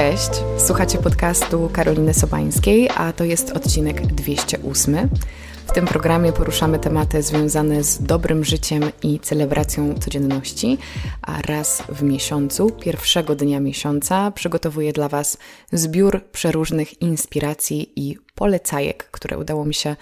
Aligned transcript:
Cześć, 0.00 0.30
słuchacie 0.58 0.98
podcastu 0.98 1.70
Karoliny 1.72 2.14
Sobańskiej, 2.14 2.88
a 2.96 3.12
to 3.12 3.24
jest 3.24 3.50
odcinek 3.50 4.06
208. 4.06 5.08
W 5.66 5.72
tym 5.72 5.86
programie 5.86 6.32
poruszamy 6.32 6.78
tematy 6.78 7.22
związane 7.22 7.84
z 7.84 8.02
dobrym 8.02 8.44
życiem 8.44 8.82
i 9.02 9.20
celebracją 9.20 9.94
codzienności, 9.94 10.78
a 11.22 11.42
raz 11.42 11.82
w 11.88 12.02
miesiącu, 12.02 12.70
pierwszego 12.70 13.36
dnia 13.36 13.60
miesiąca, 13.60 14.30
przygotowuję 14.30 14.92
dla 14.92 15.08
Was 15.08 15.38
zbiór 15.72 16.24
przeróżnych 16.32 17.02
inspiracji 17.02 17.92
i 17.96 18.16
polecajek, 18.34 19.10
które 19.10 19.38
udało 19.38 19.64
mi 19.64 19.74
się 19.74 19.96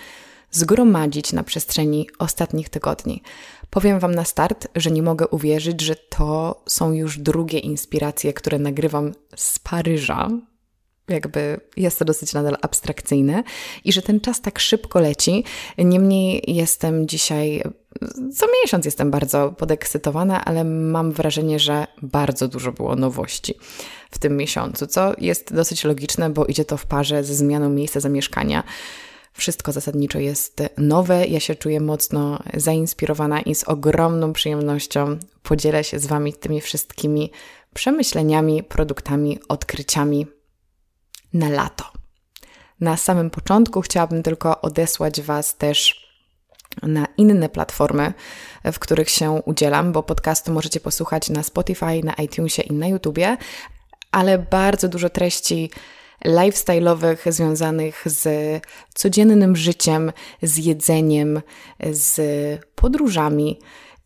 zgromadzić 0.50 1.32
na 1.32 1.42
przestrzeni 1.42 2.08
ostatnich 2.18 2.68
tygodni. 2.68 3.22
Powiem 3.70 3.98
Wam 3.98 4.14
na 4.14 4.24
start, 4.24 4.68
że 4.76 4.90
nie 4.90 5.02
mogę 5.02 5.28
uwierzyć, 5.28 5.80
że 5.80 5.96
to 5.96 6.62
są 6.66 6.92
już 6.92 7.18
drugie 7.18 7.58
inspiracje, 7.58 8.32
które 8.32 8.58
nagrywam 8.58 9.12
z 9.36 9.58
Paryża. 9.58 10.28
Jakby 11.08 11.60
jest 11.76 11.98
to 11.98 12.04
dosyć 12.04 12.32
nadal 12.34 12.56
abstrakcyjne 12.62 13.42
i 13.84 13.92
że 13.92 14.02
ten 14.02 14.20
czas 14.20 14.40
tak 14.40 14.58
szybko 14.58 15.00
leci. 15.00 15.44
Niemniej 15.78 16.42
jestem 16.46 17.08
dzisiaj, 17.08 17.62
co 18.36 18.46
miesiąc 18.62 18.84
jestem 18.84 19.10
bardzo 19.10 19.54
podekscytowana, 19.58 20.44
ale 20.44 20.64
mam 20.64 21.12
wrażenie, 21.12 21.58
że 21.58 21.86
bardzo 22.02 22.48
dużo 22.48 22.72
było 22.72 22.96
nowości 22.96 23.54
w 24.10 24.18
tym 24.18 24.36
miesiącu, 24.36 24.86
co 24.86 25.12
jest 25.18 25.54
dosyć 25.54 25.84
logiczne, 25.84 26.30
bo 26.30 26.46
idzie 26.46 26.64
to 26.64 26.76
w 26.76 26.86
parze 26.86 27.24
ze 27.24 27.34
zmianą 27.34 27.68
miejsca 27.68 28.00
zamieszkania. 28.00 28.64
Wszystko 29.38 29.72
zasadniczo 29.72 30.18
jest 30.18 30.62
nowe. 30.78 31.26
Ja 31.26 31.40
się 31.40 31.54
czuję 31.54 31.80
mocno 31.80 32.38
zainspirowana 32.54 33.40
i 33.40 33.54
z 33.54 33.64
ogromną 33.64 34.32
przyjemnością 34.32 35.18
podzielę 35.42 35.84
się 35.84 35.98
z 35.98 36.06
Wami 36.06 36.32
tymi 36.32 36.60
wszystkimi 36.60 37.30
przemyśleniami, 37.74 38.62
produktami, 38.62 39.38
odkryciami 39.48 40.26
na 41.32 41.48
lato. 41.48 41.84
Na 42.80 42.96
samym 42.96 43.30
początku 43.30 43.80
chciałabym 43.80 44.22
tylko 44.22 44.60
odesłać 44.60 45.22
Was 45.22 45.56
też 45.56 46.08
na 46.82 47.06
inne 47.16 47.48
platformy, 47.48 48.12
w 48.72 48.78
których 48.78 49.10
się 49.10 49.30
udzielam, 49.30 49.92
bo 49.92 50.02
podcastu 50.02 50.52
możecie 50.52 50.80
posłuchać 50.80 51.30
na 51.30 51.42
Spotify, 51.42 52.00
na 52.04 52.12
iTunesie 52.12 52.62
i 52.62 52.72
na 52.72 52.86
YouTubie, 52.86 53.36
ale 54.12 54.38
bardzo 54.38 54.88
dużo 54.88 55.10
treści 55.10 55.70
lifestyle'owych 56.24 57.32
związanych 57.32 58.02
z 58.06 58.28
codziennym 58.94 59.56
życiem, 59.56 60.12
z 60.42 60.56
jedzeniem, 60.56 61.42
z 61.90 62.20
podróżami 62.74 63.58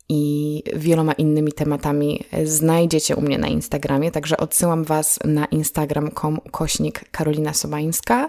i 0.09 0.63
wieloma 0.77 1.13
innymi 1.13 1.53
tematami 1.53 2.25
znajdziecie 2.45 3.17
u 3.17 3.21
mnie 3.21 3.39
na 3.39 3.49
Instagramie, 3.49 4.11
także 4.11 4.37
odsyłam 4.37 4.85
Was 4.85 5.19
na 5.25 5.45
instagram.com 5.45 6.41
kośnik 6.51 7.11
Karolina 7.11 7.55
Sobańska. 7.55 8.29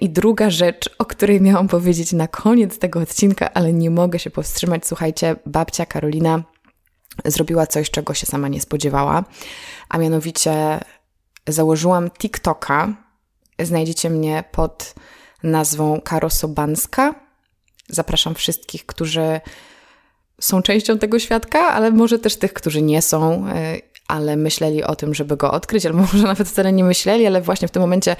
I 0.00 0.10
druga 0.10 0.50
rzecz, 0.50 0.90
o 0.98 1.04
której 1.04 1.40
miałam 1.40 1.68
powiedzieć 1.68 2.12
na 2.12 2.28
koniec 2.28 2.78
tego 2.78 3.00
odcinka, 3.00 3.54
ale 3.54 3.72
nie 3.72 3.90
mogę 3.90 4.18
się 4.18 4.30
powstrzymać, 4.30 4.86
słuchajcie, 4.86 5.36
babcia 5.46 5.86
Karolina 5.86 6.42
zrobiła 7.24 7.66
coś, 7.66 7.90
czego 7.90 8.14
się 8.14 8.26
sama 8.26 8.48
nie 8.48 8.60
spodziewała, 8.60 9.24
a 9.88 9.98
mianowicie 9.98 10.80
założyłam 11.48 12.10
TikToka, 12.10 13.05
Znajdziecie 13.62 14.10
mnie 14.10 14.44
pod 14.52 14.94
nazwą 15.42 16.00
Karo 16.00 16.30
Sobanska. 16.30 17.14
Zapraszam 17.88 18.34
wszystkich, 18.34 18.86
którzy 18.86 19.40
są 20.40 20.62
częścią 20.62 20.98
tego 20.98 21.18
świadka, 21.18 21.58
ale 21.58 21.90
może 21.90 22.18
też 22.18 22.36
tych, 22.36 22.52
którzy 22.52 22.82
nie 22.82 23.02
są, 23.02 23.46
e, 23.48 23.76
ale 24.08 24.36
myśleli 24.36 24.84
o 24.84 24.96
tym, 24.96 25.14
żeby 25.14 25.36
go 25.36 25.50
odkryć, 25.50 25.86
albo 25.86 25.98
może 26.12 26.22
nawet 26.26 26.48
wcale 26.48 26.72
nie 26.72 26.84
myśleli, 26.84 27.26
ale 27.26 27.40
właśnie 27.40 27.68
w 27.68 27.70
tym 27.70 27.82
momencie 27.82 28.16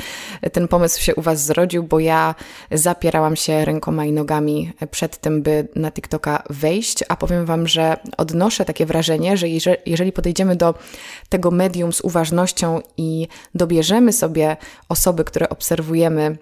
ten 0.52 0.68
pomysł 0.68 1.00
się 1.00 1.14
u 1.14 1.22
Was 1.22 1.44
zrodził, 1.44 1.82
bo 1.82 2.00
ja 2.00 2.34
zapierałam 2.70 3.36
się 3.36 3.64
rękoma 3.64 4.04
i 4.04 4.12
nogami 4.12 4.72
przed 4.90 5.16
tym, 5.16 5.42
by 5.42 5.68
na 5.74 5.90
TikToka 5.90 6.42
wejść, 6.50 7.04
a 7.08 7.16
powiem 7.16 7.46
Wam, 7.46 7.68
że 7.68 7.96
odnoszę 8.16 8.64
takie 8.64 8.86
wrażenie, 8.86 9.36
że 9.36 9.46
jeżeli 9.86 10.12
podejdziemy 10.12 10.56
do 10.56 10.74
tego 11.28 11.50
medium 11.50 11.92
z 11.92 12.00
uważnością 12.00 12.80
i 12.96 13.28
dobierzemy 13.54 14.12
sobie 14.12 14.56
osoby, 14.88 15.24
które 15.24 15.48
obserwujemy, 15.48 16.36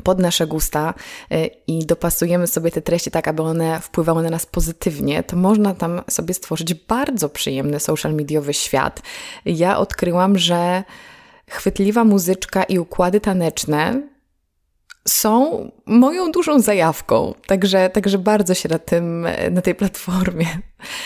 pod 0.00 0.18
nasze 0.18 0.46
gusta 0.46 0.94
y, 1.32 1.50
i 1.66 1.86
dopasujemy 1.86 2.46
sobie 2.46 2.70
te 2.70 2.82
treści 2.82 3.10
tak, 3.10 3.28
aby 3.28 3.42
one 3.42 3.80
wpływały 3.80 4.22
na 4.22 4.30
nas 4.30 4.46
pozytywnie, 4.46 5.22
to 5.22 5.36
można 5.36 5.74
tam 5.74 6.02
sobie 6.10 6.34
stworzyć 6.34 6.74
bardzo 6.74 7.28
przyjemny 7.28 7.80
social 7.80 8.14
mediowy 8.14 8.54
świat. 8.54 9.02
Ja 9.44 9.78
odkryłam, 9.78 10.38
że 10.38 10.84
chwytliwa 11.50 12.04
muzyczka 12.04 12.64
i 12.64 12.78
układy 12.78 13.20
taneczne 13.20 14.02
są 15.08 15.70
moją 15.86 16.32
dużą 16.32 16.60
zajawką, 16.60 17.34
także, 17.46 17.90
także 17.90 18.18
bardzo 18.18 18.54
się 18.54 18.68
na, 18.68 18.78
tym, 18.78 19.26
na 19.50 19.62
tej 19.62 19.74
platformie 19.74 20.46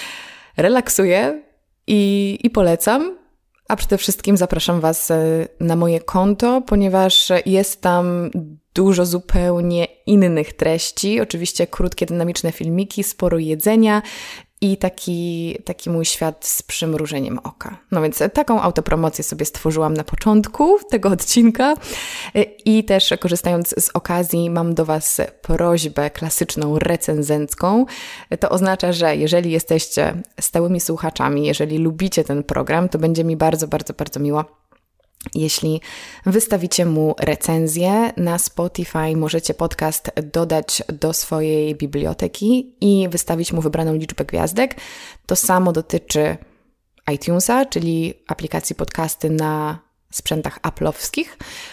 relaksuję 0.57 1.43
i, 1.87 2.39
i 2.43 2.51
polecam. 2.51 3.26
A 3.69 3.77
przede 3.77 3.99
wszystkim 3.99 4.37
zapraszam 4.37 4.81
Was 4.81 5.11
y, 5.11 5.49
na 5.61 5.77
moje 5.77 6.01
konto, 6.01 6.63
ponieważ 6.67 7.33
jest 7.47 7.81
tam 7.81 8.31
dużo 8.75 9.07
zupełnie 9.07 9.85
innych 10.07 10.53
treści. 10.53 11.21
Oczywiście 11.21 11.67
krótkie, 11.67 12.07
dynamiczne 12.07 12.53
filmiki, 12.53 13.05
sporo 13.05 13.39
jedzenia 13.39 14.03
i 14.61 14.77
taki, 14.77 15.59
taki 15.65 15.91
mój 15.91 16.05
świat 16.05 16.47
z 16.47 16.63
przymrużeniem 16.63 17.39
oka. 17.39 17.79
No 17.91 18.03
więc 18.03 18.23
taką 18.35 18.63
autopromocję 18.63 19.25
sobie 19.25 19.45
stworzyłam 19.45 19.95
na 19.95 20.05
początku 20.05 20.79
tego 20.91 21.09
odcinka 21.09 21.75
i 22.65 22.85
też 22.85 23.15
korzystając 23.21 23.75
z 23.85 23.91
okazji 23.95 24.51
mam 24.51 24.75
do 24.75 24.85
Was 24.85 25.21
prośbę 25.43 26.11
klasyczną, 26.11 26.79
recenzencką. 26.79 27.87
To 28.41 28.49
oznacza, 28.49 28.93
że 28.93 29.17
jeżeli 29.17 29.51
jesteście 29.51 30.23
stałymi 30.41 30.81
słuchaczami, 30.81 31.47
jeżeli 31.47 31.79
lubicie 31.79 32.25
ten 32.25 32.43
program, 32.43 32.89
to 32.89 32.99
będzie 32.99 33.25
mi 33.25 33.37
bardzo, 33.37 33.69
bardzo, 33.69 33.95
bardzo 33.95 34.21
miło 34.21 34.45
jeśli 35.35 35.81
wystawicie 36.27 36.87
mu 36.87 37.15
recenzję 37.19 38.13
na 38.17 38.39
Spotify, 38.39 39.17
możecie 39.17 39.55
podcast 39.55 40.11
dodać 40.33 40.83
do 40.89 41.13
swojej 41.13 41.75
biblioteki 41.75 42.75
i 42.81 43.09
wystawić 43.09 43.53
mu 43.53 43.61
wybraną 43.61 43.95
liczbę 43.95 44.25
gwiazdek. 44.25 44.75
To 45.27 45.37
samo 45.37 45.73
dotyczy 45.73 46.37
iTunesa, 47.15 47.67
czyli 47.67 48.15
aplikacji 48.27 48.77
podcasty 48.77 49.31
na 49.31 49.79
sprzętach 50.11 50.61
Apple'owskich, 50.61 51.27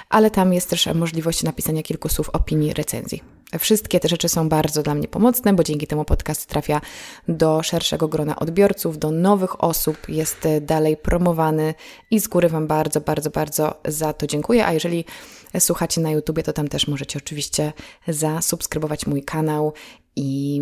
ale 0.09 0.31
tam 0.31 0.53
jest 0.53 0.69
też 0.69 0.87
możliwość 0.95 1.43
napisania 1.43 1.83
kilku 1.83 2.09
słów 2.09 2.29
opinii, 2.29 2.73
recenzji. 2.73 3.42
Wszystkie 3.59 3.99
te 3.99 4.09
rzeczy 4.09 4.29
są 4.29 4.49
bardzo 4.49 4.83
dla 4.83 4.95
mnie 4.95 5.07
pomocne, 5.07 5.53
bo 5.53 5.63
dzięki 5.63 5.87
temu 5.87 6.05
podcast 6.05 6.45
trafia 6.45 6.81
do 7.27 7.63
szerszego 7.63 8.07
grona 8.07 8.35
odbiorców, 8.35 8.97
do 8.97 9.11
nowych 9.11 9.63
osób, 9.63 10.09
jest 10.09 10.47
dalej 10.61 10.97
promowany 10.97 11.73
i 12.11 12.19
z 12.19 12.27
góry 12.27 12.49
Wam 12.49 12.67
bardzo, 12.67 13.01
bardzo, 13.01 13.29
bardzo 13.29 13.75
za 13.85 14.13
to 14.13 14.27
dziękuję. 14.27 14.65
A 14.65 14.73
jeżeli 14.73 15.05
słuchacie 15.59 16.01
na 16.01 16.11
YouTubie, 16.11 16.43
to 16.43 16.53
tam 16.53 16.67
też 16.67 16.87
możecie 16.87 17.19
oczywiście 17.19 17.73
zasubskrybować 18.07 19.07
mój 19.07 19.23
kanał 19.23 19.73
i 20.15 20.61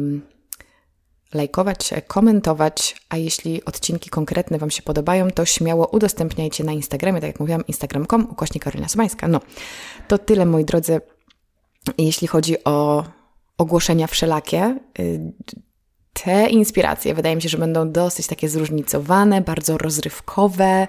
lajkować, 1.33 1.93
komentować, 2.07 3.01
a 3.09 3.17
jeśli 3.17 3.65
odcinki 3.65 4.09
konkretne 4.09 4.57
Wam 4.57 4.71
się 4.71 4.83
podobają, 4.83 5.31
to 5.31 5.45
śmiało 5.45 5.87
udostępniajcie 5.87 6.63
na 6.63 6.71
Instagramie, 6.71 7.21
tak 7.21 7.27
jak 7.27 7.39
mówiłam, 7.39 7.67
instagram.com, 7.67 8.27
ukośnik 8.31 8.63
Karolina 8.63 8.89
Sobańska. 8.89 9.27
No, 9.27 9.39
to 10.07 10.17
tyle, 10.17 10.45
moi 10.45 10.65
drodzy, 10.65 11.01
jeśli 11.97 12.27
chodzi 12.27 12.63
o 12.63 13.03
ogłoszenia 13.57 14.07
wszelakie. 14.07 14.79
Y, 14.99 15.33
te 16.13 16.49
inspiracje 16.49 17.13
wydaje 17.13 17.35
mi 17.35 17.41
się, 17.41 17.49
że 17.49 17.57
będą 17.57 17.91
dosyć 17.91 18.27
takie 18.27 18.49
zróżnicowane, 18.49 19.41
bardzo 19.41 19.77
rozrywkowe, 19.77 20.87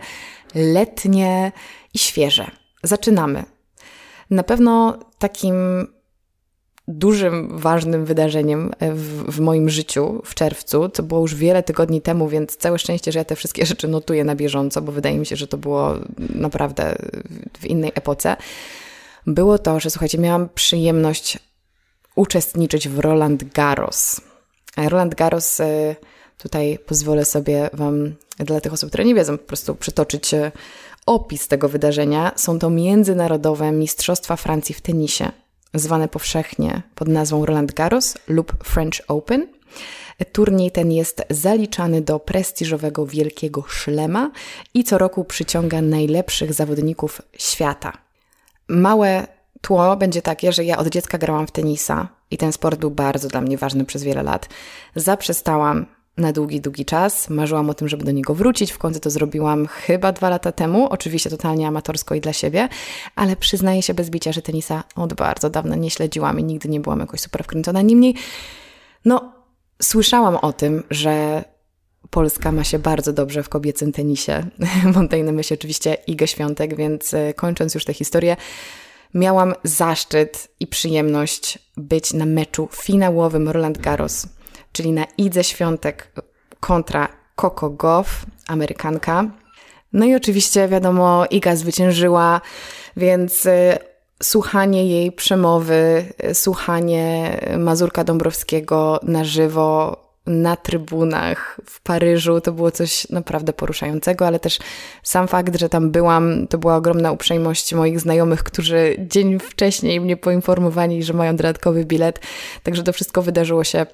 letnie 0.55 1.53
i 1.95 1.99
świeże. 1.99 2.51
Zaczynamy. 2.83 3.45
Na 4.31 4.43
pewno 4.43 4.99
takim 5.19 5.87
dużym, 6.89 7.59
ważnym 7.59 8.05
wydarzeniem 8.05 8.71
w, 8.81 9.25
w, 9.33 9.41
moim 9.41 9.71
życiu 9.71 10.23
w 10.25 10.35
czerwcu, 10.35 10.89
co 10.89 11.03
było 11.03 11.21
już 11.21 11.35
wiele 11.35 11.63
tygodni 11.63 12.01
temu, 12.01 12.29
więc 12.29 12.57
całe 12.57 12.79
szczęście, 12.79 13.13
że 13.13 13.19
ja 13.19 13.25
te 13.25 13.37
wszystkie 13.37 13.67
rzeczy 13.67 13.89
notuję 13.89 14.25
na 14.25 14.35
bieżąco, 14.35 14.83
bo 14.83 14.93
wydaje 14.93 15.19
mi 15.19 15.27
się, 15.27 15.37
że 15.37 15.47
to 15.47 15.59
było 15.59 15.95
naprawdę 16.35 16.97
w 17.59 17.67
innej 17.67 17.93
epoce. 17.95 18.37
Było 19.27 19.59
to, 19.59 19.81
że 19.81 19.91
słuchajcie, 19.91 20.19
miałam 20.19 20.49
przyjemność 20.55 21.39
uczestniczyć 22.17 22.89
w 22.89 22.99
Roland 22.99 23.45
Garros. 23.45 24.21
Roland 24.77 25.15
Garros, 25.15 25.61
y, 25.61 25.97
tutaj 26.39 26.79
pozwolę 26.87 27.25
sobie 27.25 27.71
Wam, 27.73 28.15
dla 28.39 28.61
tych 28.61 28.73
osób, 28.73 28.89
które 28.89 29.05
nie 29.05 29.15
wiedzą, 29.15 29.39
po 29.39 29.45
prostu 29.45 29.75
przytoczyć 29.75 30.35
y, 30.35 30.53
opis 31.07 31.49
tego 31.49 31.69
wydarzenia. 31.69 32.33
Są 32.37 32.59
to 32.59 32.71
międzynarodowe 32.71 33.73
Mistrzostwa 33.73 34.37
Francji 34.37 34.75
w 34.75 34.81
tenisie 34.81 35.33
zwane 35.75 36.09
powszechnie 36.09 36.83
pod 36.95 37.09
nazwą 37.09 37.47
Roland 37.47 37.73
Garros 37.73 38.19
lub 38.29 38.65
French 38.65 39.01
Open. 39.09 39.47
Turniej 40.33 40.71
ten 40.71 40.93
jest 40.93 41.23
zaliczany 41.31 42.01
do 42.01 42.19
prestiżowego 42.19 43.07
Wielkiego 43.07 43.65
Szlema 43.69 44.31
i 44.75 44.85
co 44.85 44.99
roku 44.99 45.25
przyciąga 45.25 45.83
najlepszych 45.83 46.53
zawodników 46.53 47.23
świata. 47.39 47.93
Małe 48.73 49.27
tło 49.61 49.97
będzie 49.97 50.23
takie, 50.23 50.53
że 50.53 50.65
ja 50.65 50.79
od 50.79 50.89
dziecka 50.89 51.19
grałam 51.19 51.47
w 51.47 51.51
tenisa 51.51 52.09
i 52.31 52.39
ten 52.39 52.53
sport 52.53 52.81
był 52.81 52.91
bardzo 52.91 53.29
dla 53.29 53.41
mnie 53.41 53.59
ważny 53.59 53.85
przez 53.85 54.03
wiele 54.03 54.23
lat. 54.23 54.49
Zaprzestałam 54.97 55.87
na 56.17 56.33
długi, 56.33 56.61
długi 56.61 56.85
czas. 56.85 57.31
Marzyłam 57.31 57.71
o 57.71 57.75
tym, 57.75 57.89
żeby 57.89 58.05
do 58.05 58.13
niego 58.13 58.35
wrócić. 58.35 58.73
W 58.73 58.79
końcu 58.79 59.01
to 59.01 59.11
zrobiłam 59.11 59.67
chyba 59.67 60.13
dwa 60.13 60.29
lata 60.29 60.53
temu. 60.53 60.89
Oczywiście 60.89 61.31
totalnie 61.31 61.69
amatorsko 61.69 62.15
i 62.15 62.21
dla 62.21 62.33
siebie, 62.33 62.69
ale 63.17 63.37
przyznaję 63.37 63.83
się 63.83 63.95
bez 63.95 64.11
bicia, 64.11 64.33
że 64.33 64.43
tenisa 64.43 64.85
od 64.97 65.15
bardzo 65.15 65.51
dawna 65.51 65.77
nie 65.77 65.91
śledziłam 65.91 66.41
i 66.41 66.45
nigdy 66.45 66.69
nie 66.69 66.81
byłam 66.81 67.01
jakoś 67.01 67.21
super 67.21 67.45
wkręcona. 67.45 67.83
Niemniej, 67.83 68.15
no, 69.05 69.33
słyszałam 69.83 70.37
o 70.37 70.53
tym, 70.53 70.83
że 70.91 71.45
Polska 72.13 72.53
ma 72.53 72.65
się 72.65 72.79
bardzo 72.79 73.13
dobrze 73.13 73.43
w 73.43 73.49
kobiecym 73.49 73.93
tenisie. 73.93 74.47
Na 75.25 75.33
myśli 75.33 75.55
oczywiście 75.55 75.95
Igę 76.07 76.27
Świątek, 76.27 76.77
więc 76.77 77.15
e, 77.15 77.35
kończąc 77.35 77.75
już 77.75 77.85
tę 77.85 77.95
historię, 77.95 78.37
miałam 79.15 79.55
zaszczyt 79.65 80.49
i 80.61 80.67
przyjemność 80.67 81.59
być 81.77 82.13
na 82.13 82.27
meczu 82.27 82.69
finałowym 82.73 83.49
Roland 83.49 83.79
Garros, 83.79 84.27
czyli 84.73 84.93
na 84.93 85.05
Idze 85.19 85.45
Świątek 85.45 86.13
kontra 86.61 87.09
Coco 87.37 87.71
Goff, 87.71 88.27
Amerykanka. 88.49 89.25
No 89.93 90.05
i 90.05 90.15
oczywiście, 90.15 90.69
wiadomo, 90.69 91.25
Iga 91.31 91.57
zwyciężyła, 91.57 92.41
więc 92.97 93.47
y, 93.47 93.79
słuchanie 94.23 94.87
jej 94.87 95.13
przemowy, 95.13 96.05
y, 96.31 96.35
słuchanie 96.35 97.37
Mazurka 97.59 98.05
Dąbrowskiego 98.05 99.01
na 99.03 99.25
żywo 99.25 100.02
na 100.27 100.57
trybunach 100.57 101.61
w 101.67 101.81
Paryżu. 101.81 102.41
To 102.41 102.53
było 102.53 102.71
coś 102.71 103.11
naprawdę 103.11 103.53
poruszającego, 103.53 104.27
ale 104.27 104.41
też 104.41 104.59
sam 105.03 105.29
fakt, 105.29 105.57
że 105.57 105.69
tam 105.69 105.91
byłam, 105.91 106.47
to 106.47 106.59
była 106.59 106.77
ogromna 106.77 107.13
uprzejmość 107.13 107.75
moich 107.75 108.01
znajomych, 108.01 108.43
którzy 108.43 108.97
dzień 108.99 109.39
wcześniej 109.39 110.01
mnie 110.01 110.17
poinformowali, 110.17 111.03
że 111.03 111.13
mają 111.13 111.37
dodatkowy 111.37 111.85
bilet. 111.85 112.21
Także 112.63 112.83
to 112.83 112.93
wszystko 112.93 113.23
wydarzyło 113.23 113.65
się 113.65 113.87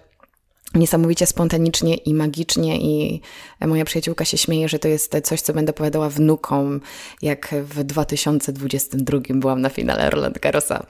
niesamowicie 0.75 1.27
spontanicznie 1.27 1.95
i 1.95 2.15
magicznie 2.15 2.81
i 2.81 3.21
moja 3.61 3.85
przyjaciółka 3.85 4.25
się 4.25 4.39
śmieje, 4.39 4.69
że 4.69 4.79
to 4.79 4.89
jest 4.89 5.17
coś, 5.25 5.41
co 5.41 5.53
będę 5.53 5.71
opowiadała 5.71 6.11
wnukom, 6.11 6.81
jak 7.23 7.55
w 7.63 7.85
2022 7.85 9.19
byłam 9.31 9.61
na 9.61 9.69
finale 9.69 10.11
Roland 10.11 10.39
Garrosa 10.39 10.87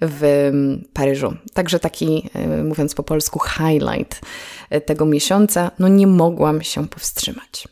w 0.00 0.50
Paryżu. 0.92 1.34
Także 1.54 1.80
taki, 1.80 2.30
e, 2.34 2.62
mówiąc 2.62 2.94
po 2.94 3.02
polsku, 3.02 3.40
highlight 3.40 4.20
tego 4.86 5.06
miesiąca. 5.06 5.70
No 5.78 5.88
nie 5.88 6.06
mogłam 6.06 6.62
się 6.62 6.88
powstrzymać. 6.88 7.68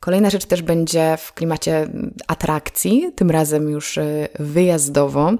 Kolejna 0.00 0.30
rzecz 0.30 0.44
też 0.44 0.62
będzie 0.62 1.16
w 1.18 1.32
klimacie 1.32 1.88
atrakcji, 2.26 3.12
tym 3.16 3.30
razem 3.30 3.68
już 3.68 3.98
e, 3.98 4.28
wyjazdowo. 4.38 5.32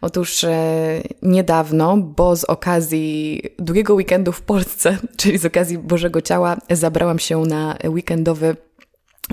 Otóż 0.00 0.44
e, 0.44 1.02
niedawno, 1.22 1.96
bo 1.96 2.36
z 2.36 2.44
okazji 2.44 3.42
długiego 3.58 3.94
weekendu 3.94 4.32
w 4.32 4.42
Polsce, 4.42 4.98
czyli 5.18 5.38
z 5.38 5.46
okazji 5.46 5.78
Bożego 5.78 6.22
Ciała, 6.22 6.56
zabrałam 6.70 7.18
się 7.18 7.40
na 7.40 7.76
weekendowy 7.88 8.56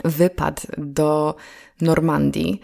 wypad 0.06 0.68
do 0.78 1.36
Normandii. 1.82 2.62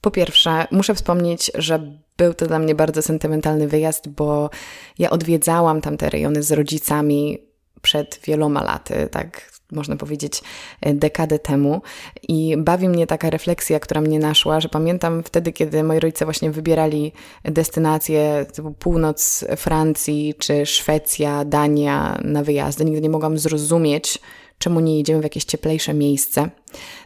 Po 0.00 0.10
pierwsze, 0.10 0.66
muszę 0.70 0.94
wspomnieć, 0.94 1.50
że 1.54 1.92
był 2.16 2.34
to 2.34 2.46
dla 2.46 2.58
mnie 2.58 2.74
bardzo 2.74 3.02
sentymentalny 3.02 3.68
wyjazd, 3.68 4.08
bo 4.08 4.50
ja 4.98 5.10
odwiedzałam 5.10 5.80
tamte 5.80 6.10
rejony 6.10 6.42
z 6.42 6.52
rodzicami 6.52 7.38
przed 7.82 8.20
wieloma 8.24 8.62
laty, 8.62 9.08
tak 9.10 9.50
można 9.72 9.96
powiedzieć, 9.96 10.42
e, 10.80 10.94
dekadę 10.94 11.38
temu. 11.38 11.82
I 12.28 12.56
bawi 12.58 12.88
mnie 12.88 13.06
taka 13.06 13.30
refleksja, 13.30 13.80
która 13.80 14.00
mnie 14.00 14.18
naszła, 14.18 14.60
że 14.60 14.68
pamiętam 14.68 15.22
wtedy, 15.22 15.52
kiedy 15.52 15.82
moi 15.82 16.00
rodzice 16.00 16.24
właśnie 16.24 16.50
wybierali 16.50 17.12
destynacje 17.44 18.46
typu 18.52 18.72
północ 18.72 19.44
Francji 19.56 20.34
czy 20.38 20.66
Szwecja, 20.66 21.44
Dania 21.44 22.20
na 22.24 22.42
wyjazdy. 22.42 22.84
Nigdy 22.84 23.00
nie 23.00 23.10
mogłam 23.10 23.38
zrozumieć, 23.38 24.18
czemu 24.58 24.80
nie 24.80 24.98
jedziemy 24.98 25.20
w 25.20 25.24
jakieś 25.24 25.44
cieplejsze 25.44 25.94
miejsce, 25.94 26.50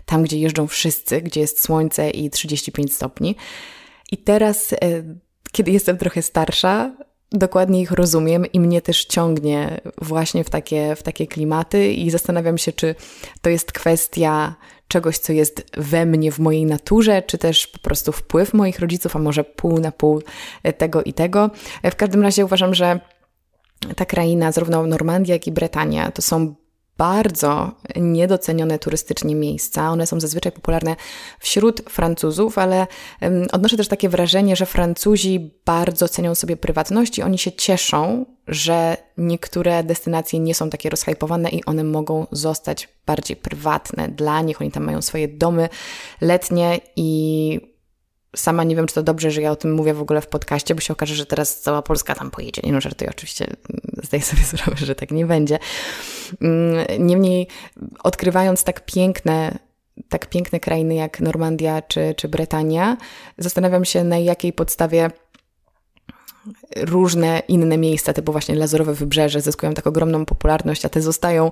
tam 0.07 0.23
gdzie 0.23 0.39
jeżdżą 0.39 0.67
wszyscy, 0.67 1.23
gdzie 1.23 1.41
jest 1.41 1.65
słońce 1.65 2.11
i 2.11 2.31
35 2.31 2.95
stopni. 2.95 3.37
I 4.13 4.19
teraz, 4.19 4.73
e, 4.73 4.77
kiedy 5.53 5.71
jestem 5.71 5.99
trochę 5.99 6.23
starsza, 6.23 6.97
dokładnie 7.33 7.81
ich 7.81 7.91
rozumiem 7.91 8.47
i 8.53 8.61
mnie 8.61 8.81
też 8.81 9.05
ciągnie 9.05 9.81
właśnie 10.03 10.45
w 10.45 10.51
takie, 10.51 10.97
w 10.97 11.03
takie 11.03 11.27
klimaty 11.27 11.93
i 11.93 12.11
zastanawiam 12.11 12.59
się, 12.59 12.73
czy 12.73 12.95
to 13.41 13.51
jest 13.51 13.73
kwestia 13.73 14.55
czegoś, 14.89 15.19
co 15.19 15.33
jest 15.33 15.71
we 15.77 16.07
mnie, 16.07 16.33
w 16.33 16.39
mojej 16.39 16.67
naturze, 16.67 17.23
czy 17.23 17.39
też 17.39 17.67
po 17.67 17.79
prostu 17.79 18.13
wpływ 18.13 18.55
moich 18.55 18.79
rodziców, 18.79 19.17
a 19.17 19.19
może 19.19 19.45
pół 19.45 19.81
na 19.81 19.93
pół 19.93 20.23
tego 20.79 21.03
i 21.03 21.13
tego. 21.13 21.51
W 21.85 21.97
każdym 21.97 22.23
razie 22.23 22.45
uważam, 22.45 22.75
że 22.75 23.01
ta 23.97 24.05
kraina, 24.05 24.53
zarówno 24.53 24.87
Normandia, 24.87 25.35
jak 25.35 25.47
i 25.47 25.53
Bretania, 25.53 26.11
to 26.11 26.23
są 26.23 26.55
bardzo 26.97 27.73
niedocenione 27.97 28.79
turystycznie 28.79 29.35
miejsca. 29.35 29.91
One 29.91 30.07
są 30.07 30.21
zazwyczaj 30.21 30.53
popularne 30.53 30.97
wśród 31.39 31.83
Francuzów, 31.89 32.59
ale 32.59 32.87
odnoszę 33.53 33.77
też 33.77 33.89
takie 33.89 34.09
wrażenie, 34.09 34.57
że 34.57 34.67
Francuzi 34.67 35.51
bardzo 35.65 36.09
cenią 36.09 36.35
sobie 36.35 36.57
prywatność 36.57 37.19
i 37.19 37.23
oni 37.23 37.39
się 37.39 37.53
cieszą, 37.53 38.27
że 38.49 38.97
niektóre 39.17 39.85
destynacje 39.85 40.39
nie 40.41 40.55
są 40.55 40.71
takie 40.71 40.91
rozhypowane 40.91 41.49
i 41.49 41.65
one 41.65 41.85
mogą 41.85 42.27
zostać 42.33 42.89
bardziej 43.07 43.37
prywatne 43.37 44.09
dla 44.09 44.41
nich. 44.41 44.61
Oni 44.61 44.71
tam 44.71 44.85
mają 44.85 45.03
swoje 45.03 45.29
domy 45.29 45.69
letnie 46.21 46.81
i 46.97 47.72
Sama 48.37 48.65
nie 48.65 48.77
wiem, 48.77 48.87
czy 48.87 48.95
to 48.95 49.03
dobrze, 49.03 49.31
że 49.31 49.43
ja 49.43 49.51
o 49.51 49.57
tym 49.57 49.75
mówię 49.75 49.95
w 49.95 50.03
ogóle 50.03 50.21
w 50.21 50.27
podcaście, 50.27 50.75
bo 50.75 50.81
się 50.81 50.93
okaże, 50.93 51.15
że 51.15 51.27
teraz 51.27 51.61
cała 51.61 51.83
Polska 51.83 52.15
tam 52.15 52.31
pojedzie. 52.31 52.63
Nie 52.65 52.73
no, 52.73 52.81
żartuję, 52.81 53.11
oczywiście 53.11 53.47
zdaję 54.03 54.23
sobie 54.23 54.43
sprawę, 54.53 54.77
że 54.77 54.95
tak 54.95 55.11
nie 55.11 55.27
będzie. 55.27 55.59
Mm, 56.41 57.07
niemniej, 57.07 57.49
odkrywając 58.03 58.65
tak 58.65 58.85
piękne 58.85 59.59
tak 60.09 60.27
piękne 60.27 60.61
krainy 60.61 60.95
jak 60.95 61.21
Normandia 61.21 61.83
czy, 61.83 62.15
czy 62.17 62.29
Bretania, 62.29 62.97
zastanawiam 63.39 63.85
się, 63.85 64.05
na 64.05 64.19
jakiej 64.19 64.53
podstawie 64.53 65.11
różne 66.77 67.43
inne 67.49 67.79
miejsca, 67.79 68.13
typu 68.13 68.33
właśnie 68.33 68.55
Lazurowe 68.55 68.95
Wybrzeże, 68.95 69.41
zyskują 69.41 69.75
tak 69.75 69.87
ogromną 69.87 70.25
popularność, 70.25 70.85
a 70.85 70.89
te 70.89 71.03
zostają 71.03 71.51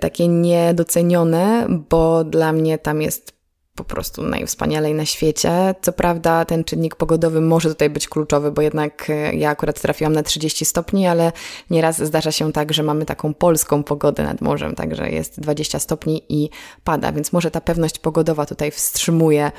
takie 0.00 0.28
niedocenione, 0.28 1.66
bo 1.90 2.24
dla 2.24 2.52
mnie 2.52 2.78
tam 2.78 3.02
jest 3.02 3.39
po 3.80 3.94
prostu 3.94 4.22
najwspanialej 4.22 4.94
na 4.94 5.06
świecie. 5.06 5.74
Co 5.82 5.92
prawda 5.92 6.44
ten 6.44 6.64
czynnik 6.64 6.96
pogodowy 6.96 7.40
może 7.40 7.68
tutaj 7.68 7.90
być 7.90 8.08
kluczowy, 8.08 8.52
bo 8.52 8.62
jednak 8.62 9.10
e, 9.10 9.34
ja 9.34 9.50
akurat 9.50 9.80
trafiłam 9.80 10.12
na 10.12 10.22
30 10.22 10.64
stopni, 10.64 11.06
ale 11.06 11.32
nieraz 11.70 12.02
zdarza 12.02 12.32
się 12.32 12.52
tak, 12.52 12.72
że 12.72 12.82
mamy 12.82 13.06
taką 13.06 13.34
polską 13.34 13.82
pogodę 13.82 14.22
nad 14.22 14.40
morzem, 14.40 14.74
także 14.74 15.10
jest 15.10 15.40
20 15.40 15.78
stopni 15.78 16.22
i 16.28 16.50
pada, 16.84 17.12
więc 17.12 17.32
może 17.32 17.50
ta 17.50 17.60
pewność 17.60 17.98
pogodowa 17.98 18.46
tutaj 18.46 18.70
wstrzymuje 18.70 19.52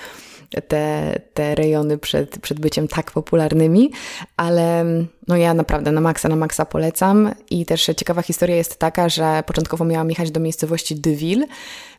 te, 0.67 1.15
te 1.33 1.55
rejony 1.55 1.97
przed, 1.97 2.39
przed 2.39 2.59
byciem 2.59 2.87
tak 2.87 3.11
popularnymi, 3.11 3.91
ale 4.37 4.85
no 5.27 5.37
ja 5.37 5.53
naprawdę 5.53 5.91
na 5.91 6.01
maksa, 6.01 6.29
na 6.29 6.35
maksa 6.35 6.65
polecam. 6.65 7.31
I 7.49 7.65
też 7.65 7.89
ciekawa 7.97 8.21
historia 8.21 8.55
jest 8.55 8.79
taka, 8.79 9.09
że 9.09 9.43
początkowo 9.45 9.85
miałam 9.85 10.09
jechać 10.09 10.31
do 10.31 10.39
miejscowości 10.39 10.95
Deville, 10.95 11.45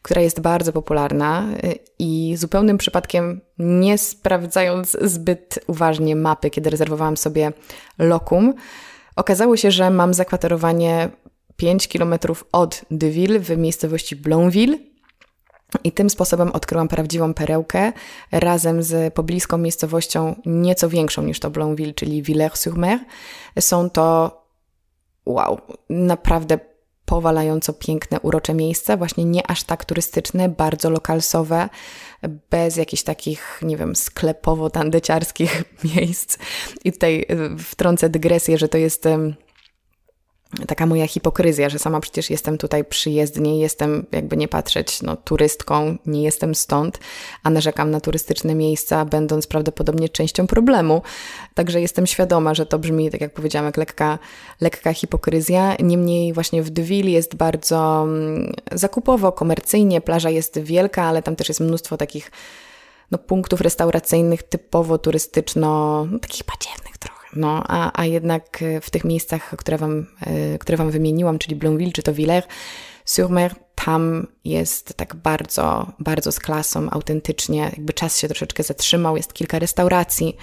która 0.02 0.20
jest 0.20 0.40
bardzo 0.40 0.72
popularna 0.72 1.46
i 1.98 2.34
zupełnym 2.36 2.78
przypadkiem 2.78 3.40
nie 3.58 3.98
sprawdzając 3.98 4.96
zbyt 5.00 5.58
uważnie 5.66 6.16
mapy, 6.16 6.50
kiedy 6.50 6.70
rezerwowałam 6.70 7.16
sobie 7.16 7.52
lokum, 7.98 8.54
okazało 9.16 9.56
się, 9.56 9.70
że 9.70 9.90
mam 9.90 10.14
zakwaterowanie 10.14 11.08
5 11.56 11.88
kilometrów 11.88 12.44
od 12.52 12.84
Deville 12.90 13.38
w 13.38 13.56
miejscowości 13.56 14.16
Blonville, 14.16 14.78
i 15.84 15.92
tym 15.92 16.10
sposobem 16.10 16.52
odkryłam 16.52 16.88
prawdziwą 16.88 17.34
perełkę 17.34 17.92
razem 18.32 18.82
z 18.82 19.14
pobliską 19.14 19.58
miejscowością 19.58 20.34
nieco 20.46 20.88
większą 20.88 21.22
niż 21.22 21.40
to 21.40 21.50
Blonville, 21.50 21.94
czyli 21.94 22.22
Villers-sur-Mer. 22.22 22.98
Są 23.60 23.90
to, 23.90 24.36
wow, 25.26 25.60
naprawdę 25.90 26.58
powalająco 27.04 27.72
piękne, 27.72 28.20
urocze 28.20 28.54
miejsca, 28.54 28.96
właśnie 28.96 29.24
nie 29.24 29.50
aż 29.50 29.64
tak 29.64 29.84
turystyczne, 29.84 30.48
bardzo 30.48 30.90
lokalsowe, 30.90 31.68
bez 32.50 32.76
jakichś 32.76 33.02
takich, 33.02 33.60
nie 33.62 33.76
wiem, 33.76 33.92
sklepowo-tandeciarskich 33.92 35.64
miejsc. 35.96 36.38
I 36.84 36.92
tutaj 36.92 37.26
y, 37.30 37.58
wtrącę 37.58 38.08
dygresję, 38.08 38.58
że 38.58 38.68
to 38.68 38.78
jest 38.78 39.08
taka 40.66 40.86
moja 40.86 41.06
hipokryzja, 41.06 41.68
że 41.68 41.78
sama 41.78 42.00
przecież 42.00 42.30
jestem 42.30 42.58
tutaj 42.58 42.84
przyjezdnie, 42.84 43.60
jestem 43.60 44.06
jakby 44.12 44.36
nie 44.36 44.48
patrzeć, 44.48 45.02
no 45.02 45.16
turystką, 45.16 45.96
nie 46.06 46.22
jestem 46.22 46.54
stąd, 46.54 46.98
a 47.42 47.50
narzekam 47.50 47.90
na 47.90 48.00
turystyczne 48.00 48.54
miejsca, 48.54 49.04
będąc 49.04 49.46
prawdopodobnie 49.46 50.08
częścią 50.08 50.46
problemu. 50.46 51.02
Także 51.54 51.80
jestem 51.80 52.06
świadoma, 52.06 52.54
że 52.54 52.66
to 52.66 52.78
brzmi, 52.78 53.10
tak 53.10 53.20
jak 53.20 53.34
powiedziałam, 53.34 53.66
jak 53.66 53.76
lekka, 53.76 54.18
lekka 54.60 54.92
hipokryzja. 54.92 55.76
Niemniej 55.80 56.32
właśnie 56.32 56.62
w 56.62 56.70
Deville 56.70 57.10
jest 57.10 57.34
bardzo 57.34 58.02
mm, 58.02 58.52
zakupowo, 58.72 59.32
komercyjnie, 59.32 60.00
plaża 60.00 60.30
jest 60.30 60.58
wielka, 60.58 61.02
ale 61.02 61.22
tam 61.22 61.36
też 61.36 61.48
jest 61.48 61.60
mnóstwo 61.60 61.96
takich 61.96 62.30
no, 63.10 63.18
punktów 63.18 63.60
restauracyjnych 63.60 64.42
typowo 64.42 64.98
turystyczno, 64.98 66.04
no, 66.10 66.18
takich 66.18 66.42
badziewnych 66.44 66.98
trochę 66.98 67.11
no, 67.36 67.64
a, 67.68 68.00
a 68.00 68.04
jednak 68.04 68.62
e, 68.62 68.80
w 68.80 68.90
tych 68.90 69.04
miejscach, 69.04 69.54
które 69.56 69.78
wam, 69.78 70.06
e, 70.20 70.58
które 70.58 70.78
wam 70.78 70.90
wymieniłam, 70.90 71.38
czyli 71.38 71.56
Blonville 71.56 71.92
czy 71.92 72.02
to 72.02 72.12
Villers-sur-Mer, 72.14 73.54
tam 73.74 74.26
jest 74.44 74.94
tak 74.94 75.14
bardzo, 75.14 75.92
bardzo 75.98 76.32
z 76.32 76.40
klasą, 76.40 76.90
autentycznie, 76.90 77.58
jakby 77.58 77.92
czas 77.92 78.18
się 78.18 78.28
troszeczkę 78.28 78.62
zatrzymał, 78.62 79.16
jest 79.16 79.32
kilka 79.32 79.58
restauracji. 79.58 80.36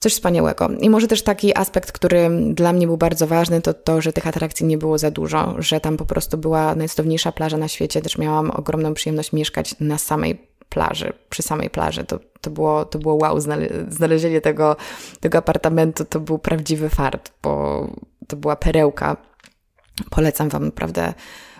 Coś 0.00 0.12
wspaniałego. 0.12 0.68
I 0.80 0.90
może 0.90 1.08
też 1.08 1.22
taki 1.22 1.58
aspekt, 1.58 1.92
który 1.92 2.30
dla 2.50 2.72
mnie 2.72 2.86
był 2.86 2.96
bardzo 2.96 3.26
ważny, 3.26 3.62
to 3.62 3.74
to, 3.74 4.00
że 4.00 4.12
tych 4.12 4.26
atrakcji 4.26 4.66
nie 4.66 4.78
było 4.78 4.98
za 4.98 5.10
dużo, 5.10 5.54
że 5.58 5.80
tam 5.80 5.96
po 5.96 6.06
prostu 6.06 6.38
była 6.38 6.74
najcudowniejsza 6.74 7.32
plaża 7.32 7.56
na 7.56 7.68
świecie. 7.68 8.02
Też 8.02 8.18
miałam 8.18 8.50
ogromną 8.50 8.94
przyjemność 8.94 9.32
mieszkać 9.32 9.74
na 9.80 9.98
samej 9.98 10.53
plaży, 10.74 11.12
przy 11.30 11.42
samej 11.42 11.70
plaży. 11.70 12.04
To, 12.04 12.18
to, 12.40 12.50
było, 12.50 12.84
to 12.84 12.98
było 12.98 13.14
wow, 13.14 13.40
znalezienie 13.88 14.40
tego, 14.40 14.76
tego 15.20 15.38
apartamentu 15.38 16.04
to 16.04 16.20
był 16.20 16.38
prawdziwy 16.38 16.88
fart, 16.88 17.32
bo 17.42 17.86
to 18.28 18.36
była 18.36 18.56
perełka. 18.56 19.16
Polecam 20.10 20.48
Wam 20.48 20.64
naprawdę 20.64 21.14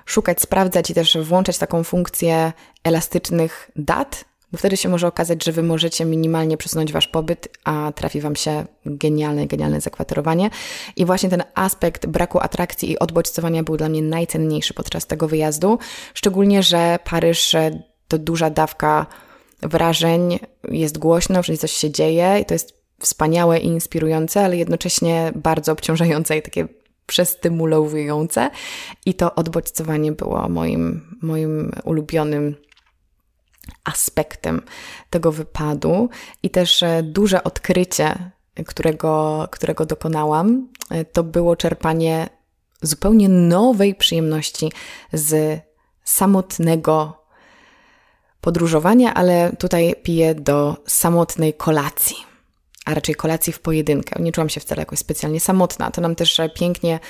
szukać, 0.07 0.41
sprawdzać 0.41 0.91
i 0.91 0.95
też 0.95 1.19
włączać 1.23 1.59
taką 1.59 1.85
funkcję 1.85 2.53
elastycznych 2.85 3.71
dat, 3.77 4.25
bo 4.53 4.59
wtedy 4.59 4.77
się 4.77 4.89
może 4.89 5.07
okazać, 5.07 5.45
że 5.45 5.53
Wy 5.53 5.63
możecie 5.63 6.05
minimalnie 6.05 6.57
przesunąć 6.57 6.93
Wasz 6.93 7.09
pobyt, 7.09 7.49
a 7.65 7.93
trafi 7.95 8.21
Wam 8.21 8.37
się 8.37 8.65
genialne, 8.87 9.47
genialne 9.47 9.81
zakwaterowanie. 9.81 10.51
I 10.97 11.05
właśnie 11.05 11.29
ten 11.29 11.43
aspekt 11.55 12.07
braku 12.07 12.41
atrakcji 12.41 12.91
i 12.91 12.99
odbodźcowania 12.99 13.63
był 13.63 13.77
dla 13.77 13.89
mnie 13.89 14.03
najcenniejszy 14.03 14.75
podczas 14.75 15.07
tego 15.07 15.29
wyjazdu, 15.29 15.79
szczególnie, 16.15 16.63
że 16.63 16.99
Paryż 17.05 17.57
to 18.09 18.19
duża 18.19 18.51
dawka 18.51 19.07
wrażeń, 19.63 20.39
jest 20.69 20.99
głośno, 20.99 21.43
wszędzie 21.43 21.61
coś 21.61 21.73
się 21.73 21.91
dzieje 21.91 22.39
i 22.43 22.45
to 22.45 22.55
jest 22.55 22.85
wspaniałe 23.01 23.59
i 23.59 23.67
inspirujące, 23.67 24.45
ale 24.45 24.57
jednocześnie 24.57 25.33
bardzo 25.35 25.73
obciążające 25.73 26.37
i 26.37 26.43
takie 26.43 26.69
przestymulujące. 27.07 28.51
I 29.07 29.15
to 29.15 29.35
odbodźcowanie 29.35 30.13
było 30.13 30.49
moim, 30.49 31.17
moim 31.23 31.73
ulubionym 31.85 32.57
aspektem 33.85 34.63
tego 35.11 35.33
wypadu 35.33 36.09
i 36.43 36.51
też 36.51 36.83
e, 36.83 37.03
duże 37.03 37.45
odkrycie, 37.45 38.31
którego, 38.67 39.45
którego 39.51 39.87
dokonałam, 39.87 40.69
e, 40.91 41.05
to 41.05 41.23
było 41.23 41.57
czerpanie 41.57 42.29
zupełnie 42.83 43.29
nowej 43.29 43.95
przyjemności 43.95 44.73
z 45.13 45.61
samotnego 46.05 47.24
podróżowania, 48.45 49.15
ale 49.15 49.53
tutaj 49.59 49.95
piję 50.03 50.35
do 50.35 50.77
samotnej 50.87 51.55
kolacji, 51.55 52.17
a 52.85 52.95
raczej 52.95 53.15
kolacji 53.15 53.53
w 53.53 53.61
pojedynkę. 53.61 54.23
Nie 54.23 54.33
czułam 54.33 54.49
się 54.49 54.61
wcale 54.61 54.83
jakoś 54.83 54.99
specjalnie 54.99 55.41
samotna. 55.41 55.91
To 55.91 56.01
nam 56.01 56.15
też 56.15 56.41
pięknie 56.55 57.01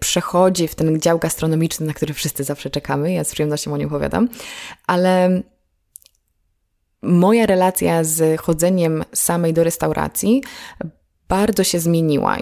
przechodzi 0.00 0.68
w 0.68 0.74
ten 0.74 1.00
dział 1.00 1.18
gastronomiczny, 1.18 1.86
na 1.86 1.92
który 1.92 2.14
wszyscy 2.14 2.44
zawsze 2.44 2.70
czekamy. 2.70 3.12
Ja 3.12 3.24
z 3.24 3.32
przyjemnością 3.32 3.74
o 3.74 3.76
nim 3.76 3.88
opowiadam, 3.88 4.28
ale 4.86 5.42
moja 7.02 7.46
relacja 7.46 8.04
z 8.04 8.40
chodzeniem 8.40 9.04
samej 9.12 9.52
do 9.52 9.64
restauracji 9.64 10.42
bardzo 11.28 11.64
się 11.64 11.80
zmieniła. 11.80 12.36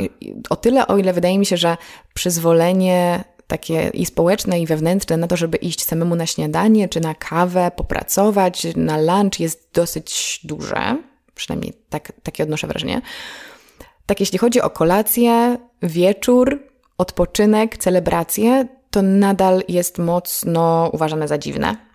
O 0.50 0.56
tyle, 0.56 0.86
o 0.86 0.98
ile 0.98 1.12
wydaje 1.12 1.38
mi 1.38 1.46
się, 1.46 1.56
że 1.56 1.76
przyzwolenie 2.14 3.24
takie 3.52 3.90
i 3.94 4.06
społeczne, 4.06 4.60
i 4.60 4.66
wewnętrzne 4.66 5.16
na 5.16 5.26
to, 5.26 5.36
żeby 5.36 5.56
iść 5.58 5.84
samemu 5.84 6.16
na 6.16 6.26
śniadanie, 6.26 6.88
czy 6.88 7.00
na 7.00 7.14
kawę, 7.14 7.70
popracować, 7.76 8.66
na 8.76 8.98
lunch 8.98 9.40
jest 9.40 9.68
dosyć 9.74 10.40
duże. 10.44 10.96
Przynajmniej 11.34 11.72
tak, 11.90 12.12
takie 12.22 12.42
odnoszę 12.42 12.66
wrażenie. 12.66 13.00
Tak, 14.06 14.20
jeśli 14.20 14.38
chodzi 14.38 14.60
o 14.60 14.70
kolację, 14.70 15.56
wieczór, 15.82 16.62
odpoczynek, 16.98 17.76
celebracje, 17.76 18.68
to 18.90 19.02
nadal 19.02 19.62
jest 19.68 19.98
mocno 19.98 20.90
uważane 20.92 21.28
za 21.28 21.38
dziwne. 21.38 21.91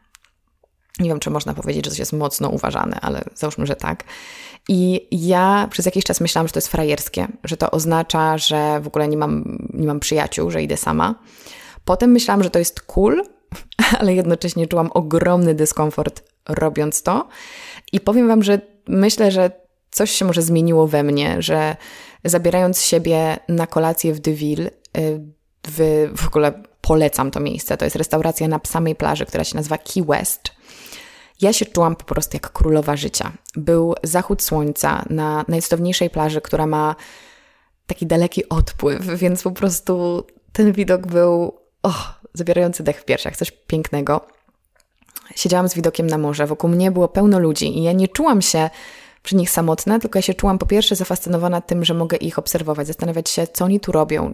Nie 1.00 1.10
wiem, 1.10 1.20
czy 1.20 1.30
można 1.30 1.54
powiedzieć, 1.54 1.86
że 1.86 1.92
coś 1.92 2.00
jest 2.00 2.14
mocno 2.14 2.50
uważane, 2.50 3.00
ale 3.02 3.24
załóżmy, 3.36 3.66
że 3.66 3.76
tak. 3.76 4.04
I 4.70 5.08
ja 5.12 5.68
przez 5.72 5.86
jakiś 5.86 6.04
czas 6.04 6.22
myślałam, 6.22 6.48
że 6.48 6.54
to 6.54 6.58
jest 6.58 6.68
frajerskie, 6.68 7.28
że 7.44 7.58
to 7.58 7.72
oznacza, 7.72 8.38
że 8.38 8.80
w 8.82 8.88
ogóle 8.88 9.08
nie 9.08 9.18
mam, 9.18 9.58
nie 9.74 9.88
mam 9.88 10.00
przyjaciół, 10.00 10.52
że 10.52 10.64
idę 10.64 10.78
sama. 10.78 11.16
Potem 11.86 12.12
myślałam, 12.12 12.44
że 12.44 12.50
to 12.50 12.60
jest 12.60 12.82
cool, 12.82 13.24
ale 14.00 14.14
jednocześnie 14.14 14.68
czułam 14.68 14.90
ogromny 14.94 15.56
dyskomfort 15.56 16.24
robiąc 16.50 17.04
to. 17.04 17.28
I 17.92 18.00
powiem 18.00 18.28
Wam, 18.28 18.44
że 18.44 18.62
myślę, 18.88 19.32
że 19.32 19.52
coś 19.92 20.12
się 20.12 20.26
może 20.26 20.42
zmieniło 20.42 20.88
we 20.88 21.04
mnie, 21.04 21.42
że 21.42 21.76
zabierając 22.26 22.82
siebie 22.82 23.40
na 23.48 23.68
kolację 23.68 24.14
w 24.14 24.20
Deville, 24.20 24.70
y, 24.98 25.22
w, 25.68 26.10
w 26.16 26.28
ogóle 26.28 26.64
polecam 26.82 27.32
to 27.32 27.40
miejsce. 27.40 27.78
To 27.78 27.86
jest 27.86 27.96
restauracja 27.96 28.48
na 28.48 28.60
samej 28.68 28.96
plaży, 28.96 29.26
która 29.26 29.44
się 29.44 29.56
nazywa 29.56 29.78
Key 29.78 30.04
West. 30.04 30.52
Ja 31.42 31.54
się 31.54 31.66
czułam 31.66 31.96
po 31.96 32.04
prostu 32.04 32.36
jak 32.36 32.52
królowa 32.52 32.96
życia. 32.96 33.32
Był 33.56 33.96
zachód 34.04 34.44
słońca 34.44 35.06
na 35.10 35.46
najcudowniejszej 35.48 36.10
plaży, 36.10 36.42
która 36.42 36.68
ma 36.68 36.96
taki 37.88 38.08
daleki 38.08 38.50
odpływ, 38.50 39.06
więc 39.06 39.44
po 39.44 39.52
prostu 39.52 40.24
ten 40.54 40.72
widok 40.72 41.08
był 41.08 41.60
oh, 41.84 42.20
zabierający 42.34 42.84
dech 42.84 43.02
w 43.02 43.06
piersiach, 43.06 43.38
coś 43.38 43.52
pięknego. 43.52 44.28
Siedziałam 45.36 45.70
z 45.70 45.74
widokiem 45.74 46.08
na 46.08 46.18
morze, 46.18 46.48
wokół 46.48 46.70
mnie 46.70 46.92
było 46.92 47.08
pełno 47.08 47.40
ludzi 47.40 47.78
i 47.78 47.84
ja 47.84 47.92
nie 47.92 48.08
czułam 48.08 48.42
się 48.42 48.70
przy 49.24 49.36
nich 49.36 49.50
samotna, 49.50 50.00
tylko 50.00 50.18
ja 50.18 50.22
się 50.22 50.34
czułam 50.34 50.58
po 50.58 50.66
pierwsze 50.66 50.96
zafascynowana 50.96 51.62
tym, 51.62 51.86
że 51.86 51.94
mogę 51.94 52.18
ich 52.18 52.40
obserwować, 52.40 52.88
zastanawiać 52.88 53.30
się, 53.30 53.48
co 53.48 53.66
oni 53.66 53.80
tu 53.80 53.92
robią. 53.92 54.34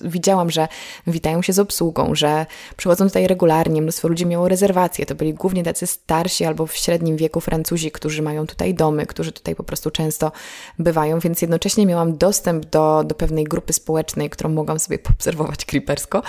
Widziałam, 0.00 0.50
że 0.50 0.68
witają 1.06 1.42
się 1.42 1.52
z 1.52 1.58
obsługą, 1.58 2.14
że 2.14 2.46
przychodzą 2.76 3.06
tutaj 3.06 3.26
regularnie, 3.26 3.82
mnóstwo 3.82 4.08
ludzi 4.08 4.26
miało 4.26 4.48
rezerwacje. 4.48 5.06
To 5.06 5.14
byli 5.14 5.34
głównie 5.34 5.62
tacy 5.62 5.86
starsi 5.86 6.44
albo 6.44 6.66
w 6.66 6.76
średnim 6.76 7.16
wieku 7.16 7.40
Francuzi, 7.40 7.90
którzy 7.90 8.22
mają 8.22 8.46
tutaj 8.46 8.74
domy, 8.74 9.06
którzy 9.06 9.32
tutaj 9.32 9.54
po 9.54 9.64
prostu 9.64 9.90
często 9.90 10.32
bywają, 10.78 11.18
więc 11.18 11.42
jednocześnie 11.42 11.86
miałam 11.86 12.16
dostęp 12.16 12.66
do, 12.66 13.04
do 13.06 13.14
pewnej 13.14 13.44
grupy 13.44 13.72
społecznej, 13.72 14.30
którą 14.30 14.50
mogłam 14.50 14.78
sobie 14.78 14.98
poobserwować 14.98 15.64
creepersko. 15.72 16.22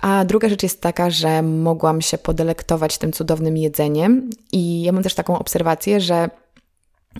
A 0.00 0.24
druga 0.24 0.48
rzecz 0.48 0.62
jest 0.62 0.80
taka, 0.80 1.10
że 1.10 1.42
mogłam 1.42 2.00
się 2.00 2.18
podelektować 2.18 2.98
tym 2.98 3.12
cudownym 3.12 3.56
jedzeniem 3.56 4.30
i 4.52 4.82
ja 4.82 4.92
mam 4.92 5.02
też 5.02 5.14
taką 5.14 5.38
obserwację, 5.38 6.00
że 6.00 6.30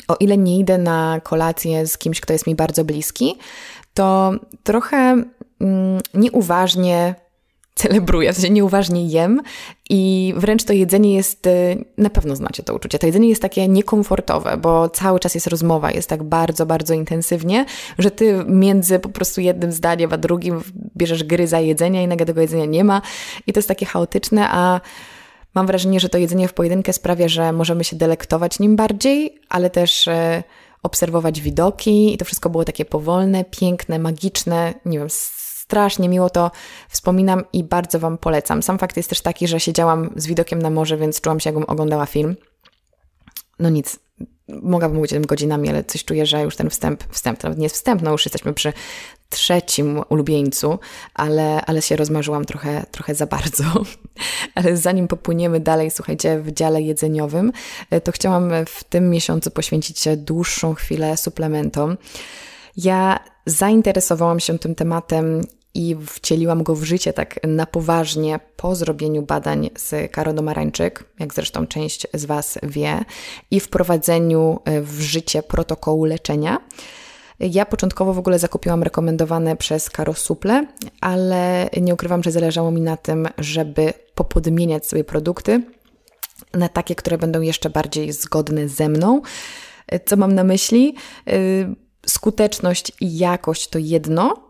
o 0.09 0.17
ile 0.21 0.38
nie 0.38 0.59
idę 0.59 0.78
na 0.78 1.21
kolację 1.25 1.87
z 1.87 1.99
kimś, 1.99 2.21
kto 2.21 2.33
jest 2.33 2.47
mi 2.47 2.55
bardzo 2.55 2.85
bliski, 2.85 3.38
to 3.95 4.33
trochę 4.62 4.97
mm, 5.61 6.00
nieuważnie 6.14 7.14
celebruję, 7.78 8.33
w 8.33 8.37
sensie 8.37 8.50
nieuważnie 8.50 9.07
jem 9.07 9.40
i 9.90 10.35
wręcz 10.37 10.64
to 10.64 10.73
jedzenie 10.73 11.14
jest, 11.14 11.47
y, 11.47 11.85
na 11.99 12.11
pewno 12.11 12.37
znacie 12.37 12.62
to 12.62 12.75
uczucie, 12.75 12.99
to 12.99 13.07
jedzenie 13.07 13.28
jest 13.28 13.43
takie 13.43 13.69
niekomfortowe, 13.69 14.57
bo 14.57 14.88
cały 14.88 15.21
czas 15.21 15.35
jest 15.35 15.47
rozmowa, 15.47 15.90
jest 15.90 16.09
tak 16.09 16.23
bardzo, 16.23 16.67
bardzo 16.67 16.95
intensywnie, 16.95 17.64
że 17.99 18.11
ty 18.11 18.45
między 18.47 18.99
po 18.99 19.09
prostu 19.09 19.40
jednym 19.40 19.73
zdaniem 19.73 20.12
a 20.12 20.17
drugim 20.17 20.61
bierzesz 20.97 21.25
gryza 21.25 21.61
jedzenia 21.61 22.02
i 22.02 22.09
nagle 22.09 22.26
tego 22.26 22.40
jedzenia 22.40 22.64
nie 22.64 22.85
ma 22.85 23.02
i 23.47 23.52
to 23.52 23.59
jest 23.59 23.69
takie 23.69 23.87
chaotyczne, 23.87 24.49
a 24.50 24.81
Mam 25.59 25.67
wrażenie, 25.67 26.00
że 26.00 26.09
to 26.09 26.19
jedzenie 26.19 26.49
w 26.49 26.55
pojedynkę 26.55 26.93
sprawia, 26.93 27.29
że 27.29 27.53
możemy 27.53 27.85
się 27.85 27.97
delektować 27.97 28.59
nim 28.59 28.77
bardziej, 28.77 29.41
ale 29.49 29.71
też 29.71 30.09
e, 30.09 30.43
obserwować 30.83 31.41
widoki 31.41 32.15
i 32.15 32.19
to 32.19 32.25
wszystko 32.25 32.50
było 32.50 32.65
takie 32.65 32.85
powolne, 32.85 33.45
piękne, 33.45 33.99
magiczne. 33.99 34.75
Nie 34.85 34.99
wiem, 34.99 35.09
strasznie 35.11 36.09
miło 36.09 36.31
to 36.31 36.50
wspominam 36.88 37.45
i 37.53 37.65
bardzo 37.65 37.99
Wam 37.99 38.19
polecam. 38.19 38.62
Sam 38.62 38.79
fakt 38.79 38.97
jest 38.97 39.09
też 39.09 39.21
taki, 39.21 39.49
że 39.49 39.61
siedziałam 39.61 40.11
z 40.17 40.27
widokiem 40.27 40.62
na 40.62 40.71
morze, 40.71 40.97
więc 40.97 41.21
czułam 41.21 41.41
się, 41.41 41.50
jakbym 41.50 41.65
oglądała 41.65 42.07
film. 42.07 42.37
No 43.59 43.71
nic, 43.71 43.99
mogłabym 44.49 44.97
mówić 44.97 45.12
o 45.12 45.17
tym 45.17 45.26
godzinami, 45.26 45.69
ale 45.69 45.85
coś 45.85 46.05
czuję, 46.05 46.26
że 46.26 46.43
już 46.43 46.57
ten 46.57 46.71
wstęp, 46.71 47.05
wstęp, 47.11 47.43
nawet 47.43 47.59
nie 47.59 47.64
jest 47.64 47.76
wstęp, 47.76 48.02
no 48.02 48.12
już 48.12 48.25
jesteśmy 48.25 48.55
przy 48.55 48.73
trzecim 49.28 50.02
ulubieńcu, 50.09 50.78
ale, 51.14 51.64
ale 51.67 51.83
się 51.83 51.97
rozmarzyłam 51.97 52.45
trochę, 52.45 52.87
trochę 52.90 53.14
za 53.14 53.26
bardzo. 53.26 53.64
ale 54.55 54.76
zanim 54.76 55.09
popłyniemy 55.09 55.61
dalej, 55.61 55.90
słuchajcie, 55.90 56.38
w 56.38 56.52
dziale 56.52 56.83
jedzeniowym, 56.83 57.52
to 58.05 58.12
chciałam 58.12 58.50
w 58.67 58.85
tym 58.85 59.11
miesiącu 59.11 59.50
poświęcić 59.50 60.05
dłuższą 60.17 60.75
chwilę 60.75 61.17
suplementom. 61.17 61.97
Ja 62.76 63.19
zainteresowałam 63.47 64.40
się 64.40 64.59
tym 64.59 64.75
tematem 64.75 65.40
i 65.79 65.97
wcieliłam 66.07 66.63
go 66.63 66.75
w 66.75 66.85
życie 66.85 67.13
tak 67.13 67.41
na 67.47 67.67
poważnie 67.67 68.41
po 68.57 68.75
zrobieniu 68.75 69.23
badań 69.23 69.71
z 69.77 70.13
Karo 70.13 70.33
Domarańczyk, 70.33 71.05
jak 71.19 71.35
zresztą 71.35 71.67
część 71.67 72.07
z 72.15 72.25
Was 72.25 72.59
wie, 72.63 73.05
i 73.51 73.61
wprowadzeniu 73.61 74.61
e, 74.65 74.81
w 74.81 75.01
życie 75.01 75.43
protokołu 75.43 76.05
leczenia. 76.05 76.59
Ja 77.41 77.67
początkowo 77.67 78.15
w 78.15 78.19
ogóle 78.19 78.39
zakupiłam 78.39 78.83
rekomendowane 78.83 79.57
przez 79.57 79.91
Karo 79.91 80.15
suple, 80.15 80.67
ale 81.01 81.71
nie 81.81 81.95
ukrywam, 81.95 82.23
że 82.23 82.33
zależało 82.33 82.71
mi 82.71 82.81
na 82.81 82.97
tym, 82.97 83.29
żeby 83.39 83.93
popodmieniać 84.15 84.87
sobie 84.87 85.05
produkty 85.05 85.63
na 86.55 86.69
takie, 86.69 86.95
które 86.95 87.19
będą 87.19 87.41
jeszcze 87.41 87.71
bardziej 87.71 88.13
zgodne 88.13 88.69
ze 88.69 88.89
mną. 88.89 89.23
Co 90.07 90.17
mam 90.17 90.35
na 90.35 90.45
myśli? 90.45 90.95
Y, 91.29 91.75
skuteczność 92.07 92.93
i 93.01 93.19
jakość 93.19 93.69
to 93.69 93.79
jedno, 93.79 94.48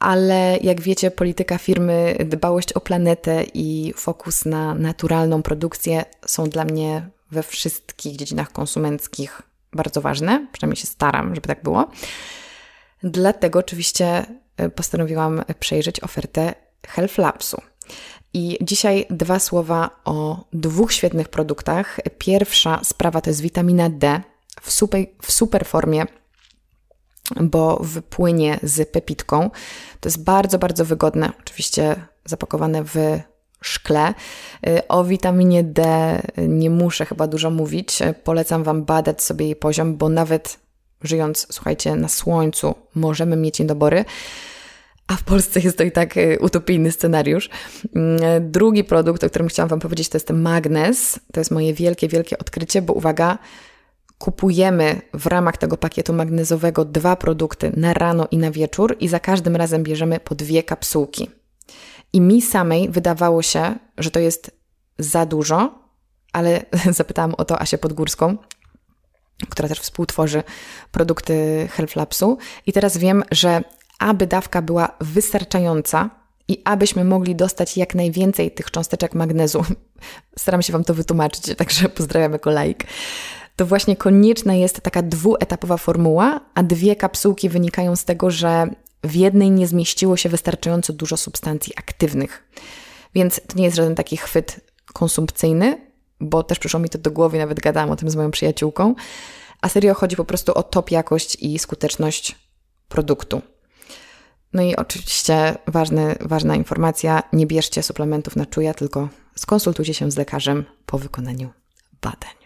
ale 0.00 0.58
jak 0.62 0.80
wiecie, 0.80 1.10
polityka 1.10 1.58
firmy, 1.58 2.16
dbałość 2.24 2.72
o 2.72 2.80
planetę 2.80 3.44
i 3.54 3.92
fokus 3.96 4.44
na 4.44 4.74
naturalną 4.74 5.42
produkcję 5.42 6.04
są 6.26 6.48
dla 6.48 6.64
mnie 6.64 7.08
we 7.30 7.42
wszystkich 7.42 8.16
dziedzinach 8.16 8.52
konsumenckich 8.52 9.42
bardzo 9.72 10.00
ważne. 10.00 10.46
Przynajmniej 10.52 10.76
się 10.76 10.86
staram, 10.86 11.34
żeby 11.34 11.48
tak 11.48 11.62
było. 11.62 11.88
Dlatego 13.02 13.58
oczywiście 13.58 14.26
y, 14.60 14.70
postanowiłam 14.70 15.42
przejrzeć 15.58 16.00
ofertę 16.00 16.54
Health 16.86 17.18
Labsu. 17.18 17.62
I 18.34 18.58
dzisiaj 18.62 19.06
dwa 19.10 19.38
słowa 19.38 19.90
o 20.04 20.44
dwóch 20.52 20.92
świetnych 20.92 21.28
produktach. 21.28 22.00
Pierwsza 22.18 22.80
sprawa 22.84 23.20
to 23.20 23.30
jest 23.30 23.40
witamina 23.40 23.90
D 23.90 24.20
w 24.60 24.72
super, 24.72 25.00
w 25.22 25.32
super 25.32 25.66
formie, 25.66 26.04
bo 27.40 27.76
wypłynie 27.82 28.60
z 28.62 28.90
pepitką. 28.90 29.50
To 30.00 30.08
jest 30.08 30.24
bardzo, 30.24 30.58
bardzo 30.58 30.84
wygodne. 30.84 31.32
Oczywiście 31.40 31.96
zapakowane 32.24 32.84
w 32.84 32.96
szkle. 33.62 34.14
O 34.88 35.04
witaminie 35.04 35.64
D 35.64 35.82
nie 36.38 36.70
muszę 36.70 37.06
chyba 37.06 37.26
dużo 37.26 37.50
mówić. 37.50 37.98
Polecam 38.24 38.62
Wam 38.62 38.84
badać 38.84 39.22
sobie 39.22 39.44
jej 39.44 39.56
poziom, 39.56 39.96
bo 39.96 40.08
nawet 40.08 40.58
żyjąc, 41.02 41.46
słuchajcie, 41.50 41.96
na 41.96 42.08
słońcu 42.08 42.74
możemy 42.94 43.36
mieć 43.36 43.58
niedobory 43.58 44.04
a 45.10 45.16
w 45.16 45.22
Polsce 45.22 45.60
jest 45.60 45.78
to 45.78 45.84
i 45.84 45.92
tak 45.92 46.16
y, 46.16 46.38
utopijny 46.40 46.92
scenariusz. 46.92 47.50
Mm, 47.96 48.50
drugi 48.50 48.84
produkt, 48.84 49.24
o 49.24 49.28
którym 49.28 49.48
chciałam 49.48 49.68
Wam 49.68 49.80
powiedzieć, 49.80 50.08
to 50.08 50.16
jest 50.16 50.30
magnes. 50.30 51.20
To 51.32 51.40
jest 51.40 51.50
moje 51.50 51.74
wielkie, 51.74 52.08
wielkie 52.08 52.38
odkrycie, 52.38 52.82
bo 52.82 52.92
uwaga, 52.92 53.38
kupujemy 54.20 55.00
w 55.14 55.26
ramach 55.26 55.56
tego 55.56 55.76
pakietu 55.76 56.12
magnezowego 56.12 56.84
dwa 56.84 57.16
produkty 57.16 57.72
na 57.76 57.94
rano 57.94 58.28
i 58.30 58.38
na 58.38 58.50
wieczór 58.50 58.96
i 59.00 59.08
za 59.08 59.20
każdym 59.20 59.56
razem 59.56 59.82
bierzemy 59.82 60.20
po 60.20 60.34
dwie 60.34 60.62
kapsułki. 60.62 61.30
I 62.12 62.20
mi 62.20 62.42
samej 62.42 62.88
wydawało 62.88 63.42
się, 63.42 63.74
że 63.98 64.10
to 64.10 64.18
jest 64.18 64.50
za 64.98 65.26
dużo, 65.26 65.74
ale 66.32 66.64
zapytałam 67.00 67.34
o 67.34 67.44
to 67.44 67.60
Asię 67.60 67.78
Podgórską, 67.78 68.36
która 69.48 69.68
też 69.68 69.80
współtworzy 69.80 70.42
produkty 70.92 71.68
Health 71.72 71.96
Labsu 71.96 72.38
i 72.66 72.72
teraz 72.72 72.96
wiem, 72.96 73.24
że 73.30 73.62
aby 73.98 74.26
dawka 74.26 74.62
była 74.62 74.96
wystarczająca 75.00 76.10
i 76.48 76.62
abyśmy 76.64 77.04
mogli 77.04 77.36
dostać 77.36 77.76
jak 77.76 77.94
najwięcej 77.94 78.50
tych 78.50 78.70
cząsteczek 78.70 79.14
magnezu. 79.14 79.64
Staram 80.38 80.62
się 80.62 80.72
Wam 80.72 80.84
to 80.84 80.94
wytłumaczyć, 80.94 81.56
także 81.56 81.88
pozdrawiam 81.88 82.32
jako 82.32 82.50
laik. 82.50 82.84
To 83.60 83.66
właśnie 83.66 83.96
konieczna 83.96 84.54
jest 84.54 84.80
taka 84.80 85.02
dwuetapowa 85.02 85.76
formuła, 85.76 86.40
a 86.54 86.62
dwie 86.62 86.96
kapsułki 86.96 87.48
wynikają 87.48 87.96
z 87.96 88.04
tego, 88.04 88.30
że 88.30 88.70
w 89.04 89.14
jednej 89.14 89.50
nie 89.50 89.66
zmieściło 89.66 90.16
się 90.16 90.28
wystarczająco 90.28 90.92
dużo 90.92 91.16
substancji 91.16 91.72
aktywnych. 91.76 92.50
Więc 93.14 93.40
to 93.46 93.58
nie 93.58 93.64
jest 93.64 93.76
żaden 93.76 93.94
taki 93.94 94.16
chwyt 94.16 94.60
konsumpcyjny, 94.92 95.90
bo 96.20 96.42
też 96.42 96.58
przyszło 96.58 96.80
mi 96.80 96.88
to 96.88 96.98
do 96.98 97.10
głowy, 97.10 97.38
nawet 97.38 97.60
gadałam 97.60 97.90
o 97.90 97.96
tym 97.96 98.10
z 98.10 98.16
moją 98.16 98.30
przyjaciółką. 98.30 98.94
A 99.60 99.68
serio 99.68 99.94
chodzi 99.94 100.16
po 100.16 100.24
prostu 100.24 100.54
o 100.54 100.62
top 100.62 100.90
jakość 100.90 101.36
i 101.40 101.58
skuteczność 101.58 102.38
produktu. 102.88 103.42
No 104.52 104.62
i 104.62 104.76
oczywiście 104.76 105.54
ważny, 105.66 106.14
ważna 106.20 106.56
informacja, 106.56 107.22
nie 107.32 107.46
bierzcie 107.46 107.82
suplementów 107.82 108.36
na 108.36 108.46
czuja, 108.46 108.74
tylko 108.74 109.08
skonsultujcie 109.36 109.94
się 109.94 110.10
z 110.10 110.16
lekarzem 110.16 110.64
po 110.86 110.98
wykonaniu 110.98 111.50
badań. 112.02 112.39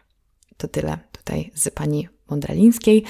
To 0.57 0.69
tyle 0.69 0.99
tutaj 1.13 1.51
z 1.55 1.71
pani 1.71 2.09
Mądralińskiej. 2.31 3.05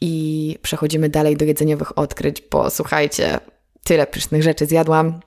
I 0.00 0.58
przechodzimy 0.62 1.08
dalej 1.08 1.36
do 1.36 1.44
jedzeniowych 1.44 1.98
odkryć, 1.98 2.42
bo 2.50 2.70
słuchajcie, 2.70 3.40
tyle 3.84 4.06
pysznych 4.06 4.42
rzeczy 4.42 4.66
zjadłam. 4.66 5.20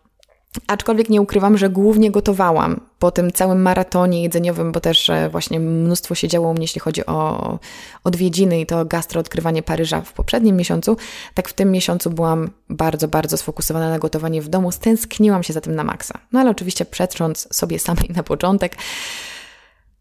Aczkolwiek 0.68 1.10
nie 1.10 1.22
ukrywam, 1.22 1.58
że 1.58 1.70
głównie 1.70 2.12
gotowałam 2.12 2.80
po 3.00 3.12
tym 3.12 3.32
całym 3.32 3.62
maratonie 3.62 4.24
jedzeniowym, 4.24 4.72
bo 4.72 4.80
też 4.80 5.10
e, 5.10 5.30
właśnie 5.30 5.60
mnóstwo 5.60 6.16
się 6.16 6.28
działo 6.28 6.50
u 6.50 6.54
mnie, 6.54 6.64
jeśli 6.64 6.82
chodzi 6.82 7.06
o 7.06 7.60
odwiedziny 8.04 8.62
i 8.62 8.66
to 8.66 8.86
gastro 8.86 9.20
odkrywanie 9.22 9.64
Paryża 9.64 10.02
w 10.02 10.14
poprzednim 10.14 10.58
miesiącu. 10.58 10.98
Tak 11.34 11.50
w 11.50 11.54
tym 11.54 11.72
miesiącu 11.72 12.10
byłam 12.10 12.50
bardzo, 12.70 13.08
bardzo 13.08 13.38
sfokusowana 13.38 13.90
na 13.90 14.00
gotowanie 14.00 14.42
w 14.42 14.48
domu. 14.48 14.72
Stęskniłam 14.72 15.44
się 15.44 15.54
za 15.54 15.62
tym 15.62 15.76
na 15.76 15.84
maksa. 15.84 16.20
No 16.32 16.40
ale 16.40 16.50
oczywiście 16.50 16.86
przetrząc 16.86 17.56
sobie 17.56 17.80
samej 17.80 18.10
na 18.16 18.24
początek, 18.24 18.76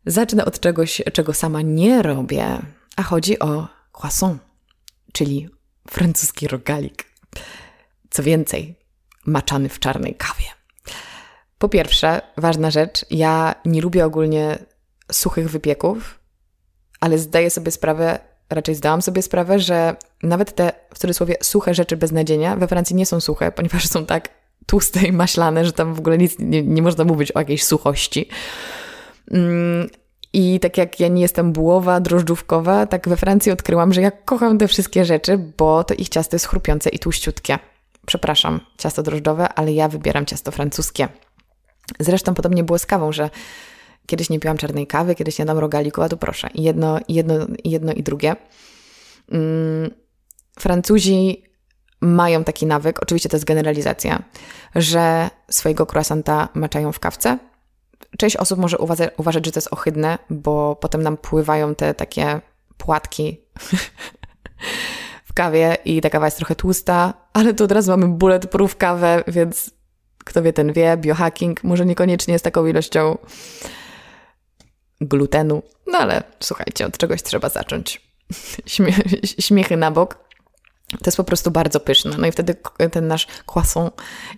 zacznę 0.07 0.45
od 0.45 0.61
czegoś, 0.61 1.03
czego 1.13 1.35
sama 1.35 1.63
nie 1.63 2.03
robię, 2.03 2.59
a 2.97 3.03
chodzi 3.03 3.39
o 3.39 3.69
croissant, 4.01 4.43
czyli 5.13 5.49
francuski 5.89 6.49
rogalik. 6.49 7.05
Co 8.11 8.23
więcej, 8.23 8.75
maczany 9.27 9.69
w 9.69 9.79
czarnej 9.79 10.15
kawie. 10.15 10.45
Po 11.59 11.69
pierwsze, 11.69 12.21
ważna 12.37 12.71
rzecz, 12.71 13.07
ja 13.11 13.55
nie 13.65 13.81
lubię 13.81 14.07
ogólnie 14.07 14.59
suchych 15.13 15.51
wypieków, 15.51 16.19
ale 17.01 17.19
zdaję 17.19 17.51
sobie 17.51 17.71
sprawę, 17.71 18.19
raczej 18.51 18.75
zdałam 18.75 19.03
sobie 19.03 19.23
sprawę, 19.23 19.59
że 19.59 19.97
nawet 20.23 20.55
te 20.55 20.73
w 20.95 20.99
cudzysłowie 20.99 21.37
suche 21.43 21.75
rzeczy 21.75 21.97
bez 21.97 22.13
nadzienia 22.13 22.57
we 22.57 22.69
Francji 22.69 22.97
nie 22.97 23.07
są 23.07 23.21
suche, 23.21 23.53
ponieważ 23.57 23.89
są 23.89 24.07
tak 24.07 24.29
tłuste 24.67 25.01
i 25.01 25.13
maślane, 25.13 25.65
że 25.65 25.73
tam 25.73 25.95
w 25.95 25.99
ogóle 25.99 26.19
nic 26.19 26.39
nie, 26.39 26.63
nie 26.63 26.83
można 26.83 27.05
mówić 27.05 27.33
o 27.33 27.39
jakiejś 27.39 27.65
suchości. 27.65 28.29
Mm, 29.31 29.89
I 30.33 30.61
tak 30.61 30.79
jak 30.79 31.01
ja 31.01 31.09
nie 31.09 31.23
jestem 31.23 31.53
bułowa, 31.53 32.01
drożdżówkowa, 32.01 32.87
tak 32.87 33.09
we 33.09 33.17
Francji 33.17 33.53
odkryłam, 33.53 33.93
że 33.93 34.01
ja 34.01 34.11
kocham 34.11 34.59
te 34.59 34.69
wszystkie 34.69 35.05
rzeczy, 35.05 35.39
bo 35.59 35.85
to 35.85 35.95
ich 35.95 36.09
ciasto 36.09 36.37
jest 36.37 36.47
chrupiące 36.47 36.91
i 36.91 36.99
tłuściutkie 36.99 37.59
przepraszam, 38.07 38.61
ciasto 38.79 39.03
drożdżowe, 39.03 39.49
ale 39.49 39.73
ja 39.73 39.89
wybieram 39.89 40.27
ciasto 40.27 40.51
francuskie. 40.51 41.09
Zresztą 42.01 42.35
podobnie 42.35 42.65
było 42.65 42.79
z 42.79 42.87
kawą, 42.87 43.13
że 43.13 43.31
kiedyś 44.07 44.31
nie 44.31 44.41
piłam 44.41 44.57
czarnej 44.57 44.87
kawy, 44.87 45.15
kiedyś 45.15 45.39
nie 45.39 45.45
dam 45.45 45.59
rogaliku, 45.59 46.03
a 46.03 46.09
tu 46.09 46.17
proszę, 46.17 46.49
jedno, 46.55 46.99
jedno, 47.09 47.35
jedno 47.65 47.93
i 47.93 48.03
drugie. 48.03 48.37
Mm, 49.33 49.91
Francuzi 50.59 51.43
mają 52.01 52.45
taki 52.45 52.67
nawyk, 52.67 53.03
oczywiście 53.03 53.29
to 53.29 53.37
jest 53.37 53.47
generalizacja, 53.47 54.23
że 54.75 55.31
swojego 55.51 55.87
croissanta 55.93 56.49
maczają 56.55 56.93
w 56.93 57.01
kawce. 57.01 57.39
Część 58.19 58.37
osób 58.37 58.59
może 58.59 58.79
uważać, 58.79 59.11
uważać, 59.17 59.47
że 59.47 59.53
to 59.53 59.59
jest 59.59 59.73
ohydne, 59.73 60.19
bo 60.31 60.77
potem 60.77 61.03
nam 61.03 61.17
pływają 61.17 61.75
te 61.75 61.95
takie 61.95 62.41
płatki 62.77 63.41
w 65.29 65.33
kawie 65.35 65.77
i 65.85 66.01
ta 66.01 66.11
kawa 66.11 66.27
jest 66.27 66.37
trochę 66.37 66.55
tłusta, 66.55 67.15
ale 67.33 67.55
tu 67.55 67.65
od 67.65 67.73
razu 67.73 67.91
mamy 67.91 68.09
bulletproof 68.09 68.77
kawę, 68.77 69.25
więc 69.27 69.71
kto 70.25 70.43
wie, 70.43 70.53
ten 70.53 70.73
wie, 70.73 70.97
biohacking 70.97 71.65
może 71.65 71.87
niekoniecznie 71.87 72.39
z 72.39 72.43
taką 72.43 72.67
ilością 72.67 73.19
glutenu, 75.01 75.63
no 75.87 75.99
ale 75.99 76.23
słuchajcie, 76.41 76.87
od 76.87 76.99
czegoś 76.99 77.23
trzeba 77.23 77.49
zacząć. 77.49 78.01
Śmie 78.67 78.93
śmiechy 79.41 79.77
na 79.77 79.91
bok. 79.91 80.19
To 80.93 81.07
jest 81.07 81.17
po 81.17 81.25
prostu 81.25 81.51
bardzo 81.51 81.81
pyszne. 81.81 82.17
No 82.19 82.27
i 82.27 82.33
wtedy 82.33 82.57
ten 82.93 83.07
nasz 83.07 83.27
croissant 83.47 83.95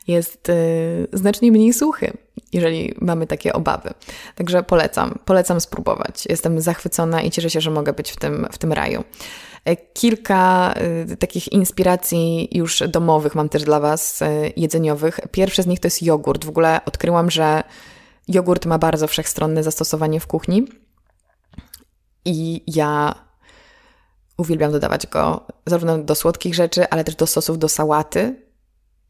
jest 0.06 0.48
yy, 0.48 1.18
znacznie 1.18 1.52
mniej 1.52 1.72
suchy, 1.72 2.12
jeżeli 2.52 2.94
mamy 3.00 3.26
takie 3.26 3.52
obawy. 3.52 3.94
Także 4.34 4.62
polecam, 4.62 5.18
polecam 5.24 5.60
spróbować. 5.60 6.26
Jestem 6.28 6.60
zachwycona 6.60 7.22
i 7.22 7.30
cieszę 7.30 7.50
się, 7.50 7.60
że 7.60 7.70
mogę 7.70 7.92
być 7.92 8.12
w 8.12 8.16
tym, 8.16 8.46
w 8.52 8.58
tym 8.58 8.72
raju. 8.72 9.04
E, 9.64 9.76
kilka 9.76 10.74
y, 11.12 11.16
takich 11.16 11.52
inspiracji 11.52 12.48
już 12.52 12.82
domowych 12.88 13.34
mam 13.34 13.48
też 13.48 13.62
dla 13.62 13.80
Was, 13.80 14.22
y, 14.22 14.52
jedzeniowych. 14.56 15.20
Pierwsze 15.30 15.62
z 15.62 15.66
nich 15.66 15.80
to 15.80 15.86
jest 15.86 16.02
jogurt. 16.02 16.44
W 16.44 16.48
ogóle 16.48 16.80
odkryłam, 16.84 17.30
że 17.30 17.62
jogurt 18.28 18.66
ma 18.66 18.78
bardzo 18.78 19.06
wszechstronne 19.06 19.62
zastosowanie 19.62 20.20
w 20.20 20.26
kuchni. 20.26 20.66
I 22.24 22.62
ja 22.66 23.14
uwielbiam 24.36 24.72
dodawać 24.72 25.06
go 25.06 25.46
zarówno 25.66 25.98
do 25.98 26.14
słodkich 26.14 26.54
rzeczy, 26.54 26.88
ale 26.88 27.04
też 27.04 27.16
do 27.16 27.26
sosów, 27.26 27.58
do 27.58 27.68
sałaty 27.68 28.34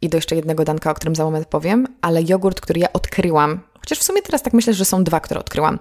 i 0.01 0.09
do 0.09 0.19
jeszcze 0.19 0.37
jednego 0.37 0.65
danka, 0.65 0.91
o 0.91 0.95
którym 0.95 1.17
za 1.17 1.25
moment 1.25 1.47
powiem. 1.47 1.87
Ale 2.01 2.23
jogurt, 2.23 2.61
który 2.61 2.81
ja 2.81 2.93
odkryłam, 2.93 3.61
chociaż 3.81 3.99
w 3.99 4.03
sumie 4.03 4.23
teraz 4.23 4.43
tak 4.43 4.53
myślę, 4.53 4.75
że 4.75 4.85
są 4.85 5.05
dwa, 5.05 5.21
które 5.21 5.41
odkryłam 5.41 5.79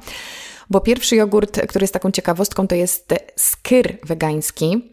bo 0.69 0.81
pierwszy 0.81 1.15
jogurt, 1.15 1.61
który 1.67 1.83
jest 1.83 1.93
taką 1.93 2.11
ciekawostką, 2.11 2.67
to 2.67 2.75
jest 2.75 3.13
skyr 3.35 3.97
wegański 4.03 4.91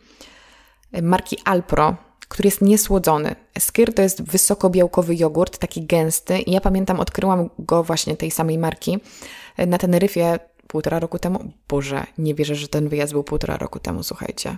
marki 1.02 1.38
Alpro. 1.44 1.96
który 2.28 2.46
jest 2.46 2.60
niesłodzony. 2.60 3.36
Skyr 3.58 3.94
to 3.94 4.02
jest 4.02 4.22
wysokobiałkowy 4.22 5.16
jogurt, 5.16 5.58
taki 5.58 5.86
gęsty 5.86 6.38
i 6.38 6.52
ja 6.52 6.60
pamiętam, 6.60 7.00
odkryłam 7.00 7.50
go 7.58 7.84
właśnie 7.84 8.16
tej 8.16 8.30
samej 8.30 8.58
marki 8.58 8.98
na 9.58 9.78
Teneryfie 9.78 10.38
półtora 10.70 10.98
roku 10.98 11.18
temu. 11.18 11.52
Boże, 11.68 12.06
nie 12.18 12.34
wierzę, 12.34 12.54
że 12.54 12.68
ten 12.68 12.88
wyjazd 12.88 13.12
był 13.12 13.24
półtora 13.24 13.56
roku 13.56 13.78
temu, 13.78 14.02
słuchajcie. 14.02 14.56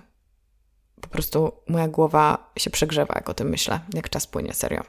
Po 1.00 1.08
prostu 1.08 1.52
moja 1.68 1.88
głowa 1.88 2.52
się 2.58 2.70
przegrzewa, 2.70 3.14
jak 3.14 3.30
o 3.30 3.34
tym 3.34 3.48
myślę, 3.48 3.80
jak 3.94 4.08
czas 4.08 4.26
płynie, 4.26 4.54
serio. 4.54 4.82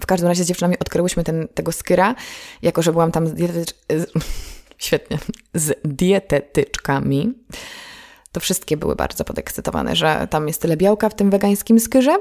W 0.00 0.06
każdym 0.06 0.28
razie 0.28 0.44
z 0.44 0.48
dziewczynami 0.48 0.78
odkryłyśmy 0.78 1.24
ten, 1.24 1.48
tego 1.48 1.72
skyra, 1.72 2.14
jako 2.62 2.82
że 2.82 2.92
byłam 2.92 3.12
tam 3.12 3.26
z 3.26 3.34
dietetycz... 3.34 3.74
Świetnie. 4.78 5.18
Z 5.54 5.80
dietetyczkami. 5.84 7.34
To 8.32 8.40
wszystkie 8.40 8.76
były 8.76 8.96
bardzo 8.96 9.24
podekscytowane, 9.24 9.96
że 9.96 10.28
tam 10.30 10.48
jest 10.48 10.62
tyle 10.62 10.76
białka 10.76 11.08
w 11.08 11.14
tym 11.14 11.30
wegańskim 11.30 11.80
skyrze 11.80 12.18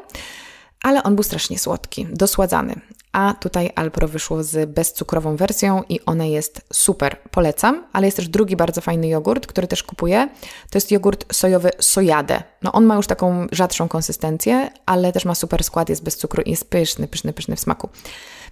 ale 0.83 1.03
on 1.03 1.15
był 1.15 1.23
strasznie 1.23 1.59
słodki, 1.59 2.07
dosładzany. 2.11 2.75
A 3.13 3.33
tutaj 3.33 3.69
Alpro 3.75 4.07
wyszło 4.07 4.43
z 4.43 4.69
bezcukrową 4.69 5.35
wersją 5.35 5.83
i 5.89 5.99
ona 6.05 6.25
jest 6.25 6.61
super, 6.73 7.17
polecam. 7.31 7.83
Ale 7.93 8.07
jest 8.07 8.17
też 8.17 8.27
drugi 8.27 8.55
bardzo 8.55 8.81
fajny 8.81 9.07
jogurt, 9.07 9.47
który 9.47 9.67
też 9.67 9.83
kupuję. 9.83 10.29
To 10.69 10.77
jest 10.77 10.91
jogurt 10.91 11.35
sojowy 11.35 11.71
Sojade. 11.79 12.43
No 12.61 12.71
on 12.71 12.85
ma 12.85 12.95
już 12.95 13.07
taką 13.07 13.47
rzadszą 13.51 13.87
konsystencję, 13.87 14.69
ale 14.85 15.11
też 15.11 15.25
ma 15.25 15.35
super 15.35 15.63
skład, 15.63 15.89
jest 15.89 16.03
bez 16.03 16.17
cukru 16.17 16.41
i 16.41 16.51
jest 16.51 16.69
pyszny, 16.69 17.07
pyszny, 17.07 17.33
pyszny 17.33 17.55
w 17.55 17.59
smaku. 17.59 17.89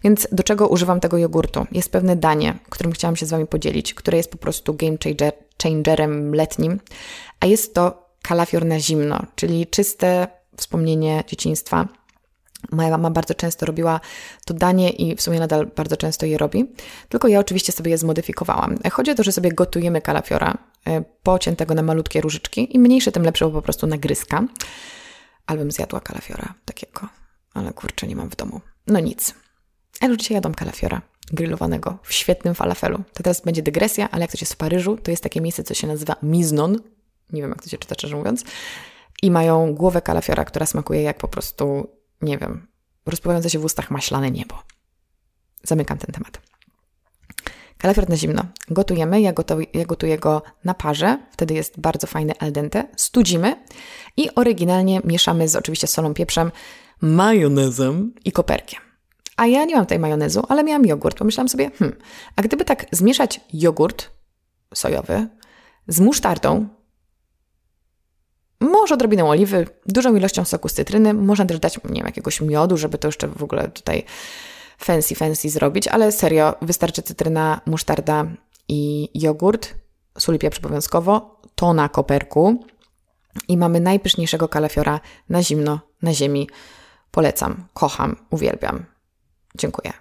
Więc 0.04 0.28
do 0.32 0.44
czego 0.44 0.68
używam 0.68 1.00
tego 1.00 1.18
jogurtu? 1.18 1.66
Jest 1.72 1.92
pewne 1.92 2.16
danie, 2.16 2.60
którym 2.70 2.92
chciałam 2.92 3.16
się 3.16 3.26
z 3.26 3.30
Wami 3.30 3.48
podzielić, 3.48 3.94
które 3.94 4.18
jest 4.18 4.32
po 4.32 4.38
prostu 4.38 4.74
game 4.74 4.98
changer, 5.04 5.34
changerem 5.64 6.36
letnim, 6.36 6.80
a 7.40 7.46
jest 7.46 7.74
to 7.74 8.10
kalafior 8.22 8.66
na 8.66 8.80
zimno, 8.80 9.20
czyli 9.36 9.68
czyste 9.68 10.28
wspomnienie 10.58 11.24
dzieciństwa 11.28 11.88
Moja 12.72 12.90
mama 12.90 13.12
bardzo 13.12 13.34
często 13.34 13.66
robiła 13.66 14.00
to 14.46 14.54
danie 14.54 14.90
i 14.90 15.16
w 15.16 15.22
sumie 15.22 15.40
nadal 15.40 15.68
bardzo 15.76 15.98
często 15.98 16.26
je 16.26 16.38
robi. 16.38 16.72
Tylko 17.10 17.28
ja 17.28 17.40
oczywiście 17.40 17.72
sobie 17.72 17.92
je 17.92 17.98
zmodyfikowałam. 17.98 18.78
Chodzi 18.92 19.12
o 19.12 19.16
to, 19.16 19.24
że 19.24 19.32
sobie 19.32 19.52
gotujemy 19.52 20.02
kalafiora 20.02 20.58
e, 20.88 21.02
pociętego 21.24 21.76
na 21.76 21.82
malutkie 21.82 22.22
różyczki. 22.22 22.76
Im 22.76 22.82
mniejsze, 22.82 23.12
tym 23.12 23.24
lepsze, 23.24 23.46
bo 23.46 23.52
po 23.52 23.62
prostu 23.62 23.88
nagryzka. 23.88 24.44
Albym 25.46 25.72
zjadła 25.72 26.00
kalafiora 26.00 26.54
takiego, 26.66 27.08
ale 27.54 27.74
kurczę, 27.74 28.08
nie 28.08 28.16
mam 28.16 28.30
w 28.30 28.36
domu. 28.36 28.62
No 28.88 29.00
nic. 29.00 29.36
Ja 30.02 30.08
już 30.08 30.18
dzisiaj 30.18 30.36
jadłam 30.36 30.54
kalafiora 30.54 31.02
grillowanego 31.34 31.98
w 32.04 32.14
świetnym 32.14 32.56
falafelu. 32.56 32.98
To 33.14 33.24
teraz 33.24 33.42
będzie 33.42 33.62
dygresja, 33.62 34.12
ale 34.12 34.22
jak 34.22 34.30
ktoś 34.30 34.42
jest 34.42 34.54
w 34.54 34.58
Paryżu, 34.58 34.98
to 34.98 35.12
jest 35.12 35.24
takie 35.24 35.42
miejsce, 35.42 35.64
co 35.64 35.74
się 35.74 35.88
nazywa 35.88 36.16
Miznon. 36.24 36.78
Nie 37.34 37.42
wiem, 37.42 37.50
jak 37.50 37.64
to 37.64 37.70
się 37.70 37.78
czyta, 37.78 37.96
szczerze 37.96 38.16
mówiąc. 38.16 38.44
I 39.22 39.32
mają 39.32 39.74
głowę 39.74 40.02
kalafiora, 40.02 40.46
która 40.46 40.66
smakuje 40.66 41.02
jak 41.02 41.18
po 41.18 41.28
prostu 41.28 41.88
nie 42.22 42.38
wiem, 42.38 42.68
rozpływające 43.06 43.50
się 43.50 43.60
w 43.60 43.66
ustach 43.66 43.92
maślane 43.92 44.32
niebo. 44.32 44.56
Zamykam 45.64 45.98
ten 45.98 46.14
temat. 46.14 46.42
Kalafior 47.78 48.10
na 48.10 48.18
zimno. 48.18 48.44
Gotujemy, 48.70 49.22
ja, 49.22 49.34
gotuję, 49.34 49.66
ja 49.74 49.86
gotuję 49.86 50.18
go 50.18 50.42
na 50.64 50.74
parze, 50.74 51.18
wtedy 51.32 51.54
jest 51.54 51.80
bardzo 51.80 52.08
fajny 52.08 52.34
al 52.40 52.52
dente. 52.52 52.88
Studzimy 52.96 53.56
i 54.18 54.36
oryginalnie 54.36 55.02
mieszamy 55.04 55.48
z 55.48 55.56
oczywiście 55.56 55.88
solą, 55.88 56.14
pieprzem, 56.14 56.52
majonezem 57.02 58.14
i 58.26 58.32
koperkiem. 58.32 58.80
A 59.38 59.48
ja 59.48 59.66
nie 59.66 59.76
mam 59.76 59.86
tutaj 59.86 60.00
majonezu, 60.00 60.44
ale 60.50 60.64
miałam 60.64 60.86
jogurt. 60.86 61.18
Pomyślałam 61.18 61.50
sobie, 61.50 61.72
hmm, 61.80 62.00
a 62.36 62.42
gdyby 62.42 62.66
tak 62.66 62.86
zmieszać 62.92 63.42
jogurt 63.54 64.10
sojowy 64.74 65.28
z 65.88 66.00
musztardą, 66.00 66.68
może 68.62 68.94
odrobinę 68.94 69.26
oliwy, 69.26 69.68
dużą 69.86 70.16
ilością 70.16 70.46
soku 70.46 70.70
z 70.70 70.74
cytryny, 70.74 71.14
można 71.14 71.46
też 71.46 71.60
dać, 71.60 71.80
nie 71.84 71.96
wiem, 71.96 72.06
jakiegoś 72.06 72.42
miodu, 72.42 72.78
żeby 72.78 72.98
to 72.98 73.08
jeszcze 73.08 73.28
w 73.28 73.44
ogóle 73.44 73.70
tutaj 73.70 74.04
fancy, 74.78 75.16
fancy 75.16 75.50
zrobić, 75.50 75.88
ale 75.88 76.12
serio, 76.12 76.56
wystarczy 76.62 77.02
cytryna, 77.02 77.62
musztarda 77.66 78.26
i 78.68 79.10
jogurt, 79.14 79.74
sól 80.18 80.36
i 80.36 80.40
pieprz 80.40 80.60
obowiązkowo, 80.60 81.42
tona 81.56 81.90
koperku 81.90 82.66
i 83.48 83.58
mamy 83.58 83.80
najpyszniejszego 83.80 84.48
kalafiora 84.48 85.00
na 85.30 85.44
zimno, 85.44 85.80
na 86.02 86.14
ziemi. 86.14 86.50
Polecam, 87.12 87.68
kocham, 87.74 88.16
uwielbiam. 88.30 88.86
Dziękuję. 89.56 89.94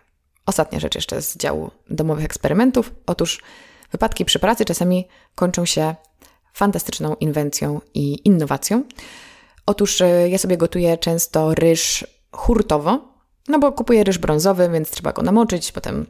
Ostatnia 0.46 0.80
rzecz 0.80 0.94
jeszcze 0.94 1.22
z 1.22 1.36
działu 1.36 1.70
domowych 1.90 2.24
eksperymentów. 2.24 2.94
Otóż 3.06 3.42
wypadki 3.92 4.24
przy 4.24 4.38
pracy 4.38 4.64
czasami 4.64 5.08
kończą 5.34 5.64
się 5.64 5.94
fantastyczną 6.52 7.14
inwencją 7.14 7.80
i 7.94 8.28
innowacją. 8.28 8.84
Otóż 9.66 10.00
e, 10.00 10.28
ja 10.28 10.38
sobie 10.38 10.56
gotuję 10.56 10.98
często 10.98 11.54
ryż 11.54 12.06
hurtowo, 12.32 13.14
no 13.48 13.58
bo 13.58 13.72
kupuję 13.72 14.04
ryż 14.04 14.18
brązowy, 14.18 14.68
więc 14.68 14.90
trzeba 14.90 15.12
go 15.12 15.22
namoczyć, 15.22 15.72
potem 15.72 16.06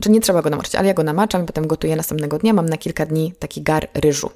czy 0.00 0.10
nie 0.10 0.20
trzeba 0.20 0.42
go 0.42 0.50
namoczyć, 0.50 0.74
ale 0.74 0.88
ja 0.88 0.94
go 0.94 1.02
namaczam 1.02 1.42
i 1.42 1.46
potem 1.46 1.66
gotuję 1.66 1.96
następnego 1.96 2.38
dnia. 2.38 2.52
Mam 2.52 2.68
na 2.68 2.76
kilka 2.76 3.06
dni 3.06 3.32
taki 3.38 3.62
gar 3.62 3.88
ryżu. 3.94 4.30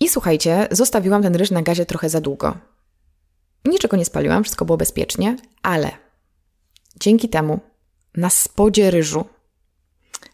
I 0.00 0.08
słuchajcie, 0.08 0.68
zostawiłam 0.70 1.22
ten 1.22 1.36
ryż 1.36 1.50
na 1.50 1.62
gazie 1.62 1.86
trochę 1.86 2.08
za 2.08 2.20
długo. 2.20 2.56
Niczego 3.64 3.96
nie 3.96 4.04
spaliłam, 4.04 4.42
wszystko 4.44 4.64
było 4.64 4.78
bezpiecznie, 4.78 5.36
ale 5.62 5.90
dzięki 7.00 7.28
temu 7.28 7.60
na 8.16 8.30
spodzie 8.30 8.90
ryżu 8.90 9.24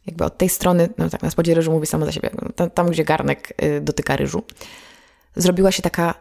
jakby 0.08 0.24
od 0.24 0.38
tej 0.38 0.48
strony, 0.48 0.88
no 0.98 1.10
tak 1.10 1.22
na 1.22 1.30
spodzie 1.30 1.54
ryżu 1.54 1.72
mówi 1.72 1.86
samo 1.86 2.06
za 2.06 2.12
siebie, 2.12 2.30
tam, 2.56 2.70
tam 2.70 2.90
gdzie 2.90 3.04
garnek 3.04 3.62
y, 3.62 3.80
dotyka 3.80 4.16
ryżu, 4.16 4.42
zrobiła 5.36 5.72
się 5.72 5.82
taka 5.82 6.14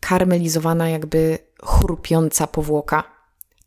karmelizowana, 0.00 0.88
jakby 0.88 1.38
chrupiąca 1.62 2.46
powłoka. 2.46 3.04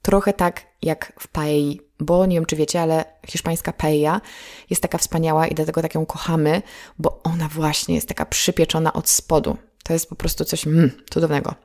Trochę 0.01 0.33
tak 0.33 0.61
jak 0.81 1.13
w 1.19 1.27
paei, 1.27 1.81
bo 1.99 2.25
nie 2.25 2.35
wiem 2.35 2.45
czy 2.45 2.55
wiecie, 2.55 2.81
ale 2.81 3.05
hiszpańska 3.27 3.73
paella 3.73 4.21
jest 4.69 4.81
taka 4.81 4.97
wspaniała 4.97 5.47
i 5.47 5.55
dlatego 5.55 5.81
tak 5.81 5.95
ją 5.95 6.05
kochamy, 6.05 6.61
bo 6.99 7.23
ona 7.23 7.47
właśnie 7.47 7.95
jest 7.95 8.07
taka 8.07 8.25
przypieczona 8.25 8.93
od 8.93 9.09
spodu. 9.09 9.57
To 9.83 9.93
jest 9.93 10.09
po 10.09 10.15
prostu 10.15 10.45
coś 10.45 10.67
mm, 10.67 10.91
cudownego. 11.09 11.55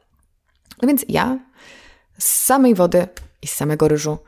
No 0.83 0.89
więc 0.89 1.05
ja 1.09 1.39
z 2.19 2.25
samej 2.25 2.75
wody 2.75 3.09
i 3.43 3.47
z 3.47 3.55
samego 3.55 3.89
ryżu 3.89 4.19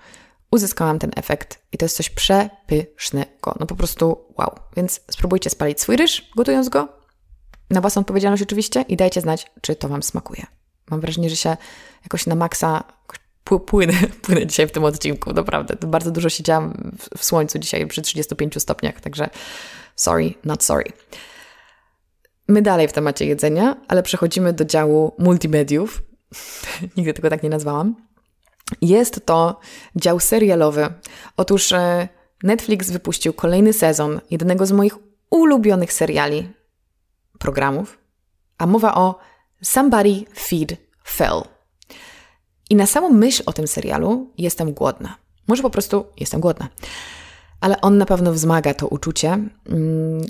uzyskałam 0.54 0.98
ten 0.98 1.10
efekt 1.16 1.58
i 1.72 1.78
to 1.78 1.84
jest 1.84 1.96
coś 1.96 2.10
przepysznego. 2.10 3.56
No 3.60 3.66
po 3.66 3.76
prostu 3.76 4.24
wow. 4.38 4.58
Więc 4.76 5.00
spróbujcie 5.10 5.50
spalić 5.50 5.80
swój 5.80 5.96
ryż, 5.96 6.30
gotując 6.36 6.68
go 6.68 6.88
na 7.70 7.80
własną 7.80 8.00
odpowiedzialność 8.00 8.42
oczywiście 8.42 8.84
i 8.88 8.96
dajcie 8.96 9.20
znać, 9.20 9.46
czy 9.60 9.76
to 9.76 9.88
Wam 9.88 10.02
smakuje. 10.02 10.46
Mam 10.90 11.00
wrażenie, 11.00 11.30
że 11.30 11.36
się 11.36 11.56
jakoś 12.02 12.26
na 12.26 12.34
maksa 12.34 12.84
płynę, 13.66 13.92
płynę 14.22 14.46
dzisiaj 14.46 14.66
w 14.66 14.72
tym 14.72 14.84
odcinku, 14.84 15.32
naprawdę. 15.32 15.76
Bardzo 15.86 16.10
dużo 16.10 16.28
siedziałam 16.28 16.92
w, 16.98 17.18
w 17.18 17.24
słońcu 17.24 17.58
dzisiaj 17.58 17.86
przy 17.86 18.02
35 18.02 18.62
stopniach, 18.62 19.00
także 19.00 19.30
sorry, 19.96 20.34
not 20.44 20.64
sorry. 20.64 20.92
My 22.48 22.62
dalej 22.62 22.88
w 22.88 22.92
temacie 22.92 23.26
jedzenia, 23.26 23.76
ale 23.88 24.02
przechodzimy 24.02 24.52
do 24.52 24.64
działu 24.64 25.14
multimediów. 25.18 26.02
Nigdy 26.96 27.14
tego 27.14 27.30
tak 27.30 27.42
nie 27.42 27.50
nazwałam. 27.50 27.96
Jest 28.82 29.26
to 29.26 29.60
dział 29.96 30.20
serialowy. 30.20 30.88
Otóż 31.36 31.72
e, 31.72 32.08
Netflix 32.42 32.90
wypuścił 32.90 33.32
kolejny 33.32 33.72
sezon 33.72 34.20
jednego 34.30 34.66
z 34.66 34.72
moich 34.72 34.94
ulubionych 35.30 35.92
seriali, 35.92 36.48
programów, 37.38 37.98
a 38.58 38.66
mowa 38.66 38.94
o 38.94 39.18
Somebody 39.62 40.24
Feed 40.38 40.76
Phil. 41.04 41.42
I 42.70 42.76
na 42.76 42.86
samą 42.86 43.10
myśl 43.10 43.42
o 43.46 43.52
tym 43.52 43.68
serialu 43.68 44.30
jestem 44.38 44.72
głodna. 44.72 45.16
Może 45.46 45.62
po 45.62 45.70
prostu 45.70 46.06
jestem 46.16 46.40
głodna. 46.40 46.68
Ale 47.60 47.80
on 47.80 47.98
na 47.98 48.06
pewno 48.06 48.32
wzmaga 48.32 48.74
to 48.74 48.88
uczucie. 48.88 49.28
Mm, 49.28 50.26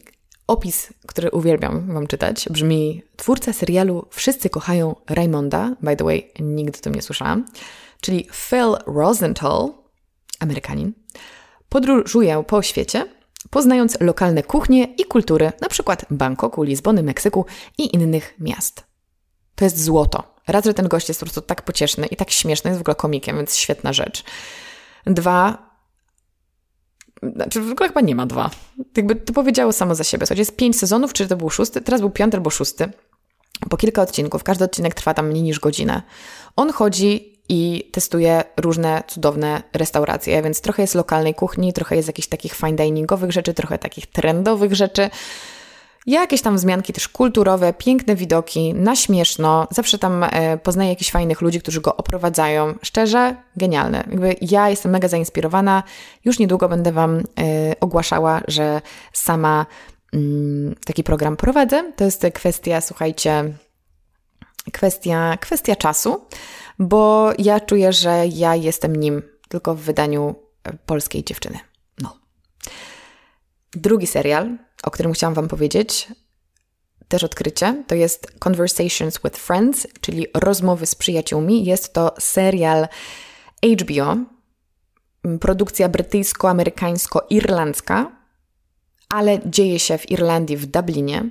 opis, 0.47 0.93
który 1.07 1.31
uwielbiam 1.31 1.95
Wam 1.95 2.07
czytać, 2.07 2.49
brzmi: 2.51 3.03
Twórca 3.17 3.53
serialu 3.53 4.07
Wszyscy 4.11 4.51
kochają 4.51 4.97
Raymonda. 5.09 5.77
By 5.83 5.97
the 5.97 6.05
way, 6.05 6.31
nigdy 6.41 6.79
o 6.79 6.83
tym 6.83 6.95
nie 6.95 7.03
słyszałam 7.03 7.45
czyli 8.05 8.29
Phil 8.49 8.77
Rosenthal, 8.87 9.73
Amerykanin, 10.41 10.93
podróżuje 11.69 12.45
po 12.47 12.63
świecie, 12.63 13.07
poznając 13.51 14.01
lokalne 14.01 14.43
kuchnie 14.43 14.85
i 14.85 15.05
kultury, 15.05 15.53
na 15.61 15.69
przykład 15.69 16.05
Bangkoku, 16.11 16.63
Lizbony, 16.63 17.03
Meksyku 17.03 17.47
i 17.79 17.97
innych 17.97 18.35
miast. 18.39 18.85
To 19.55 19.65
jest 19.65 19.85
złoto. 19.85 20.35
Raz, 20.49 20.65
że 20.65 20.75
ten 20.75 20.89
gość 20.89 21.09
jest 21.09 21.21
po 21.21 21.27
prostu 21.27 21.41
tak 21.41 21.63
pocieszny 21.63 22.07
i 22.07 22.17
tak 22.17 22.31
śmieszny, 22.31 22.71
jest 22.71 22.79
w 22.79 22.83
ogóle 22.83 22.95
komikiem, 22.95 23.37
więc 23.37 23.57
świetna 23.57 23.93
rzecz. 23.93 24.25
Dwa, 25.07 25.71
znaczy 27.35 27.61
w 27.61 27.73
ogóle 27.73 27.89
chyba 27.89 28.01
nie 28.01 28.15
ma 28.15 28.27
dwa. 28.27 28.51
Jakby 28.97 29.17
to 29.17 29.33
powiedziało 29.33 29.73
samo 29.73 29.95
za 29.95 30.05
siebie. 30.05 30.27
Słuchajcie, 30.27 30.41
jest 30.41 30.57
pięć 30.57 30.79
sezonów, 30.79 31.13
czy 31.13 31.29
to 31.29 31.37
był 31.37 31.51
szósty? 31.51 31.81
Teraz 31.81 32.01
był 32.01 32.11
piąty 32.11 32.37
albo 32.37 32.51
szósty. 32.51 32.89
Po 33.71 33.77
kilka 33.77 34.03
odcinków. 34.03 34.43
Każdy 34.43 34.65
odcinek 34.65 34.95
trwa 34.95 35.15
tam 35.15 35.29
mniej 35.29 35.43
niż 35.43 35.61
godzinę. 35.61 36.03
On 36.57 36.73
chodzi 36.73 37.34
i 37.49 37.91
testuję 37.93 38.45
różne 38.57 39.03
cudowne 39.07 39.63
restauracje, 39.73 40.43
więc 40.43 40.61
trochę 40.61 40.83
jest 40.83 40.95
lokalnej 40.95 41.35
kuchni, 41.35 41.73
trochę 41.73 41.97
jest 41.97 42.09
jakichś 42.09 42.29
takich 42.29 42.55
fine 42.55 42.77
diningowych 42.77 43.33
rzeczy, 43.33 43.55
trochę 43.55 43.79
takich 43.79 44.07
trendowych 44.07 44.75
rzeczy. 44.75 45.11
Jakieś 46.07 46.43
tam 46.43 46.57
wzmianki 46.57 46.93
też 46.93 47.09
kulturowe, 47.09 47.73
piękne 47.73 48.17
widoki, 48.17 48.75
na 48.75 48.97
śmieszno. 48.97 49.67
Zawsze 49.71 49.99
tam 49.99 50.25
e, 50.25 50.59
poznaję 50.59 50.91
jakichś 50.91 51.11
fajnych 51.11 51.41
ludzi, 51.41 51.61
którzy 51.61 51.81
go 51.81 51.97
oprowadzają. 51.97 52.75
Szczerze, 52.83 53.37
genialne. 53.57 54.05
Jakby 54.11 54.37
ja 54.41 54.71
jestem 54.71 54.93
mega 54.93 55.09
zainspirowana. 55.09 55.83
Już 56.25 56.39
niedługo 56.39 56.69
będę 56.69 56.93
Wam 56.93 57.19
e, 57.19 57.23
ogłaszała, 57.81 58.41
że 58.49 58.81
sama 59.13 59.67
mm, 60.13 60.75
taki 60.87 61.05
program 61.05 61.37
prowadzę. 61.37 61.93
To 61.97 62.05
jest 62.05 62.27
kwestia, 62.35 62.81
słuchajcie, 62.81 63.55
kwestia, 64.73 65.37
kwestia 65.41 65.77
czasu, 65.77 66.27
bo 66.79 67.33
ja 67.39 67.61
czuję, 67.61 67.93
że 67.93 68.27
ja 68.27 68.57
jestem 68.57 68.97
nim 68.97 69.23
tylko 69.49 69.75
w 69.75 69.81
wydaniu 69.81 70.35
e, 70.65 70.73
polskiej 70.87 71.25
dziewczyny. 71.25 71.59
No. 72.03 72.17
Drugi 73.73 74.07
serial, 74.07 74.59
o 74.83 74.91
którym 74.91 75.13
chciałam 75.13 75.35
Wam 75.35 75.49
powiedzieć, 75.49 76.09
też 77.09 77.25
odkrycie, 77.25 77.85
to 77.87 77.95
jest 77.95 78.33
Conversations 78.49 79.21
with 79.25 79.39
Friends, 79.39 79.87
czyli 80.01 80.27
rozmowy 80.35 80.87
z 80.87 80.95
przyjaciółmi. 80.95 81.65
Jest 81.65 81.93
to 81.93 82.15
serial 82.19 82.89
HBO, 83.81 84.17
produkcja 85.41 85.89
brytyjsko-amerykańsko-irlandzka, 85.89 88.07
ale 89.09 89.41
dzieje 89.47 89.79
się 89.79 89.99
w 89.99 90.11
Irlandii, 90.11 90.57
w 90.57 90.67
Dublinie. 90.67 91.31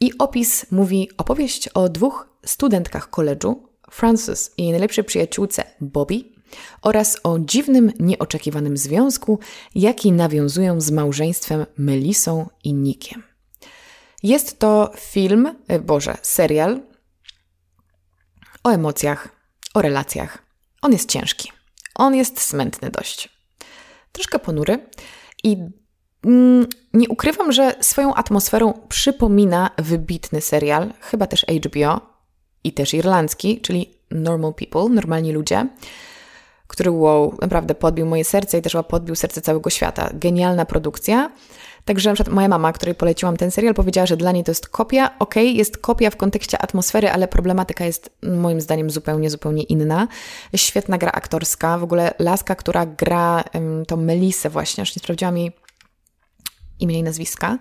I 0.00 0.18
opis 0.18 0.66
mówi 0.70 1.10
opowieść 1.18 1.68
o 1.68 1.88
dwóch 1.88 2.28
studentkach 2.46 3.10
koledżu, 3.10 3.71
Frances 3.92 4.50
i 4.56 4.62
jej 4.62 4.70
najlepszej 4.70 5.04
przyjaciółce 5.04 5.64
Bobby, 5.80 6.24
oraz 6.82 7.20
o 7.24 7.38
dziwnym, 7.38 7.92
nieoczekiwanym 8.00 8.76
związku, 8.76 9.38
jaki 9.74 10.12
nawiązują 10.12 10.80
z 10.80 10.90
małżeństwem 10.90 11.66
Melisą 11.78 12.48
i 12.64 12.74
Nikiem. 12.74 13.22
Jest 14.22 14.58
to 14.58 14.92
film, 14.96 15.54
e, 15.68 15.78
Boże, 15.78 16.16
serial 16.22 16.80
o 18.64 18.70
emocjach, 18.70 19.28
o 19.74 19.82
relacjach. 19.82 20.38
On 20.82 20.92
jest 20.92 21.08
ciężki. 21.08 21.52
On 21.94 22.14
jest 22.14 22.40
smętny 22.40 22.90
dość. 22.90 23.28
Troszkę 24.12 24.38
ponury 24.38 24.86
i 25.44 25.56
mm, 26.24 26.66
nie 26.94 27.08
ukrywam, 27.08 27.52
że 27.52 27.74
swoją 27.80 28.14
atmosferą 28.14 28.72
przypomina 28.88 29.70
wybitny 29.78 30.40
serial, 30.40 30.92
chyba 31.00 31.26
też 31.26 31.46
HBO 31.64 32.11
i 32.64 32.72
też 32.72 32.94
irlandzki, 32.94 33.60
czyli 33.60 33.90
Normal 34.10 34.54
People, 34.54 34.88
normalni 34.94 35.32
ludzie 35.32 35.66
który 36.72 36.90
wow, 36.90 37.34
naprawdę 37.40 37.74
podbił 37.74 38.06
moje 38.06 38.24
serce 38.24 38.58
i 38.58 38.62
też 38.62 38.76
podbił 38.88 39.14
serce 39.14 39.40
całego 39.40 39.70
świata. 39.70 40.10
Genialna 40.14 40.64
produkcja. 40.64 41.30
Także 41.84 42.10
na 42.10 42.14
przykład 42.14 42.34
moja 42.34 42.48
mama, 42.48 42.72
której 42.72 42.94
poleciłam 42.94 43.36
ten 43.36 43.50
serial, 43.50 43.74
powiedziała, 43.74 44.06
że 44.06 44.16
dla 44.16 44.32
niej 44.32 44.44
to 44.44 44.50
jest 44.50 44.68
kopia. 44.68 45.06
Okej, 45.18 45.46
okay, 45.46 45.56
jest 45.58 45.78
kopia 45.78 46.10
w 46.10 46.16
kontekście 46.16 46.58
atmosfery, 46.58 47.10
ale 47.10 47.28
problematyka 47.28 47.84
jest 47.84 48.10
moim 48.22 48.60
zdaniem 48.60 48.90
zupełnie, 48.90 49.30
zupełnie 49.30 49.62
inna. 49.62 50.08
Świetna 50.56 50.98
gra 50.98 51.12
aktorska. 51.12 51.78
W 51.78 51.82
ogóle 51.82 52.14
laska, 52.18 52.54
która 52.54 52.86
gra 52.86 53.44
um, 53.54 53.86
tą 53.86 53.96
Melisę 53.96 54.50
właśnie, 54.50 54.82
już 54.82 54.96
nie 54.96 55.00
sprawdziłam 55.00 55.38
jej 55.38 55.52
imienia 56.80 57.00
i 57.00 57.02
nazwiska, 57.02 57.58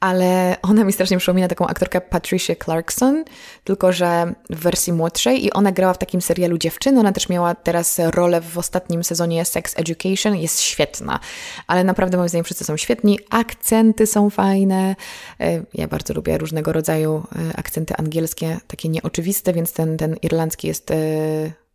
ale 0.00 0.56
ona 0.62 0.84
mi 0.84 0.92
strasznie 0.92 1.18
przypomina 1.18 1.48
taką 1.48 1.66
aktorkę 1.66 2.00
Patricia 2.00 2.54
Clarkson, 2.64 3.24
tylko 3.64 3.92
że 3.92 4.34
w 4.50 4.58
wersji 4.58 4.92
młodszej 4.92 5.44
i 5.44 5.52
ona 5.52 5.72
grała 5.72 5.94
w 5.94 5.98
takim 5.98 6.20
serialu 6.20 6.58
Dziewczyny, 6.58 7.00
ona 7.00 7.12
też 7.12 7.28
miała 7.28 7.54
teraz 7.54 7.98
rolę 7.98 8.40
w 8.40 8.58
ostatnim 8.58 9.04
sezonie 9.04 9.44
Sex 9.44 9.74
Education, 9.78 10.36
jest 10.36 10.60
świetna, 10.60 11.20
ale 11.66 11.84
naprawdę 11.84 12.16
moim 12.16 12.28
zdaniem 12.28 12.44
wszyscy 12.44 12.64
są 12.64 12.76
świetni, 12.76 13.18
akcenty 13.30 14.06
są 14.06 14.30
fajne, 14.30 14.96
e, 15.40 15.62
ja 15.74 15.88
bardzo 15.88 16.14
lubię 16.14 16.38
różnego 16.38 16.72
rodzaju 16.72 17.26
e, 17.52 17.56
akcenty 17.56 17.94
angielskie, 17.96 18.58
takie 18.66 18.88
nieoczywiste, 18.88 19.52
więc 19.52 19.72
ten, 19.72 19.96
ten 19.96 20.16
irlandzki 20.22 20.68
jest 20.68 20.90
e, 20.90 20.96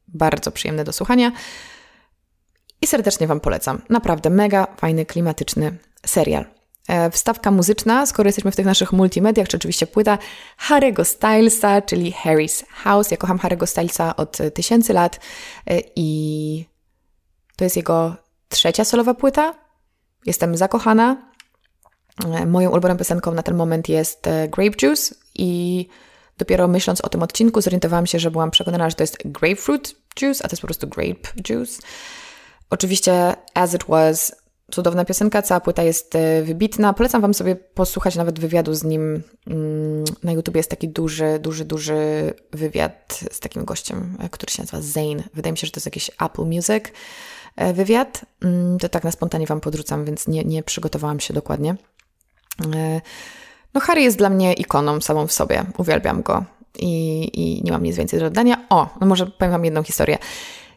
bardzo 0.07 0.51
przyjemny 0.51 0.83
do 0.83 0.93
słuchania. 0.93 1.31
I 2.81 2.87
serdecznie 2.87 3.27
Wam 3.27 3.39
polecam. 3.39 3.81
Naprawdę 3.89 4.29
mega 4.29 4.67
fajny, 4.77 5.05
klimatyczny 5.05 5.77
serial. 6.05 6.54
E, 6.87 7.11
wstawka 7.11 7.51
muzyczna, 7.51 8.05
skoro 8.05 8.27
jesteśmy 8.27 8.51
w 8.51 8.55
tych 8.55 8.65
naszych 8.65 8.93
multimediach, 8.93 9.47
czy 9.47 9.57
oczywiście 9.57 9.87
płyta 9.87 10.17
Harry'ego 10.69 11.05
Stylesa, 11.05 11.81
czyli 11.81 12.13
Harry's 12.23 12.63
House. 12.69 13.11
Ja 13.11 13.17
kocham 13.17 13.37
Harry'ego 13.37 13.65
Stylesa 13.65 14.15
od 14.15 14.37
tysięcy 14.53 14.93
lat 14.93 15.19
e, 15.67 15.81
i 15.95 16.65
to 17.55 17.63
jest 17.63 17.75
jego 17.75 18.15
trzecia 18.49 18.85
solowa 18.85 19.13
płyta. 19.13 19.55
Jestem 20.25 20.57
zakochana. 20.57 21.31
E, 22.25 22.45
moją 22.45 22.71
ulubioną 22.71 22.97
piosenką 22.97 23.31
na 23.31 23.43
ten 23.43 23.55
moment 23.55 23.89
jest 23.89 24.25
Grape 24.49 24.75
Juice 24.81 25.15
i 25.35 25.87
dopiero 26.37 26.67
myśląc 26.67 27.01
o 27.01 27.09
tym 27.09 27.23
odcinku 27.23 27.61
zorientowałam 27.61 28.07
się, 28.07 28.19
że 28.19 28.31
byłam 28.31 28.51
przekonana, 28.51 28.89
że 28.89 28.95
to 28.95 29.03
jest 29.03 29.17
grapefruit 29.25 29.95
juice, 30.21 30.45
a 30.45 30.47
to 30.47 30.53
jest 30.53 30.61
po 30.61 30.67
prostu 30.67 30.87
grape 30.87 31.29
juice. 31.49 31.81
Oczywiście 32.69 33.35
As 33.53 33.73
It 33.73 33.83
Was 33.87 34.44
Cudowna 34.71 35.05
piosenka, 35.05 35.41
cała 35.41 35.59
płyta 35.59 35.83
jest 35.83 36.15
e, 36.15 36.43
wybitna. 36.43 36.93
Polecam 36.93 37.21
Wam 37.21 37.33
sobie 37.33 37.55
posłuchać 37.55 38.15
nawet 38.15 38.39
wywiadu 38.39 38.73
z 38.73 38.83
nim. 38.83 39.23
Mm, 39.47 40.03
na 40.23 40.31
YouTube 40.31 40.55
jest 40.55 40.69
taki 40.69 40.89
duży, 40.89 41.39
duży, 41.39 41.65
duży 41.65 42.33
wywiad 42.51 43.19
z 43.31 43.39
takim 43.39 43.65
gościem, 43.65 44.17
e, 44.19 44.29
który 44.29 44.51
się 44.53 44.61
nazywa 44.61 44.81
Zane. 44.81 45.23
Wydaje 45.33 45.51
mi 45.51 45.57
się, 45.57 45.67
że 45.67 45.71
to 45.71 45.77
jest 45.77 45.85
jakiś 45.85 46.11
Apple 46.21 46.41
Music 46.41 46.83
e, 47.55 47.73
wywiad. 47.73 48.25
Mm, 48.41 48.79
to 48.79 48.89
tak 48.89 49.03
na 49.03 49.11
spontanie 49.11 49.47
Wam 49.47 49.61
podrzucam, 49.61 50.05
więc 50.05 50.27
nie, 50.27 50.43
nie 50.43 50.63
przygotowałam 50.63 51.19
się 51.19 51.33
dokładnie. 51.33 51.75
No, 53.73 53.81
Harry 53.81 54.01
jest 54.01 54.17
dla 54.17 54.29
mnie 54.29 54.53
ikoną 54.53 55.01
samą 55.01 55.27
w 55.27 55.31
sobie. 55.31 55.65
Uwielbiam 55.77 56.21
go 56.21 56.45
i, 56.79 57.23
i 57.33 57.63
nie 57.63 57.71
mam 57.71 57.83
nic 57.83 57.95
więcej 57.95 58.19
do 58.19 58.25
dodania. 58.25 58.65
O, 58.69 58.89
no 59.01 59.07
może 59.07 59.25
powiem 59.25 59.51
Wam 59.51 59.65
jedną 59.65 59.83
historię. 59.83 60.17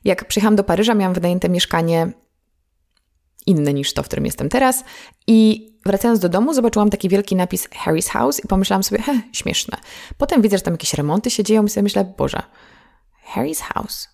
Jak 0.04 0.24
przyjechałam 0.24 0.56
do 0.56 0.64
Paryża, 0.64 0.94
miałam 0.94 1.14
wynajęte 1.14 1.48
mieszkanie 1.48 2.12
inne 3.48 3.74
niż 3.74 3.92
to, 3.92 4.02
w 4.02 4.06
którym 4.06 4.26
jestem 4.26 4.48
teraz. 4.48 4.84
I 5.26 5.68
wracając 5.86 6.20
do 6.20 6.28
domu, 6.28 6.54
zobaczyłam 6.54 6.90
taki 6.90 7.08
wielki 7.08 7.36
napis 7.36 7.68
Harry's 7.68 8.08
House 8.08 8.44
i 8.44 8.48
pomyślałam 8.48 8.82
sobie, 8.82 9.02
he, 9.02 9.20
śmieszne. 9.32 9.78
Potem 10.18 10.42
widzę, 10.42 10.58
że 10.58 10.62
tam 10.62 10.74
jakieś 10.74 10.94
remonty 10.94 11.30
się 11.30 11.44
dzieją 11.44 11.64
i 11.64 11.68
sobie 11.68 11.82
myślę, 11.82 12.14
Boże, 12.18 12.42
Harry's 13.34 13.60
House. 13.60 14.08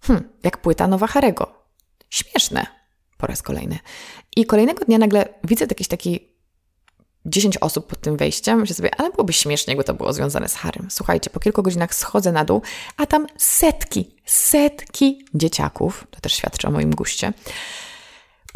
Hm, 0.00 0.28
jak 0.42 0.58
płyta 0.58 0.86
nowa 0.86 1.06
Harry'ego. 1.06 1.46
Śmieszne. 2.10 2.66
Po 3.18 3.26
raz 3.26 3.42
kolejny. 3.42 3.78
I 4.36 4.46
kolejnego 4.46 4.84
dnia 4.84 4.98
nagle 4.98 5.28
widzę 5.44 5.66
jakiś 5.70 5.88
taki 5.88 6.28
10 7.26 7.58
osób 7.58 7.86
pod 7.86 8.00
tym 8.00 8.16
wejściem. 8.16 8.60
Myślę 8.60 8.74
sobie, 8.74 8.90
ale 8.98 9.10
byłoby 9.10 9.32
śmiesznie, 9.32 9.70
jakby 9.70 9.84
to 9.84 9.94
było 9.94 10.12
związane 10.12 10.48
z 10.48 10.54
Harrym. 10.54 10.88
Słuchajcie, 10.90 11.30
po 11.30 11.40
kilku 11.40 11.62
godzinach 11.62 11.94
schodzę 11.94 12.32
na 12.32 12.44
dół, 12.44 12.62
a 12.96 13.06
tam 13.06 13.26
setki, 13.36 14.16
setki 14.24 15.24
dzieciaków, 15.34 16.06
to 16.10 16.20
też 16.20 16.32
świadczy 16.32 16.68
o 16.68 16.70
moim 16.70 16.90
guście, 16.94 17.32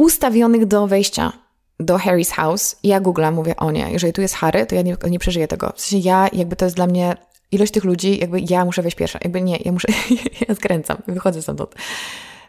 ustawionych 0.02 0.66
do 0.66 0.86
wejścia 0.86 1.32
do 1.80 1.96
Harry's 1.96 2.32
House. 2.32 2.76
Ja 2.82 3.00
googlam, 3.00 3.34
mówię, 3.34 3.56
o 3.56 3.70
nie, 3.70 3.92
jeżeli 3.92 4.12
tu 4.12 4.20
jest 4.20 4.34
Harry, 4.34 4.66
to 4.66 4.74
ja 4.74 4.82
nie, 4.82 4.96
nie 5.10 5.18
przeżyję 5.18 5.48
tego. 5.48 5.72
W 5.76 5.80
sensie 5.80 6.08
ja, 6.08 6.28
jakby 6.32 6.56
to 6.56 6.64
jest 6.64 6.76
dla 6.76 6.86
mnie 6.86 7.16
ilość 7.50 7.72
tych 7.72 7.84
ludzi, 7.84 8.18
jakby 8.18 8.40
ja 8.40 8.64
muszę 8.64 8.82
wejść 8.82 8.96
pierwsza. 8.96 9.18
Jakby 9.22 9.42
nie, 9.42 9.56
ja 9.56 9.72
muszę, 9.72 9.88
ja 10.48 10.54
skręcam, 10.54 10.96
wychodzę 11.08 11.42
stamtąd. 11.42 11.74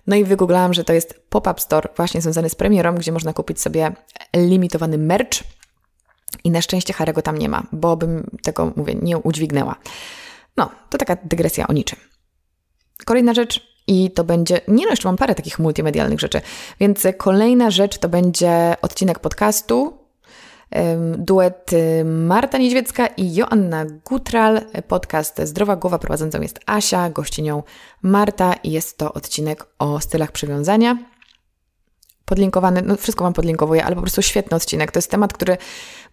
No 0.07 0.15
i 0.15 0.23
wygooglałam, 0.23 0.73
że 0.73 0.83
to 0.83 0.93
jest 0.93 1.21
pop-up 1.29 1.61
store 1.61 1.89
właśnie 1.95 2.21
związany 2.21 2.49
z 2.49 2.55
premierą, 2.55 2.95
gdzie 2.95 3.11
można 3.11 3.33
kupić 3.33 3.61
sobie 3.61 3.91
limitowany 4.35 4.97
merch 4.97 5.43
i 6.43 6.51
na 6.51 6.61
szczęście 6.61 6.93
Harry'ego 6.93 7.21
tam 7.21 7.37
nie 7.37 7.49
ma, 7.49 7.63
bo 7.71 7.97
bym 7.97 8.37
tego, 8.43 8.73
mówię, 8.75 8.95
nie 9.01 9.17
udźwignęła. 9.17 9.75
No, 10.57 10.69
to 10.89 10.97
taka 10.97 11.17
dygresja 11.23 11.67
o 11.67 11.73
niczym. 11.73 11.99
Kolejna 13.05 13.33
rzecz, 13.33 13.72
i 13.87 14.11
to 14.11 14.23
będzie, 14.23 14.61
nie 14.67 14.85
no, 14.85 14.89
jeszcze 14.89 15.07
mam 15.07 15.17
parę 15.17 15.35
takich 15.35 15.59
multimedialnych 15.59 16.19
rzeczy. 16.19 16.41
Więc 16.79 17.07
kolejna 17.17 17.71
rzecz 17.71 17.97
to 17.97 18.09
będzie 18.09 18.75
odcinek 18.81 19.19
podcastu, 19.19 20.03
duet 21.17 21.73
y, 21.73 22.05
Marta 22.05 22.57
Niedźwiecka 22.57 23.07
i 23.07 23.35
Joanna 23.35 23.85
Gutral. 24.05 24.61
Podcast 24.87 25.41
Zdrowa 25.43 25.75
Głowa 25.75 25.99
prowadzącą 25.99 26.41
jest 26.41 26.59
Asia, 26.65 27.09
gościnią 27.09 27.63
Marta 28.01 28.53
i 28.53 28.71
jest 28.71 28.97
to 28.97 29.13
odcinek 29.13 29.65
o 29.79 29.99
stylach 29.99 30.31
przywiązania 30.31 31.12
podlinkowany, 32.33 32.81
no 32.81 32.97
wszystko 32.97 33.23
Wam 33.23 33.33
podlinkowuję, 33.33 33.85
ale 33.85 33.95
po 33.95 34.01
prostu 34.01 34.21
świetny 34.21 34.57
odcinek. 34.57 34.91
To 34.91 34.97
jest 34.97 35.11
temat, 35.11 35.33
który 35.33 35.57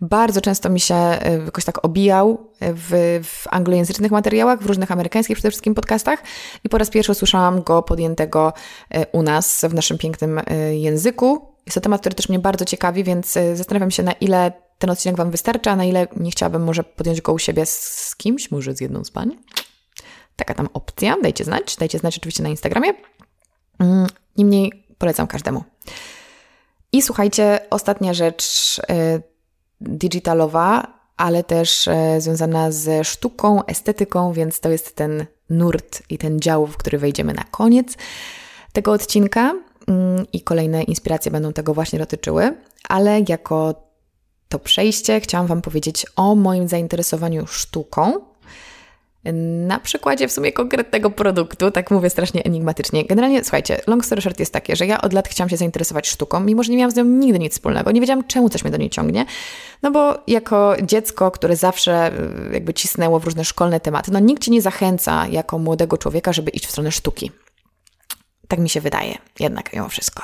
bardzo 0.01 0.41
często 0.41 0.71
mi 0.71 0.81
się 0.81 0.95
e, 0.95 1.39
jakoś 1.45 1.65
tak 1.65 1.85
obijał 1.85 2.51
w, 2.61 3.21
w 3.25 3.47
anglojęzycznych 3.51 4.13
materiałach, 4.13 4.63
w 4.63 4.67
różnych 4.67 4.93
amerykańskich 4.93 5.37
przede 5.37 5.51
wszystkim 5.51 5.75
podcastach 5.75 6.23
i 6.65 6.69
po 6.69 6.79
raz 6.79 6.91
pierwszy 6.91 7.13
usłyszałam 7.13 7.63
go 7.63 7.83
podjętego 7.83 8.53
e, 8.91 9.07
u 9.07 9.23
nas 9.23 9.65
w 9.69 9.75
naszym 9.75 9.99
pięknym 9.99 10.41
e, 10.47 10.77
języku. 10.77 11.55
Jest 11.67 11.75
to 11.75 11.81
temat, 11.81 12.01
który 12.01 12.15
też 12.15 12.29
mnie 12.29 12.39
bardzo 12.39 12.65
ciekawi, 12.65 13.05
więc 13.05 13.39
zastanawiam 13.55 13.91
się 13.91 14.03
na 14.03 14.13
ile 14.13 14.53
ten 14.79 14.91
odcinek 14.91 15.17
Wam 15.17 15.31
wystarczy, 15.31 15.71
a 15.71 15.77
na 15.77 15.85
ile 15.85 16.07
nie 16.17 16.31
chciałabym 16.31 16.63
może 16.63 16.85
podjąć 16.85 17.21
go 17.21 17.33
u 17.33 17.39
siebie 17.39 17.67
z 17.67 18.15
kimś, 18.17 18.51
może 18.51 18.75
z 18.75 18.81
jedną 18.81 19.05
z 19.05 19.11
Pań. 19.11 19.37
Taka 20.37 20.55
tam 20.55 20.69
opcja, 20.75 21.17
dajcie 21.23 21.45
znać, 21.45 21.77
dajcie 21.77 21.99
znać 21.99 22.19
oczywiście 22.19 22.43
na 22.43 22.49
Instagramie. 22.49 22.93
Mm, 23.79 24.07
niemniej 24.37 24.90
polecam 25.01 25.27
każdemu. 25.27 25.65
I 26.93 27.03
słuchajcie, 27.03 27.61
ostatnia 27.71 28.15
rzecz 28.15 28.79
y, 28.79 29.23
digitalowa, 29.81 31.01
ale 31.17 31.45
też 31.45 31.89
e, 31.89 32.21
związana 32.21 32.73
ze 32.73 33.05
sztuką, 33.05 33.65
estetyką, 33.65 34.33
więc 34.33 34.61
to 34.61 34.69
jest 34.69 34.97
ten 34.97 35.27
nurt 35.51 36.03
i 36.11 36.19
ten 36.19 36.41
dział, 36.41 36.67
w 36.67 36.77
który 36.77 36.99
wejdziemy 36.99 37.33
na 37.33 37.45
koniec 37.45 37.97
tego 38.73 38.93
odcinka. 38.93 39.55
Mm, 39.89 40.27
I 40.33 40.41
kolejne 40.41 40.83
inspiracje 40.83 41.31
będą 41.31 41.53
tego 41.53 41.75
właśnie 41.75 41.99
dotyczyły, 41.99 42.57
ale 42.89 43.21
jako 43.29 43.75
to 44.49 44.59
przejście 44.59 45.21
chciałam 45.21 45.47
Wam 45.47 45.63
powiedzieć 45.63 46.07
o 46.17 46.35
moim 46.35 46.69
zainteresowaniu 46.69 47.47
sztuką 47.47 48.30
na 49.67 49.79
przykładzie 49.79 50.29
w 50.29 50.33
sumie 50.33 50.53
konkretnego 50.53 51.11
produktu, 51.11 51.71
tak 51.71 51.91
mówię 51.91 52.11
strasznie 52.11 52.45
enigmatycznie. 52.45 53.05
Generalnie, 53.05 53.45
słuchajcie, 53.45 53.81
long 53.87 54.05
story 54.05 54.23
short 54.23 54.41
jest 54.41 54.53
takie, 54.53 54.77
że 54.77 54.87
ja 54.87 55.01
od 55.01 55.13
lat 55.13 55.29
chciałam 55.29 55.49
się 55.49 55.57
zainteresować 55.57 56.09
sztuką, 56.09 56.41
mimo 56.41 56.63
że 56.63 56.73
nie 56.73 56.79
miałam 56.79 56.91
z 56.91 56.97
nią 56.97 57.05
nigdy 57.05 57.39
nic 57.39 57.53
wspólnego. 57.53 57.91
Nie 57.91 58.01
wiedziałam, 58.01 58.25
czemu 58.25 58.49
coś 58.49 58.65
mnie 58.65 58.71
do 58.71 58.77
niej 58.77 58.91
ciągnie. 58.91 59.27
No 59.83 59.91
bo 59.91 60.19
jako 60.27 60.77
dziecko, 60.83 61.31
które 61.31 61.57
zawsze 61.57 62.13
y, 62.49 62.53
jakby 62.53 62.75
cisnęło 62.75 63.21
w 63.21 63.25
różne 63.25 63.45
szkolne 63.45 63.81
tematy, 63.81 64.13
no 64.13 64.19
nikt 64.19 64.43
ci 64.43 64.51
nie 64.51 64.63
zachęca 64.63 65.27
jako 65.27 65.59
młodego 65.59 65.99
człowieka, 65.99 66.33
żeby 66.33 66.51
iść 66.51 66.67
w 66.67 66.71
stronę 66.71 66.93
sztuki. 66.93 67.31
Tak 68.49 68.59
mi 68.59 68.69
się 68.69 68.81
wydaje, 68.81 69.19
jednak 69.41 69.73
mimo 69.73 69.89
wszystko. 69.89 70.23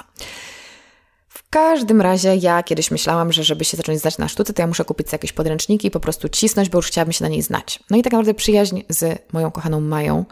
W 1.46 1.50
każdym 1.50 2.00
razie 2.00 2.36
ja 2.36 2.62
kiedyś 2.62 2.90
myślałam, 2.90 3.32
że 3.32 3.44
żeby 3.44 3.64
się 3.64 3.76
zacząć 3.76 4.00
znać 4.00 4.18
na 4.18 4.28
sztuce, 4.28 4.52
to 4.52 4.62
ja 4.62 4.66
muszę 4.66 4.84
kupić 4.84 5.12
jakieś 5.12 5.32
podręczniki 5.32 5.88
i 5.88 5.90
po 5.90 6.00
prostu 6.00 6.28
cisnąć, 6.28 6.68
bo 6.68 6.78
już 6.78 6.86
chciałabym 6.86 7.12
się 7.12 7.24
na 7.24 7.28
niej 7.28 7.42
znać. 7.42 7.80
No 7.90 7.96
i 7.96 8.02
tak 8.02 8.12
naprawdę 8.12 8.34
przyjaźń 8.34 8.82
z 8.88 9.22
moją 9.32 9.50
kochaną 9.50 9.80
Mają, 9.80 10.24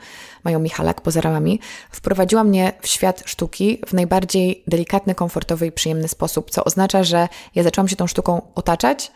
Mają 0.45 0.59
Michalak, 0.59 1.01
poza 1.01 1.21
ramami, 1.21 1.61
wprowadziła 1.91 2.45
mnie 2.45 2.73
w 2.81 2.89
świat 2.89 3.23
sztuki 3.27 3.81
w 3.87 3.93
najbardziej 3.93 4.63
delikatny, 4.67 5.15
komfortowy 5.15 5.67
i 5.67 5.73
przyjemny 5.73 6.09
sposób, 6.09 6.51
co 6.51 6.65
oznacza, 6.65 7.05
że 7.05 7.29
ja 7.55 7.63
zaczęłam 7.63 7.89
się 7.89 7.97
tą 7.97 8.07
sztuką 8.07 8.43
otaczać 8.55 9.13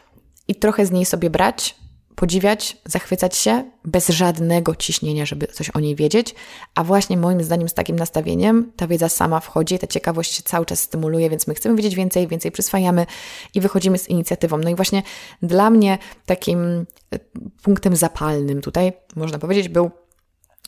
i 0.48 0.54
trochę 0.54 0.86
z 0.86 0.90
niej 0.90 1.04
sobie 1.04 1.30
brać, 1.30 1.76
podziwiać, 2.18 2.76
zachwycać 2.84 3.36
się 3.36 3.64
bez 3.84 4.08
żadnego 4.08 4.74
ciśnienia, 4.74 5.26
żeby 5.26 5.46
coś 5.46 5.70
o 5.70 5.80
niej 5.80 5.96
wiedzieć, 5.96 6.34
a 6.74 6.84
właśnie 6.84 7.16
moim 7.16 7.42
zdaniem 7.42 7.68
z 7.68 7.74
takim 7.74 7.96
nastawieniem 7.96 8.72
ta 8.76 8.86
wiedza 8.86 9.08
sama 9.08 9.40
wchodzi, 9.40 9.78
ta 9.78 9.86
ciekawość 9.86 10.34
się 10.34 10.42
cały 10.42 10.66
czas 10.66 10.80
stymuluje, 10.80 11.30
więc 11.30 11.46
my 11.46 11.54
chcemy 11.54 11.76
wiedzieć 11.76 11.94
więcej, 11.94 12.28
więcej 12.28 12.52
przyswajamy 12.52 13.06
i 13.54 13.60
wychodzimy 13.60 13.98
z 13.98 14.08
inicjatywą. 14.08 14.58
No 14.58 14.70
i 14.70 14.74
właśnie 14.74 15.02
dla 15.42 15.70
mnie 15.70 15.98
takim 16.26 16.86
e, 17.12 17.18
punktem 17.62 17.96
zapalnym 17.96 18.60
tutaj, 18.60 18.92
można 19.16 19.38
powiedzieć, 19.38 19.68
był 19.68 19.90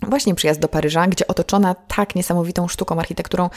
właśnie 0.03 0.35
przyjazd 0.35 0.61
do 0.61 0.69
Paryża, 0.69 1.07
gdzie 1.07 1.27
otoczona 1.27 1.75
tak 1.75 2.15
niesamowitą 2.15 2.69
sztuką, 2.69 2.99
architekturą 2.99 3.51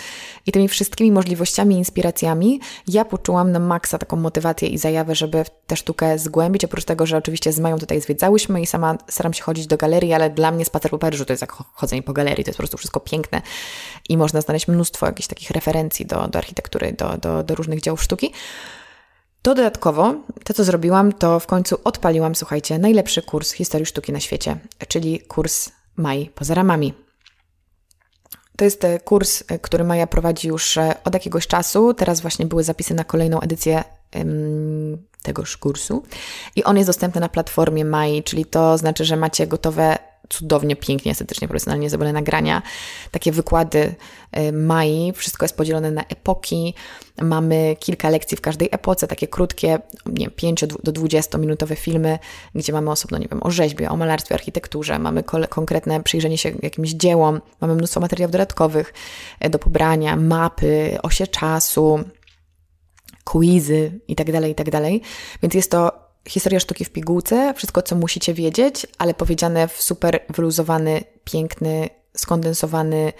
i 0.45 0.51
tymi 0.51 0.67
wszystkimi 0.67 1.11
możliwościami, 1.11 1.75
inspiracjami, 1.75 2.59
ja 2.87 3.05
poczułam 3.05 3.51
na 3.51 3.59
maksa 3.59 3.97
taką 3.97 4.17
motywację 4.17 4.67
i 4.67 4.77
zajawę, 4.77 5.15
żeby 5.15 5.45
tę 5.67 5.75
sztukę 5.75 6.19
zgłębić. 6.19 6.65
Oprócz 6.65 6.85
tego, 6.85 7.05
że 7.05 7.17
oczywiście 7.17 7.51
z 7.51 7.59
Mają 7.59 7.79
tutaj 7.79 8.01
zwiedzałyśmy 8.01 8.61
i 8.61 8.67
sama 8.67 8.97
staram 9.09 9.33
się 9.33 9.43
chodzić 9.43 9.67
do 9.67 9.77
galerii, 9.77 10.13
ale 10.13 10.29
dla 10.29 10.51
mnie 10.51 10.65
spacer 10.65 10.91
po 10.91 10.97
Paryżu 10.97 11.25
to 11.25 11.33
jest 11.33 11.41
jak 11.41 11.51
chodzenie 11.51 12.03
po 12.03 12.13
galerii, 12.13 12.43
to 12.43 12.49
jest 12.49 12.57
po 12.57 12.61
prostu 12.61 12.77
wszystko 12.77 12.99
piękne 12.99 13.41
i 14.09 14.17
można 14.17 14.41
znaleźć 14.41 14.67
mnóstwo 14.67 15.05
jakichś 15.05 15.27
takich 15.27 15.51
referencji 15.51 16.05
do, 16.05 16.27
do 16.27 16.39
architektury, 16.39 16.93
do, 16.93 17.17
do, 17.17 17.43
do 17.43 17.55
różnych 17.55 17.81
dzieł 17.81 17.97
sztuki. 17.97 18.33
To 19.41 19.55
dodatkowo, 19.55 20.15
to 20.43 20.53
co 20.53 20.63
zrobiłam, 20.63 21.13
to 21.13 21.39
w 21.39 21.47
końcu 21.47 21.77
odpaliłam, 21.83 22.35
słuchajcie, 22.35 22.79
najlepszy 22.79 23.21
kurs 23.21 23.51
historii 23.51 23.85
sztuki 23.85 24.11
na 24.11 24.19
świecie, 24.19 24.57
czyli 24.87 25.19
kurs 25.19 25.69
Maj 25.97 26.29
poza 26.35 26.53
ramami. 26.53 26.93
To 28.57 28.65
jest 28.65 28.83
e, 28.83 28.99
kurs, 28.99 29.43
e, 29.47 29.59
który 29.59 29.83
Maja 29.83 30.07
prowadzi 30.07 30.47
już 30.47 30.77
e, 30.77 30.95
od 31.03 31.13
jakiegoś 31.13 31.47
czasu. 31.47 31.93
Teraz 31.93 32.21
właśnie 32.21 32.45
były 32.45 32.63
zapisy 32.63 32.93
na 32.93 33.03
kolejną 33.03 33.39
edycję 33.39 33.83
tegoż 35.21 35.57
kursu. 35.57 36.03
I 36.55 36.63
on 36.63 36.77
jest 36.77 36.89
dostępny 36.89 37.21
na 37.21 37.29
platformie 37.29 37.85
Mai, 37.85 38.23
czyli 38.23 38.45
to 38.45 38.77
znaczy, 38.77 39.05
że 39.05 39.15
macie 39.15 39.47
gotowe 39.47 39.97
cudownie, 40.29 40.75
pięknie, 40.75 41.11
estetycznie, 41.11 41.47
profesjonalnie 41.47 41.89
zrobione 41.89 42.13
nagrania, 42.13 42.61
takie 43.11 43.31
wykłady 43.31 43.95
y, 44.37 44.51
Mai. 44.51 45.13
Wszystko 45.15 45.45
jest 45.45 45.57
podzielone 45.57 45.91
na 45.91 46.03
epoki. 46.03 46.73
Mamy 47.21 47.75
kilka 47.79 48.09
lekcji 48.09 48.37
w 48.37 48.41
każdej 48.41 48.69
epoce, 48.71 49.07
takie 49.07 49.27
krótkie, 49.27 49.79
nie 50.05 50.29
5 50.29 50.65
do 50.83 50.91
20 50.91 51.37
minutowe 51.37 51.75
filmy, 51.75 52.19
gdzie 52.55 52.73
mamy 52.73 52.91
osobno, 52.91 53.17
nie 53.17 53.27
wiem, 53.27 53.43
o 53.43 53.51
rzeźbie, 53.51 53.89
o 53.89 53.97
malarstwie, 53.97 54.35
architekturze, 54.35 54.99
mamy 54.99 55.23
konkretne 55.49 56.03
przyjrzenie 56.03 56.37
się 56.37 56.51
jakimś 56.61 56.89
dziełom, 56.89 57.41
mamy 57.61 57.75
mnóstwo 57.75 57.99
materiałów 57.99 58.31
dodatkowych 58.31 58.93
y, 59.45 59.49
do 59.49 59.59
pobrania, 59.59 60.15
mapy, 60.15 60.97
osie 61.03 61.27
czasu, 61.27 61.99
quizy 63.23 63.99
itd., 64.07 64.31
tak 64.31 64.47
itd. 64.47 64.71
Tak 64.71 64.81
Więc 65.41 65.53
jest 65.53 65.71
to 65.71 66.02
historia 66.27 66.59
sztuki 66.59 66.85
w 66.85 66.89
pigułce, 66.89 67.53
wszystko 67.53 67.81
co 67.81 67.95
musicie 67.95 68.33
wiedzieć, 68.33 68.87
ale 68.97 69.13
powiedziane 69.13 69.67
w 69.67 69.81
super 69.81 70.19
wyluzowany, 70.29 71.03
piękny, 71.23 71.89
skondensowany, 72.17 73.13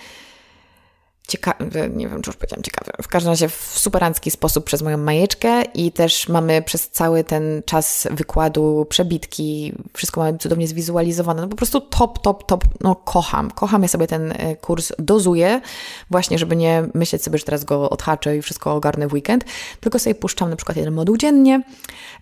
ciekawy, 1.28 1.92
nie 1.96 2.08
wiem 2.08 2.22
czy 2.22 2.30
już 2.30 2.38
powiedziałam 2.38 2.64
ciekawy, 2.64 2.92
w 3.02 3.08
każdym 3.08 3.30
razie 3.30 3.50
w 3.50 3.74
superancki 3.80 4.32
sposób 4.32 4.66
przez 4.66 4.82
moją 4.82 4.98
majeczkę 4.98 5.62
i 5.62 5.92
też 5.92 6.30
mamy 6.30 6.62
przez 6.62 6.90
cały 6.90 7.24
ten 7.24 7.62
czas 7.66 8.08
wykładu 8.12 8.86
przebitki, 8.90 9.74
wszystko 9.94 10.22
mamy 10.22 10.38
cudownie 10.38 10.68
zwizualizowane, 10.68 11.42
no 11.42 11.48
po 11.48 11.56
prostu 11.56 11.82
top, 11.82 12.20
top, 12.20 12.46
top, 12.46 12.64
no 12.82 12.96
kocham, 12.96 13.52
kocham, 13.52 13.82
ja 13.82 13.88
sobie 13.88 14.08
ten 14.08 14.32
e, 14.32 14.56
kurs 14.56 14.92
dozuję, 15.00 15.62
właśnie 16.10 16.38
żeby 16.38 16.56
nie 16.56 16.84
myśleć 16.94 17.24
sobie, 17.24 17.38
że 17.38 17.46
teraz 17.46 17.64
go 17.64 17.90
odhaczę 17.90 18.38
i 18.38 18.42
wszystko 18.42 18.74
ogarnę 18.74 19.08
w 19.08 19.14
weekend, 19.14 19.46
tylko 19.80 20.00
sobie 20.00 20.16
puszczam 20.16 20.50
na 20.50 20.56
przykład 20.56 20.78
jeden 20.78 20.94
moduł 20.94 21.18
dziennie 21.18 21.62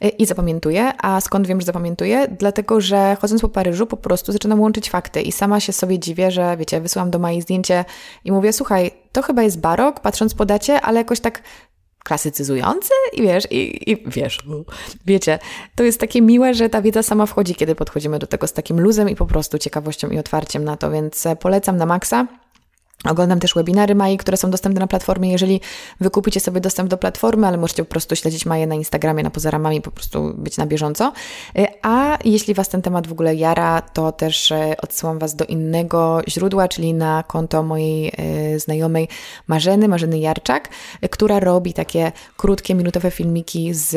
e, 0.02 0.10
i 0.10 0.26
zapamiętuję, 0.26 0.94
a 1.02 1.22
skąd 1.22 1.48
wiem, 1.48 1.62
że 1.62 1.66
zapamiętuję? 1.66 2.28
Dlatego, 2.40 2.82
że 2.82 3.18
chodząc 3.22 3.42
po 3.42 3.50
Paryżu 3.50 3.88
po 3.88 3.98
prostu 3.98 4.32
zaczynam 4.32 4.62
łączyć 4.62 4.90
fakty 4.90 5.22
i 5.22 5.32
sama 5.32 5.60
się 5.60 5.74
sobie 5.74 6.00
dziwię, 6.00 6.32
że 6.32 6.58
wiecie, 6.58 6.82
wysyłam 6.82 7.12
do 7.12 7.20
Mai 7.20 7.42
zdjęcie 7.42 7.86
i 8.26 8.32
mówię, 8.32 8.54
słuchaj, 8.54 8.91
to 9.12 9.22
chyba 9.22 9.44
jest 9.44 9.60
barok, 9.60 10.00
patrząc 10.00 10.34
po 10.34 10.46
dacie, 10.46 10.82
ale 10.82 10.98
jakoś 10.98 11.20
tak 11.20 11.44
klasycyzujący 12.04 12.94
i 13.14 13.22
wiesz, 13.22 13.52
i, 13.52 13.92
i 13.92 14.04
wiesz, 14.06 14.40
wiecie, 15.06 15.40
to 15.76 15.84
jest 15.84 16.00
takie 16.00 16.22
miłe, 16.22 16.54
że 16.54 16.70
ta 16.70 16.82
wiedza 16.82 17.04
sama 17.04 17.26
wchodzi, 17.26 17.56
kiedy 17.56 17.76
podchodzimy 17.76 18.20
do 18.20 18.28
tego 18.28 18.48
z 18.48 18.54
takim 18.54 18.80
luzem 18.80 19.10
i 19.10 19.16
po 19.16 19.26
prostu 19.26 19.58
ciekawością 19.58 20.10
i 20.10 20.18
otwarciem 20.18 20.64
na 20.64 20.78
to, 20.78 20.92
więc 20.92 21.28
polecam 21.40 21.78
na 21.78 21.86
maksa. 21.86 22.28
Oglądam 23.10 23.40
też 23.40 23.54
webinary 23.54 23.96
Mai, 23.96 24.18
które 24.18 24.38
są 24.38 24.52
dostępne 24.52 24.80
na 24.80 24.88
platformie. 24.88 25.32
Jeżeli 25.32 25.62
wykupicie 26.00 26.40
sobie 26.40 26.62
dostęp 26.62 26.90
do 26.90 26.98
platformy, 26.98 27.48
ale 27.48 27.58
możecie 27.58 27.84
po 27.84 27.90
prostu 27.90 28.16
śledzić 28.16 28.46
Maję 28.46 28.68
na 28.68 28.76
Instagramie, 28.76 29.24
na 29.24 29.30
Pozaramami, 29.30 29.82
po 29.82 29.92
prostu 29.92 30.34
być 30.38 30.58
na 30.58 30.66
bieżąco. 30.66 31.14
Y, 31.58 31.68
a 31.82 32.18
jeśli 32.26 32.54
Was 32.54 32.70
ten 32.70 32.82
temat 32.82 33.08
w 33.08 33.12
ogóle 33.12 33.36
jara, 33.36 33.82
to 33.82 34.12
też 34.12 34.52
y, 34.52 34.76
odsyłam 34.82 35.20
Was 35.20 35.36
do 35.36 35.46
innego 35.46 36.22
źródła, 36.30 36.68
czyli 36.68 36.94
na 36.94 37.24
konto 37.24 37.64
mojej 37.64 38.12
y, 38.56 38.60
znajomej 38.60 39.08
Marzeny, 39.48 39.88
Marzeny 39.88 40.20
Jarczak, 40.20 40.70
która 41.12 41.40
robi 41.40 41.74
takie 41.74 42.12
krótkie, 42.38 42.76
minutowe 42.76 43.12
filmiki 43.12 43.74
z 43.74 43.96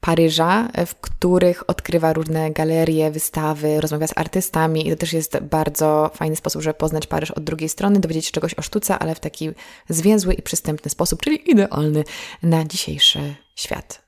Paryża, 0.00 0.68
w 0.86 0.94
których 0.94 1.70
odkrywa 1.70 2.12
różne 2.12 2.50
galerie, 2.50 3.10
wystawy, 3.10 3.80
rozmawia 3.80 4.06
z 4.06 4.18
artystami 4.18 4.86
i 4.86 4.90
to 4.90 4.96
też 4.96 5.12
jest 5.12 5.38
bardzo 5.38 6.10
fajny 6.14 6.36
sposób, 6.36 6.62
żeby 6.62 6.74
poznać 6.74 7.06
Paryż 7.06 7.30
od 7.30 7.44
drugiej 7.44 7.68
strony, 7.68 8.00
dowiedzieć 8.00 8.26
się 8.26 8.32
czegoś 8.32 8.54
o 8.54 8.62
sztuce, 8.62 8.98
ale 8.98 9.14
w 9.14 9.20
taki 9.20 9.50
zwięzły 9.88 10.34
i 10.34 10.42
przystępny 10.42 10.90
sposób, 10.90 11.22
czyli 11.22 11.50
idealny 11.50 12.04
na 12.42 12.64
dzisiejszy 12.64 13.34
świat. 13.54 14.02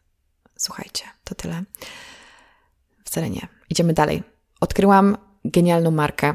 Słuchajcie, 0.56 1.04
to 1.24 1.34
tyle. 1.34 1.62
Wcale 3.04 3.30
nie. 3.30 3.48
Idziemy 3.70 3.92
dalej. 3.92 4.22
Odkryłam 4.60 5.16
genialną 5.44 5.90
markę 5.90 6.34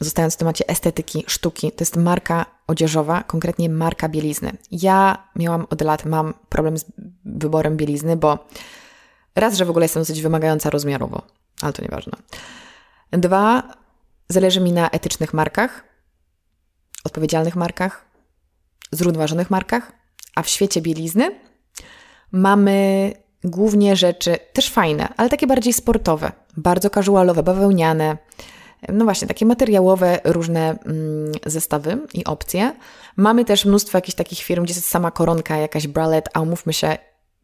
zostając 0.00 0.34
w 0.34 0.36
temacie 0.36 0.68
estetyki, 0.68 1.24
sztuki, 1.26 1.72
to 1.72 1.82
jest 1.82 1.96
marka 1.96 2.57
odzieżowa, 2.68 3.22
konkretnie 3.22 3.68
marka 3.68 4.08
bielizny. 4.08 4.52
Ja 4.70 5.28
miałam 5.36 5.66
od 5.70 5.80
lat, 5.80 6.04
mam 6.04 6.34
problem 6.48 6.78
z 6.78 6.84
wyborem 7.24 7.76
bielizny, 7.76 8.16
bo 8.16 8.46
raz, 9.34 9.56
że 9.56 9.64
w 9.64 9.70
ogóle 9.70 9.84
jestem 9.84 10.00
dosyć 10.00 10.22
wymagająca 10.22 10.70
rozmiarowo, 10.70 11.22
ale 11.62 11.72
to 11.72 11.82
nieważne. 11.82 12.12
Dwa, 13.10 13.62
zależy 14.28 14.60
mi 14.60 14.72
na 14.72 14.90
etycznych 14.90 15.34
markach, 15.34 15.84
odpowiedzialnych 17.04 17.56
markach, 17.56 18.04
zrównoważonych 18.92 19.50
markach, 19.50 19.92
a 20.34 20.42
w 20.42 20.48
świecie 20.48 20.80
bielizny 20.80 21.40
mamy 22.32 23.12
głównie 23.44 23.96
rzeczy 23.96 24.38
też 24.52 24.70
fajne, 24.70 25.08
ale 25.16 25.28
takie 25.28 25.46
bardziej 25.46 25.72
sportowe, 25.72 26.32
bardzo 26.56 26.90
casualowe, 26.90 27.42
bawełniane, 27.42 28.16
no 28.88 29.04
właśnie, 29.04 29.28
takie 29.28 29.46
materiałowe 29.46 30.20
różne 30.24 30.78
mm, 30.84 31.32
zestawy 31.46 31.98
i 32.14 32.24
opcje. 32.24 32.72
Mamy 33.16 33.44
też 33.44 33.64
mnóstwo 33.64 33.98
jakichś 33.98 34.16
takich 34.16 34.38
firm, 34.38 34.64
gdzie 34.64 34.74
jest 34.74 34.88
sama 34.88 35.10
koronka, 35.10 35.56
jakaś 35.56 35.86
bralette, 35.86 36.30
a 36.34 36.40
umówmy 36.40 36.72
się, 36.72 36.98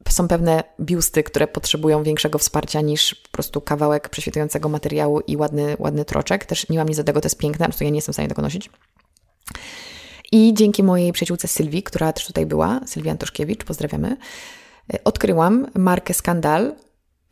są 0.09 0.28
pewne 0.28 0.64
biusty, 0.80 1.22
które 1.22 1.47
potrzebują 1.49 2.03
większego 2.03 2.39
wsparcia 2.39 2.80
niż 2.80 3.14
po 3.14 3.28
prostu 3.28 3.61
kawałek 3.61 4.09
prześwitującego 4.09 4.68
materiału 4.68 5.20
i 5.20 5.37
ładny, 5.37 5.76
ładny 5.78 6.05
troczek. 6.05 6.45
Też 6.45 6.68
nie 6.68 6.78
mam 6.78 6.89
nic 6.89 6.97
do 6.97 7.05
tego, 7.05 7.20
to 7.20 7.26
jest 7.26 7.39
piękne, 7.39 7.64
po 7.66 7.68
prostu 7.68 7.85
ja 7.85 7.91
nie 7.91 7.97
jestem 7.97 8.12
w 8.12 8.16
stanie 8.16 8.28
tego 8.28 8.43
nosić. 8.43 8.70
I 10.32 10.55
dzięki 10.55 10.82
mojej 10.82 11.12
przyjaciółce 11.12 11.49
Sylwii, 11.49 11.82
która 11.82 12.12
też 12.12 12.26
tutaj 12.26 12.47
była, 12.47 12.80
Sylwia 12.87 13.11
Antoszkiewicz, 13.11 13.64
pozdrawiamy, 13.64 14.16
odkryłam 15.05 15.66
markę 15.74 16.14
Skandal, 16.14 16.74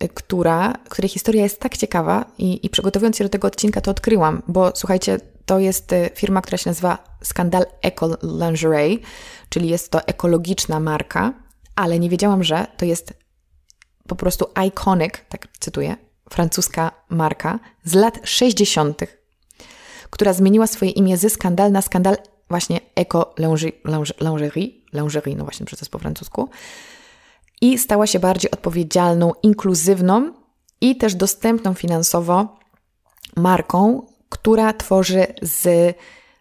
która, 0.08 0.74
której 0.88 1.08
historia 1.08 1.42
jest 1.42 1.60
tak 1.60 1.76
ciekawa 1.76 2.24
i, 2.38 2.66
i 2.66 2.70
przygotowując 2.70 3.16
się 3.16 3.24
do 3.24 3.30
tego 3.30 3.48
odcinka 3.48 3.80
to 3.80 3.90
odkryłam, 3.90 4.42
bo 4.48 4.72
słuchajcie, 4.74 5.18
to 5.46 5.58
jest 5.58 5.92
y, 5.92 6.10
firma, 6.14 6.42
która 6.42 6.58
się 6.58 6.70
nazywa 6.70 6.98
Skandal 7.22 7.66
Eco 7.82 8.16
Lingerie, 8.22 8.98
czyli 9.48 9.68
jest 9.68 9.90
to 9.90 10.06
ekologiczna 10.06 10.80
marka, 10.80 11.32
ale 11.76 11.98
nie 11.98 12.10
wiedziałam, 12.10 12.44
że 12.44 12.66
to 12.76 12.84
jest 12.84 13.14
po 14.08 14.16
prostu 14.16 14.46
iconic, 14.66 15.14
tak 15.28 15.48
cytuję, 15.60 15.96
francuska 16.30 16.92
marka 17.08 17.58
z 17.84 17.94
lat 17.94 18.18
60., 18.24 19.00
która 20.10 20.32
zmieniła 20.32 20.66
swoje 20.66 20.90
imię 20.90 21.16
ze 21.16 21.30
skandal 21.30 21.72
na 21.72 21.82
skandal 21.82 22.16
właśnie 22.48 22.80
Eco 22.94 23.34
Lingerie, 24.18 24.68
lingerie, 24.92 25.36
no 25.36 25.44
właśnie, 25.44 25.66
przez 25.66 25.88
po 25.88 25.98
francusku, 25.98 26.50
i 27.62 27.78
stała 27.78 28.06
się 28.06 28.18
bardziej 28.18 28.50
odpowiedzialną, 28.50 29.32
inkluzywną 29.42 30.32
i 30.80 30.96
też 30.96 31.14
dostępną 31.14 31.74
finansowo 31.74 32.58
marką, 33.36 34.06
która 34.28 34.72
tworzy 34.72 35.26
z, 35.42 35.62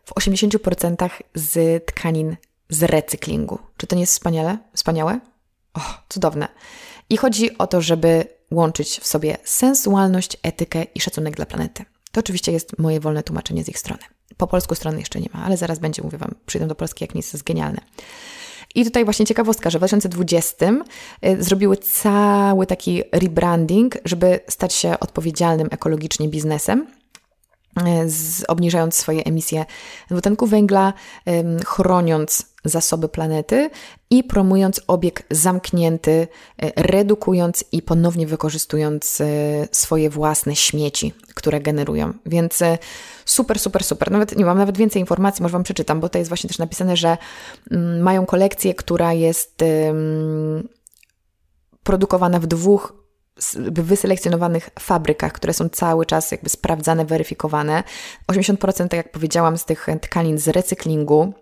w 0.06 0.14
80% 0.14 1.10
z 1.36 1.86
tkanin 1.86 2.36
z 2.70 2.84
recyklingu. 2.84 3.60
Czy 3.78 3.88
to 3.88 3.96
nie 3.96 4.02
jest 4.02 4.14
wspaniale? 4.14 4.58
wspaniałe? 4.76 5.20
O, 5.74 5.80
cudowne. 6.10 6.48
I 7.10 7.18
chodzi 7.18 7.58
o 7.58 7.68
to, 7.68 7.82
żeby 7.82 8.26
łączyć 8.52 9.00
w 9.00 9.08
sobie 9.08 9.38
sensualność, 9.44 10.38
etykę 10.44 10.84
i 10.96 11.02
szacunek 11.02 11.36
dla 11.36 11.46
planety. 11.46 11.86
To 12.12 12.20
oczywiście 12.20 12.52
jest 12.52 12.80
moje 12.80 13.00
wolne 13.00 13.24
tłumaczenie 13.24 13.64
z 13.64 13.70
ich 13.70 13.80
strony. 13.80 14.04
Po 14.38 14.48
polsku 14.48 14.76
strony 14.76 15.00
jeszcze 15.00 15.20
nie 15.20 15.30
ma, 15.34 15.44
ale 15.44 15.58
zaraz 15.58 15.80
będzie, 15.80 16.04
mówię 16.04 16.18
Wam, 16.18 16.36
przyjdę 16.46 16.68
do 16.68 16.76
Polski, 16.76 17.04
jak 17.04 17.16
nic 17.16 17.34
jest 17.34 17.46
genialne. 17.46 17.82
I 18.76 18.86
tutaj 18.86 19.06
właśnie 19.06 19.26
ciekawostka, 19.26 19.70
że 19.70 19.78
w 19.78 19.82
2020 19.82 20.66
y, 21.26 21.44
zrobiły 21.44 21.78
cały 21.78 22.68
taki 22.68 23.04
rebranding, 23.12 23.98
żeby 24.06 24.40
stać 24.48 24.74
się 24.74 25.00
odpowiedzialnym 25.00 25.68
ekologicznie 25.72 26.30
biznesem 26.30 26.88
z, 28.08 28.44
obniżając 28.48 28.96
swoje 28.96 29.24
emisje 29.24 29.66
dwutlenku 30.10 30.48
węgla, 30.48 30.94
chroniąc 31.66 32.51
zasoby 32.66 33.10
planety 33.10 33.70
i 34.10 34.24
promując 34.24 34.82
obieg 34.88 35.24
zamknięty, 35.32 36.28
e, 36.62 36.84
redukując 36.84 37.64
i 37.72 37.82
ponownie 37.82 38.28
wykorzystując 38.28 39.22
e, 39.22 39.26
swoje 39.72 40.10
własne 40.10 40.56
śmieci, 40.56 41.14
które 41.36 41.62
generują. 41.62 42.14
Więc 42.26 42.62
e, 42.62 42.78
super, 43.26 43.60
super, 43.60 43.84
super. 43.84 44.12
Nawet 44.12 44.38
nie 44.38 44.46
mam 44.46 44.58
nawet 44.58 44.78
więcej 44.78 45.00
informacji, 45.00 45.44
może 45.44 45.54
Wam 45.54 45.64
przeczytam, 45.64 46.00
bo 46.00 46.10
to 46.10 46.18
jest 46.18 46.30
właśnie 46.30 46.48
też 46.48 46.58
napisane, 46.58 46.98
że 46.98 47.18
mm, 47.72 48.02
mają 48.02 48.26
kolekcję, 48.26 48.76
która 48.76 49.14
jest 49.14 49.64
produkowana 51.84 52.40
w 52.40 52.48
dwóch 52.48 53.02
wyselekcjonowanych 53.66 54.70
fabrykach, 54.80 55.34
które 55.34 55.54
są 55.54 55.70
cały 55.70 56.06
czas 56.06 56.32
jakby 56.32 56.50
sprawdzane, 56.50 57.06
weryfikowane. 57.06 57.84
80%, 58.32 58.88
tak 58.88 58.94
jak 58.94 59.12
powiedziałam, 59.12 59.58
z 59.58 59.66
tych 59.66 59.88
tkanin 60.02 60.38
z 60.38 60.48
recyklingu 60.48 61.34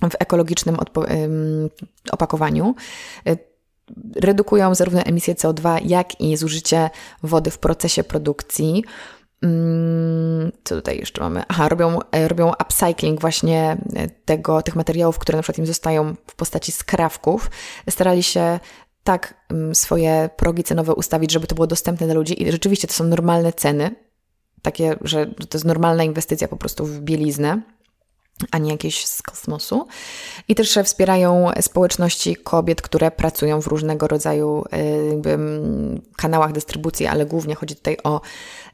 w 0.00 0.16
ekologicznym 0.18 0.76
opakowaniu 2.10 2.74
y, 3.28 3.38
redukują 4.16 4.74
zarówno 4.74 5.00
emisję 5.00 5.34
CO2, 5.34 5.80
jak 5.84 6.20
i 6.20 6.36
zużycie 6.36 6.90
wody 7.22 7.50
w 7.50 7.58
procesie 7.58 8.04
produkcji. 8.04 8.84
Mm, 9.42 10.52
co 10.64 10.76
tutaj 10.76 10.98
jeszcze 10.98 11.20
mamy? 11.20 11.42
Aha, 11.48 11.68
robią, 11.68 11.98
e, 12.12 12.28
robią 12.28 12.52
upcycling 12.62 13.20
właśnie 13.20 13.76
e, 13.96 14.08
tego, 14.08 14.62
tych 14.62 14.76
materiałów, 14.76 15.18
które 15.18 15.36
na 15.36 15.42
przykład 15.42 15.58
im 15.58 15.66
zostają 15.66 16.14
w 16.26 16.36
postaci 16.36 16.72
skrawków. 16.72 17.50
Starali 17.90 18.22
się 18.22 18.60
tak 19.04 19.34
mm, 19.50 19.74
swoje 19.74 20.30
progi 20.36 20.64
cenowe 20.64 20.94
ustawić, 20.94 21.32
żeby 21.32 21.46
to 21.46 21.54
było 21.54 21.66
dostępne 21.66 22.06
dla 22.06 22.14
ludzi 22.14 22.42
i 22.42 22.52
rzeczywiście 22.52 22.88
to 22.88 22.94
są 22.94 23.04
normalne 23.04 23.52
ceny, 23.52 23.90
takie, 24.62 24.96
że 25.00 25.26
to 25.26 25.58
jest 25.58 25.64
normalna 25.64 26.04
inwestycja 26.04 26.48
po 26.48 26.56
prostu 26.56 26.86
w 26.86 27.00
bieliznę, 27.00 27.62
a 28.50 28.58
nie 28.58 28.70
jakieś 28.70 29.06
z 29.06 29.22
kosmosu. 29.22 29.86
I 30.48 30.54
też 30.54 30.78
wspierają 30.84 31.50
społeczności 31.60 32.36
kobiet, 32.36 32.82
które 32.82 33.10
pracują 33.10 33.60
w 33.62 33.66
różnego 33.66 34.08
rodzaju 34.08 34.64
y, 34.74 35.08
jakby, 35.08 35.38
kanałach 36.16 36.52
dystrybucji, 36.52 37.06
ale 37.06 37.26
głównie 37.26 37.54
chodzi 37.54 37.76
tutaj 37.76 37.96
o 38.04 38.20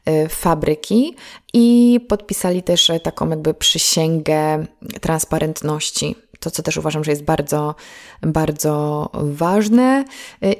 y, 0.09 0.29
fabryki 0.29 1.15
i 1.53 1.99
podpisali 2.09 2.63
też 2.63 2.91
taką 3.03 3.29
jakby 3.29 3.53
przysięgę 3.53 4.65
transparentności 5.01 6.15
to, 6.47 6.51
co 6.51 6.63
też 6.63 6.77
uważam, 6.77 7.03
że 7.03 7.11
jest 7.11 7.23
bardzo, 7.23 7.75
bardzo 8.21 9.09
ważne. 9.13 10.05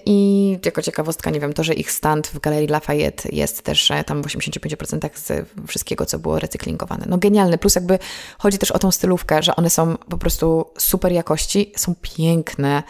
I 0.05 0.59
jako 0.65 0.81
ciekawostka, 0.81 1.29
nie 1.29 1.39
wiem, 1.39 1.53
to, 1.53 1.63
że 1.63 1.73
ich 1.73 1.91
stand 1.91 2.27
w 2.27 2.39
Galerii 2.39 2.67
Lafayette 2.67 3.29
jest 3.31 3.61
też 3.61 3.91
e, 3.91 4.03
tam 4.03 4.23
w 4.23 4.27
85% 4.27 5.09
z 5.15 5.47
wszystkiego, 5.67 6.05
co 6.05 6.19
było 6.19 6.39
recyklingowane. 6.39 7.05
No 7.09 7.17
genialny. 7.17 7.57
Plus 7.57 7.75
jakby 7.75 7.99
chodzi 8.37 8.57
też 8.57 8.71
o 8.71 8.79
tą 8.79 8.91
stylówkę, 8.91 9.43
że 9.43 9.55
one 9.55 9.69
są 9.69 9.97
po 9.97 10.17
prostu 10.17 10.65
super 10.77 11.11
jakości, 11.11 11.71
są 11.75 11.95
piękne. 12.01 12.83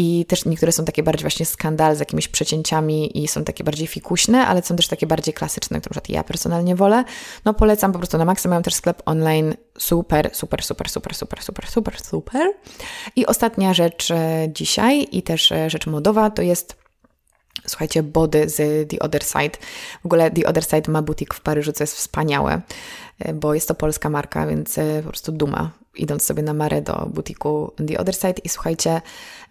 I 0.00 0.24
też 0.28 0.44
niektóre 0.44 0.72
są 0.72 0.84
takie 0.84 1.02
bardziej 1.02 1.22
właśnie 1.22 1.46
skandal 1.46 1.96
z 1.96 2.00
jakimiś 2.00 2.28
przecięciami 2.28 3.24
i 3.24 3.28
są 3.28 3.44
takie 3.44 3.64
bardziej 3.64 3.86
fikuśne, 3.86 4.46
ale 4.46 4.62
są 4.62 4.76
też 4.76 4.88
takie 4.88 5.06
bardziej 5.06 5.34
klasyczne, 5.34 5.80
które 5.80 6.00
ja 6.08 6.24
personalnie 6.24 6.76
wolę. 6.76 7.04
No 7.44 7.54
polecam 7.54 7.92
po 7.92 7.98
prostu 7.98 8.18
na 8.18 8.24
maksa. 8.24 8.48
Mają 8.48 8.62
też 8.62 8.74
sklep 8.74 9.02
online 9.06 9.54
super, 9.78 10.30
super, 10.32 10.62
super, 10.62 10.88
super, 10.88 11.14
super, 11.14 11.42
super, 11.42 11.66
super, 11.66 12.00
super. 12.00 12.52
I 13.16 13.26
ostatnia 13.26 13.74
rzecz 13.74 14.10
e, 14.10 14.48
dzisiaj 14.52 15.08
i 15.12 15.22
też 15.22 15.52
e, 15.52 15.70
rzecz 15.70 15.86
modowa 15.86 16.30
to 16.30 16.42
jest 16.42 16.76
Słuchajcie, 17.66 18.02
body 18.02 18.48
z 18.48 18.90
The 18.90 18.98
Other 18.98 19.24
Side. 19.24 19.58
W 20.02 20.06
ogóle 20.06 20.30
The 20.30 20.46
Other 20.46 20.64
Side 20.64 20.92
ma 20.92 21.02
butik 21.02 21.34
w 21.34 21.40
Paryżu, 21.40 21.72
co 21.72 21.82
jest 21.82 21.96
wspaniałe, 21.96 22.60
bo 23.34 23.54
jest 23.54 23.68
to 23.68 23.74
polska 23.74 24.10
marka, 24.10 24.46
więc 24.46 24.76
po 25.02 25.08
prostu 25.08 25.32
duma 25.32 25.70
idąc 25.98 26.22
sobie 26.22 26.42
na 26.42 26.54
Marę 26.54 26.82
do 26.82 27.08
butiku 27.14 27.72
The 27.88 27.98
Other 27.98 28.14
Side 28.14 28.40
i 28.44 28.48
słuchajcie, 28.48 29.00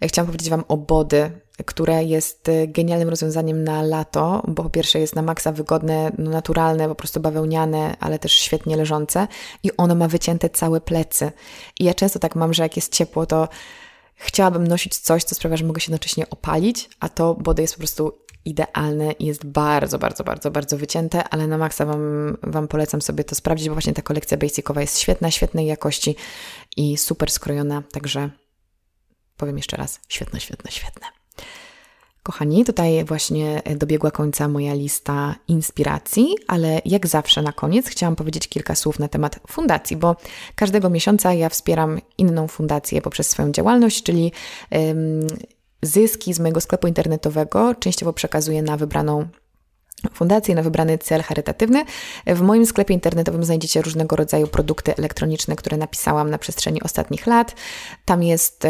chciałam 0.02 0.26
powiedzieć 0.26 0.50
Wam 0.50 0.64
o 0.68 0.76
Body, 0.76 1.30
które 1.66 2.04
jest 2.04 2.50
genialnym 2.66 3.08
rozwiązaniem 3.08 3.64
na 3.64 3.82
lato, 3.82 4.42
bo 4.48 4.62
po 4.62 4.70
pierwsze 4.70 4.98
jest 4.98 5.14
na 5.14 5.22
maksa 5.22 5.52
wygodne, 5.52 6.12
no 6.18 6.30
naturalne, 6.30 6.88
po 6.88 6.94
prostu 6.94 7.20
bawełniane, 7.20 7.96
ale 8.00 8.18
też 8.18 8.32
świetnie 8.32 8.76
leżące 8.76 9.28
i 9.62 9.76
ono 9.76 9.94
ma 9.94 10.08
wycięte 10.08 10.50
całe 10.50 10.80
plecy. 10.80 11.32
I 11.80 11.84
ja 11.84 11.94
często 11.94 12.18
tak 12.18 12.36
mam, 12.36 12.54
że 12.54 12.62
jak 12.62 12.76
jest 12.76 12.92
ciepło, 12.92 13.26
to 13.26 13.48
chciałabym 14.14 14.66
nosić 14.66 14.98
coś, 14.98 15.24
co 15.24 15.34
sprawia, 15.34 15.56
że 15.56 15.64
mogę 15.64 15.80
się 15.80 15.92
jednocześnie 15.92 16.30
opalić, 16.30 16.90
a 17.00 17.08
to 17.08 17.34
Body 17.34 17.62
jest 17.62 17.74
po 17.74 17.78
prostu 17.78 18.12
idealne 18.44 19.14
jest 19.20 19.46
bardzo, 19.46 19.98
bardzo, 19.98 20.24
bardzo, 20.24 20.50
bardzo 20.50 20.78
wycięte, 20.78 21.28
ale 21.28 21.46
na 21.46 21.58
maksa 21.58 21.86
wam, 21.86 22.36
wam 22.42 22.68
polecam 22.68 23.02
sobie 23.02 23.24
to 23.24 23.34
sprawdzić, 23.34 23.68
bo 23.68 23.74
właśnie 23.74 23.92
ta 23.92 24.02
kolekcja 24.02 24.36
basicowa 24.36 24.80
jest 24.80 24.98
świetna, 24.98 25.30
świetnej 25.30 25.66
jakości 25.66 26.16
i 26.76 26.96
super 26.96 27.30
skrojona, 27.30 27.82
także 27.92 28.30
powiem 29.36 29.56
jeszcze 29.56 29.76
raz, 29.76 30.00
świetne, 30.08 30.40
świetne, 30.40 30.70
świetne. 30.70 31.06
Kochani, 32.22 32.64
tutaj 32.64 33.04
właśnie 33.04 33.62
dobiegła 33.76 34.10
końca 34.10 34.48
moja 34.48 34.74
lista 34.74 35.34
inspiracji, 35.48 36.34
ale 36.46 36.80
jak 36.84 37.06
zawsze 37.06 37.42
na 37.42 37.52
koniec 37.52 37.88
chciałam 37.88 38.16
powiedzieć 38.16 38.48
kilka 38.48 38.74
słów 38.74 38.98
na 38.98 39.08
temat 39.08 39.40
fundacji, 39.46 39.96
bo 39.96 40.16
każdego 40.54 40.90
miesiąca 40.90 41.32
ja 41.32 41.48
wspieram 41.48 42.00
inną 42.18 42.48
fundację 42.48 43.02
poprzez 43.02 43.28
swoją 43.28 43.52
działalność, 43.52 44.02
czyli 44.02 44.32
zyski 45.82 46.34
z 46.34 46.40
mojego 46.40 46.60
sklepu 46.60 46.86
internetowego 46.86 47.74
częściowo 47.74 48.12
przekazuję 48.12 48.62
na 48.62 48.76
wybraną 48.76 49.28
fundację 50.14 50.54
na 50.54 50.62
wybrany 50.62 50.98
cel 50.98 51.22
charytatywny. 51.22 51.84
W 52.26 52.40
moim 52.40 52.66
sklepie 52.66 52.94
internetowym 52.94 53.44
znajdziecie 53.44 53.82
różnego 53.82 54.16
rodzaju 54.16 54.46
produkty 54.46 54.96
elektroniczne, 54.96 55.56
które 55.56 55.76
napisałam 55.76 56.30
na 56.30 56.38
przestrzeni 56.38 56.82
ostatnich 56.82 57.26
lat. 57.26 57.54
Tam 58.04 58.22
jest 58.22 58.64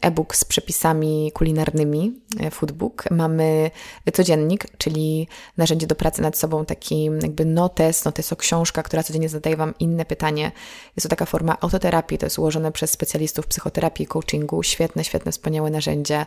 e-book 0.00 0.36
z 0.36 0.44
przepisami 0.44 1.32
kulinarnymi, 1.34 2.20
e, 2.40 2.50
foodbook. 2.50 3.04
Mamy 3.10 3.70
codziennik, 4.12 4.66
czyli 4.78 5.28
narzędzie 5.56 5.86
do 5.86 5.94
pracy 5.94 6.22
nad 6.22 6.38
sobą, 6.38 6.64
taki 6.64 7.04
jakby 7.04 7.44
notes, 7.44 8.04
noteso 8.04 8.36
książka, 8.36 8.82
która 8.82 9.02
codziennie 9.02 9.28
zadaje 9.28 9.56
Wam 9.56 9.74
inne 9.80 10.04
pytanie. 10.04 10.52
Jest 10.96 11.02
to 11.02 11.08
taka 11.08 11.26
forma 11.26 11.56
autoterapii, 11.60 12.18
to 12.18 12.26
jest 12.26 12.38
ułożone 12.38 12.72
przez 12.72 12.90
specjalistów 12.90 13.46
psychoterapii 13.46 14.04
i 14.04 14.06
coachingu. 14.06 14.62
Świetne, 14.62 15.04
świetne, 15.04 15.32
wspaniałe 15.32 15.70
narzędzie 15.70 16.26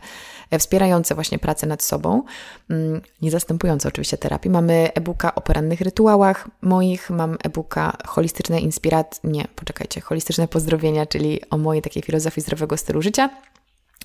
e, 0.52 0.60
wspierające 0.60 1.16
właśnie 1.16 1.40
pracę 1.40 1.68
nad 1.68 1.84
sobą, 1.84 2.24
mm, 2.70 3.02
nie 3.22 3.32
zastępujące 3.32 3.88
oczywiście 3.88 4.18
terapii. 4.30 4.52
Mamy 4.52 4.94
e-booka 4.94 5.36
o 5.36 5.42
porannych 5.42 5.82
rytuałach 5.82 6.48
moich, 6.62 7.10
mam 7.10 7.38
e-booka 7.44 7.98
holistyczne 8.08 8.60
inspiracje, 8.60 9.30
nie, 9.32 9.48
poczekajcie, 9.56 10.02
holistyczne 10.02 10.48
pozdrowienia, 10.48 11.06
czyli 11.06 11.42
o 11.50 11.58
mojej 11.58 11.82
takiej 11.82 12.04
filozofii 12.04 12.42
zdrowego 12.42 12.78
stylu 12.78 13.02
życia. 13.02 13.30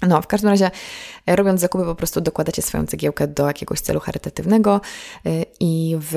No, 0.03 0.23
w 0.23 0.27
każdym 0.27 0.51
razie, 0.51 0.71
e, 1.27 1.37
robiąc 1.37 1.61
zakupy, 1.61 1.85
po 1.85 1.95
prostu 1.95 2.21
dokładacie 2.21 2.63
swoją 2.63 2.87
cegiełkę 2.87 3.29
do 3.29 3.47
jakiegoś 3.47 3.81
celu 3.81 4.01
charytatywnego 4.01 4.81
e, 5.27 5.31
i 5.61 5.97
w 6.01 6.15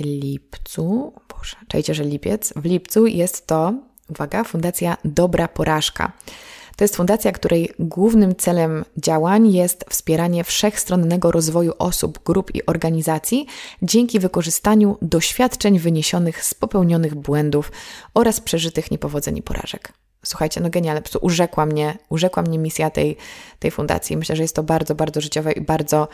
lipcu, 0.00 1.12
boże, 1.28 1.56
czajcie, 1.68 1.94
że 1.94 2.04
lipiec, 2.04 2.52
w 2.56 2.64
lipcu 2.64 3.06
jest 3.06 3.46
to, 3.46 3.74
uwaga, 4.08 4.44
Fundacja 4.44 4.96
Dobra 5.04 5.48
Porażka. 5.48 6.12
To 6.76 6.84
jest 6.84 6.96
fundacja, 6.96 7.32
której 7.32 7.70
głównym 7.78 8.36
celem 8.36 8.84
działań 8.96 9.52
jest 9.52 9.84
wspieranie 9.88 10.44
wszechstronnego 10.44 11.32
rozwoju 11.32 11.72
osób, 11.78 12.24
grup 12.24 12.54
i 12.54 12.66
organizacji 12.66 13.46
dzięki 13.82 14.18
wykorzystaniu 14.18 14.98
doświadczeń 15.02 15.78
wyniesionych 15.78 16.44
z 16.44 16.54
popełnionych 16.54 17.14
błędów 17.14 17.72
oraz 18.14 18.40
przeżytych 18.40 18.90
niepowodzeń 18.90 19.36
i 19.36 19.42
porażek. 19.42 19.92
Słuchajcie, 20.24 20.60
no 20.60 20.70
genialne, 20.70 21.02
po 21.02 21.18
urzekła 21.18 21.66
mnie, 21.66 21.98
urzekła 22.08 22.42
mnie 22.42 22.58
misja 22.58 22.90
tej, 22.90 23.16
tej 23.58 23.70
fundacji. 23.70 24.16
Myślę, 24.16 24.36
że 24.36 24.42
jest 24.42 24.56
to 24.56 24.62
bardzo, 24.62 24.94
bardzo 24.94 25.20
życiowe 25.20 25.52
i 25.52 25.60
bardzo 25.60 26.08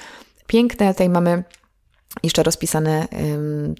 piękne. 0.46 0.92
Tutaj 0.92 1.08
mamy 1.08 1.44
jeszcze 2.22 2.42
rozpisane 2.42 3.08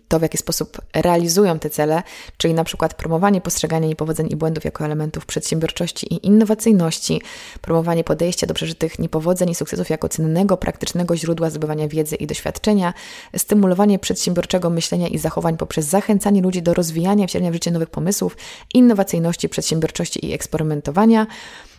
to, 0.08 0.18
w 0.18 0.22
jaki 0.22 0.38
sposób 0.38 0.80
realizują 0.94 1.58
te 1.58 1.70
cele, 1.70 2.02
czyli 2.36 2.54
na 2.54 2.64
przykład 2.64 2.94
promowanie 2.94 3.40
postrzegania 3.40 3.88
niepowodzeń 3.88 4.28
i 4.30 4.36
błędów 4.36 4.64
jako 4.64 4.84
elementów 4.84 5.26
przedsiębiorczości 5.26 6.14
i 6.14 6.26
innowacyjności, 6.26 7.22
promowanie 7.60 8.04
podejścia 8.04 8.46
do 8.46 8.54
przeżytych 8.54 8.98
niepowodzeń 8.98 9.50
i 9.50 9.54
sukcesów 9.54 9.90
jako 9.90 10.08
cennego, 10.08 10.56
praktycznego 10.56 11.16
źródła 11.16 11.50
zdobywania 11.50 11.88
wiedzy 11.88 12.16
i 12.16 12.26
doświadczenia, 12.26 12.94
stymulowanie 13.36 13.98
przedsiębiorczego 13.98 14.70
myślenia 14.70 15.08
i 15.08 15.18
zachowań 15.18 15.56
poprzez 15.56 15.86
zachęcanie 15.86 16.42
ludzi 16.42 16.62
do 16.62 16.74
rozwijania, 16.74 17.26
wcielenia 17.26 17.50
w 17.50 17.54
życie 17.54 17.70
nowych 17.70 17.90
pomysłów, 17.90 18.36
innowacyjności, 18.74 19.48
przedsiębiorczości 19.48 20.26
i 20.26 20.32
eksperymentowania, 20.32 21.26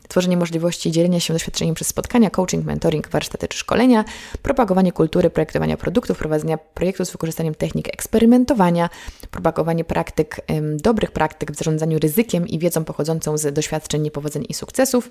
tworzenie 0.08 0.38
możliwości 0.38 0.92
dzielenia 0.92 1.20
się 1.20 1.34
doświadczeniem 1.34 1.76
przez 1.76 1.88
spotkania, 1.88 2.30
coaching, 2.30 2.66
mentoring, 2.66 3.10
warsztaty 3.10 3.48
czy 3.48 3.58
szkolenia, 3.58 4.06
propagowanie 4.42 4.92
kultury 4.92 5.30
projektowania 5.30 5.78
produktów, 5.78 6.18
prowadzenia 6.18 6.58
projektów 6.58 7.08
z 7.08 7.12
wykorzystaniem 7.12 7.56
technik 7.56 7.88
eksperymentowania, 7.88 8.90
propagowanie 9.32 9.84
praktyk, 9.84 10.42
dobrych 10.76 11.12
praktyk 11.12 11.52
w 11.52 11.56
zarządzaniu 11.56 12.00
ryzykiem 12.00 12.48
i 12.48 12.60
wiedzą 12.60 12.86
pochodzącą 12.86 13.38
z 13.38 13.54
doświadczeń, 13.54 14.02
niepowodzeń 14.02 14.46
i 14.50 14.54
sukcesów, 14.54 15.10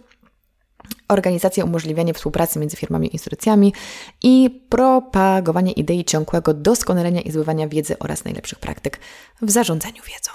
organizacja 1.09 1.65
umożliwianie 1.65 2.15
współpracy 2.15 2.59
między 2.59 2.77
firmami 2.77 3.09
i 3.09 3.13
instytucjami 3.13 3.75
i 4.23 4.63
propagowanie 4.69 5.73
idei 5.73 6.05
ciągłego 6.05 6.55
doskonalenia 6.55 7.21
i 7.21 7.31
zbywania 7.31 7.69
wiedzy 7.69 7.99
oraz 7.99 8.25
najlepszych 8.25 8.59
praktyk 8.59 9.01
w 9.43 9.51
zarządzaniu 9.51 10.03
wiedzą. 10.03 10.31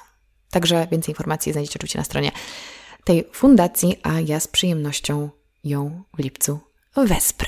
Także 0.51 0.87
więcej 0.91 1.11
informacji 1.11 1.51
znajdziecie 1.51 1.79
oczywiście 1.79 1.99
na 1.99 2.05
stronie 2.05 2.31
tej 3.07 3.27
fundacji, 3.33 3.99
a 4.03 4.19
ja 4.19 4.39
z 4.39 4.47
przyjemnością 4.47 5.29
ją 5.63 6.03
w 6.17 6.19
lipcu 6.19 6.59
wesprę. 6.95 7.47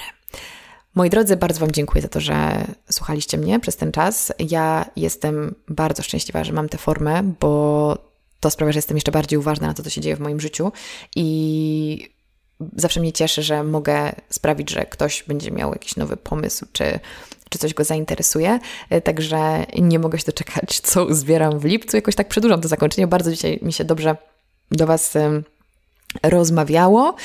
Moi 0.96 1.10
drodzy, 1.10 1.38
bardzo 1.38 1.60
Wam 1.60 1.72
dziękuję 1.72 2.02
za 2.02 2.08
to, 2.08 2.20
że 2.20 2.68
słuchaliście 2.92 3.38
mnie 3.38 3.60
przez 3.60 3.76
ten 3.76 3.92
czas. 3.92 4.34
Ja 4.40 4.86
jestem 4.96 5.56
bardzo 5.68 6.04
szczęśliwa, 6.04 6.44
że 6.44 6.54
mam 6.54 6.70
tę 6.70 6.78
formę, 6.78 7.24
bo 7.40 7.98
to 8.40 8.50
sprawia, 8.50 8.72
że 8.72 8.78
jestem 8.78 8.98
jeszcze 8.98 9.12
bardziej 9.12 9.40
uważna 9.40 9.68
na 9.68 9.74
to, 9.74 9.84
co 9.84 9.90
się 9.90 10.02
dzieje 10.02 10.16
w 10.16 10.20
moim 10.20 10.40
życiu 10.40 10.72
i 11.16 12.10
zawsze 12.76 13.00
mnie 13.00 13.14
cieszy, 13.14 13.44
że 13.44 13.64
mogę 13.64 14.12
sprawić, 14.30 14.70
że 14.70 14.86
ktoś 14.86 15.24
będzie 15.24 15.52
miał 15.52 15.74
jakiś 15.74 15.96
nowy 15.96 16.18
pomysł, 16.18 16.66
czy, 16.72 17.00
czy 17.50 17.60
coś 17.60 17.74
go 17.74 17.84
zainteresuje. 17.84 18.60
Także 19.04 19.66
nie 19.78 20.00
mogę 20.00 20.20
się 20.20 20.26
doczekać, 20.26 20.80
co 20.80 21.16
zbieram 21.16 21.60
w 21.60 21.66
lipcu. 21.66 21.98
Jakoś 21.98 22.16
tak 22.16 22.28
przedłużam 22.28 22.62
to 22.62 22.68
zakończenie. 22.68 23.08
Bardzo 23.08 23.32
dzisiaj 23.32 23.60
mi 23.62 23.74
się 23.74 23.84
dobrze 23.84 24.16
do 24.72 24.88
Was 24.88 25.18
rozmawiało. 26.24 27.16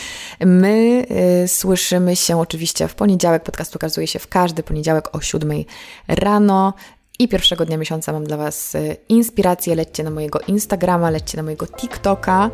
My 0.41 1.07
y, 1.45 1.49
słyszymy 1.49 2.17
się 2.17 2.41
oczywiście 2.41 2.89
w 2.89 2.95
poniedziałek. 2.95 3.43
Podcast 3.43 3.77
ukazuje 3.77 4.07
się 4.07 4.19
w 4.19 4.29
każdy 4.29 4.63
poniedziałek 4.63 5.17
o 5.17 5.21
7 5.21 5.65
rano. 6.09 6.75
I 7.19 7.29
pierwszego 7.29 7.67
dnia 7.67 7.77
miesiąca 7.77 8.13
mam 8.13 8.25
dla 8.25 8.37
Was 8.37 8.75
y, 8.75 8.97
inspirację. 9.09 9.75
Lećcie 9.75 10.05
na 10.05 10.11
mojego 10.11 10.41
Instagrama, 10.41 11.11
lećcie 11.11 11.37
na 11.37 11.43
mojego 11.43 11.67
TikToka 11.67 12.51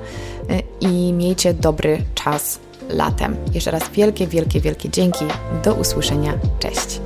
y, 0.50 0.62
i 0.80 1.12
miejcie 1.12 1.54
dobry 1.54 2.02
czas 2.14 2.58
latem. 2.88 3.36
Jeszcze 3.52 3.70
raz 3.70 3.88
wielkie, 3.88 4.26
wielkie, 4.26 4.60
wielkie 4.60 4.88
dzięki. 4.88 5.24
Do 5.64 5.74
usłyszenia. 5.74 6.38
Cześć. 6.58 7.00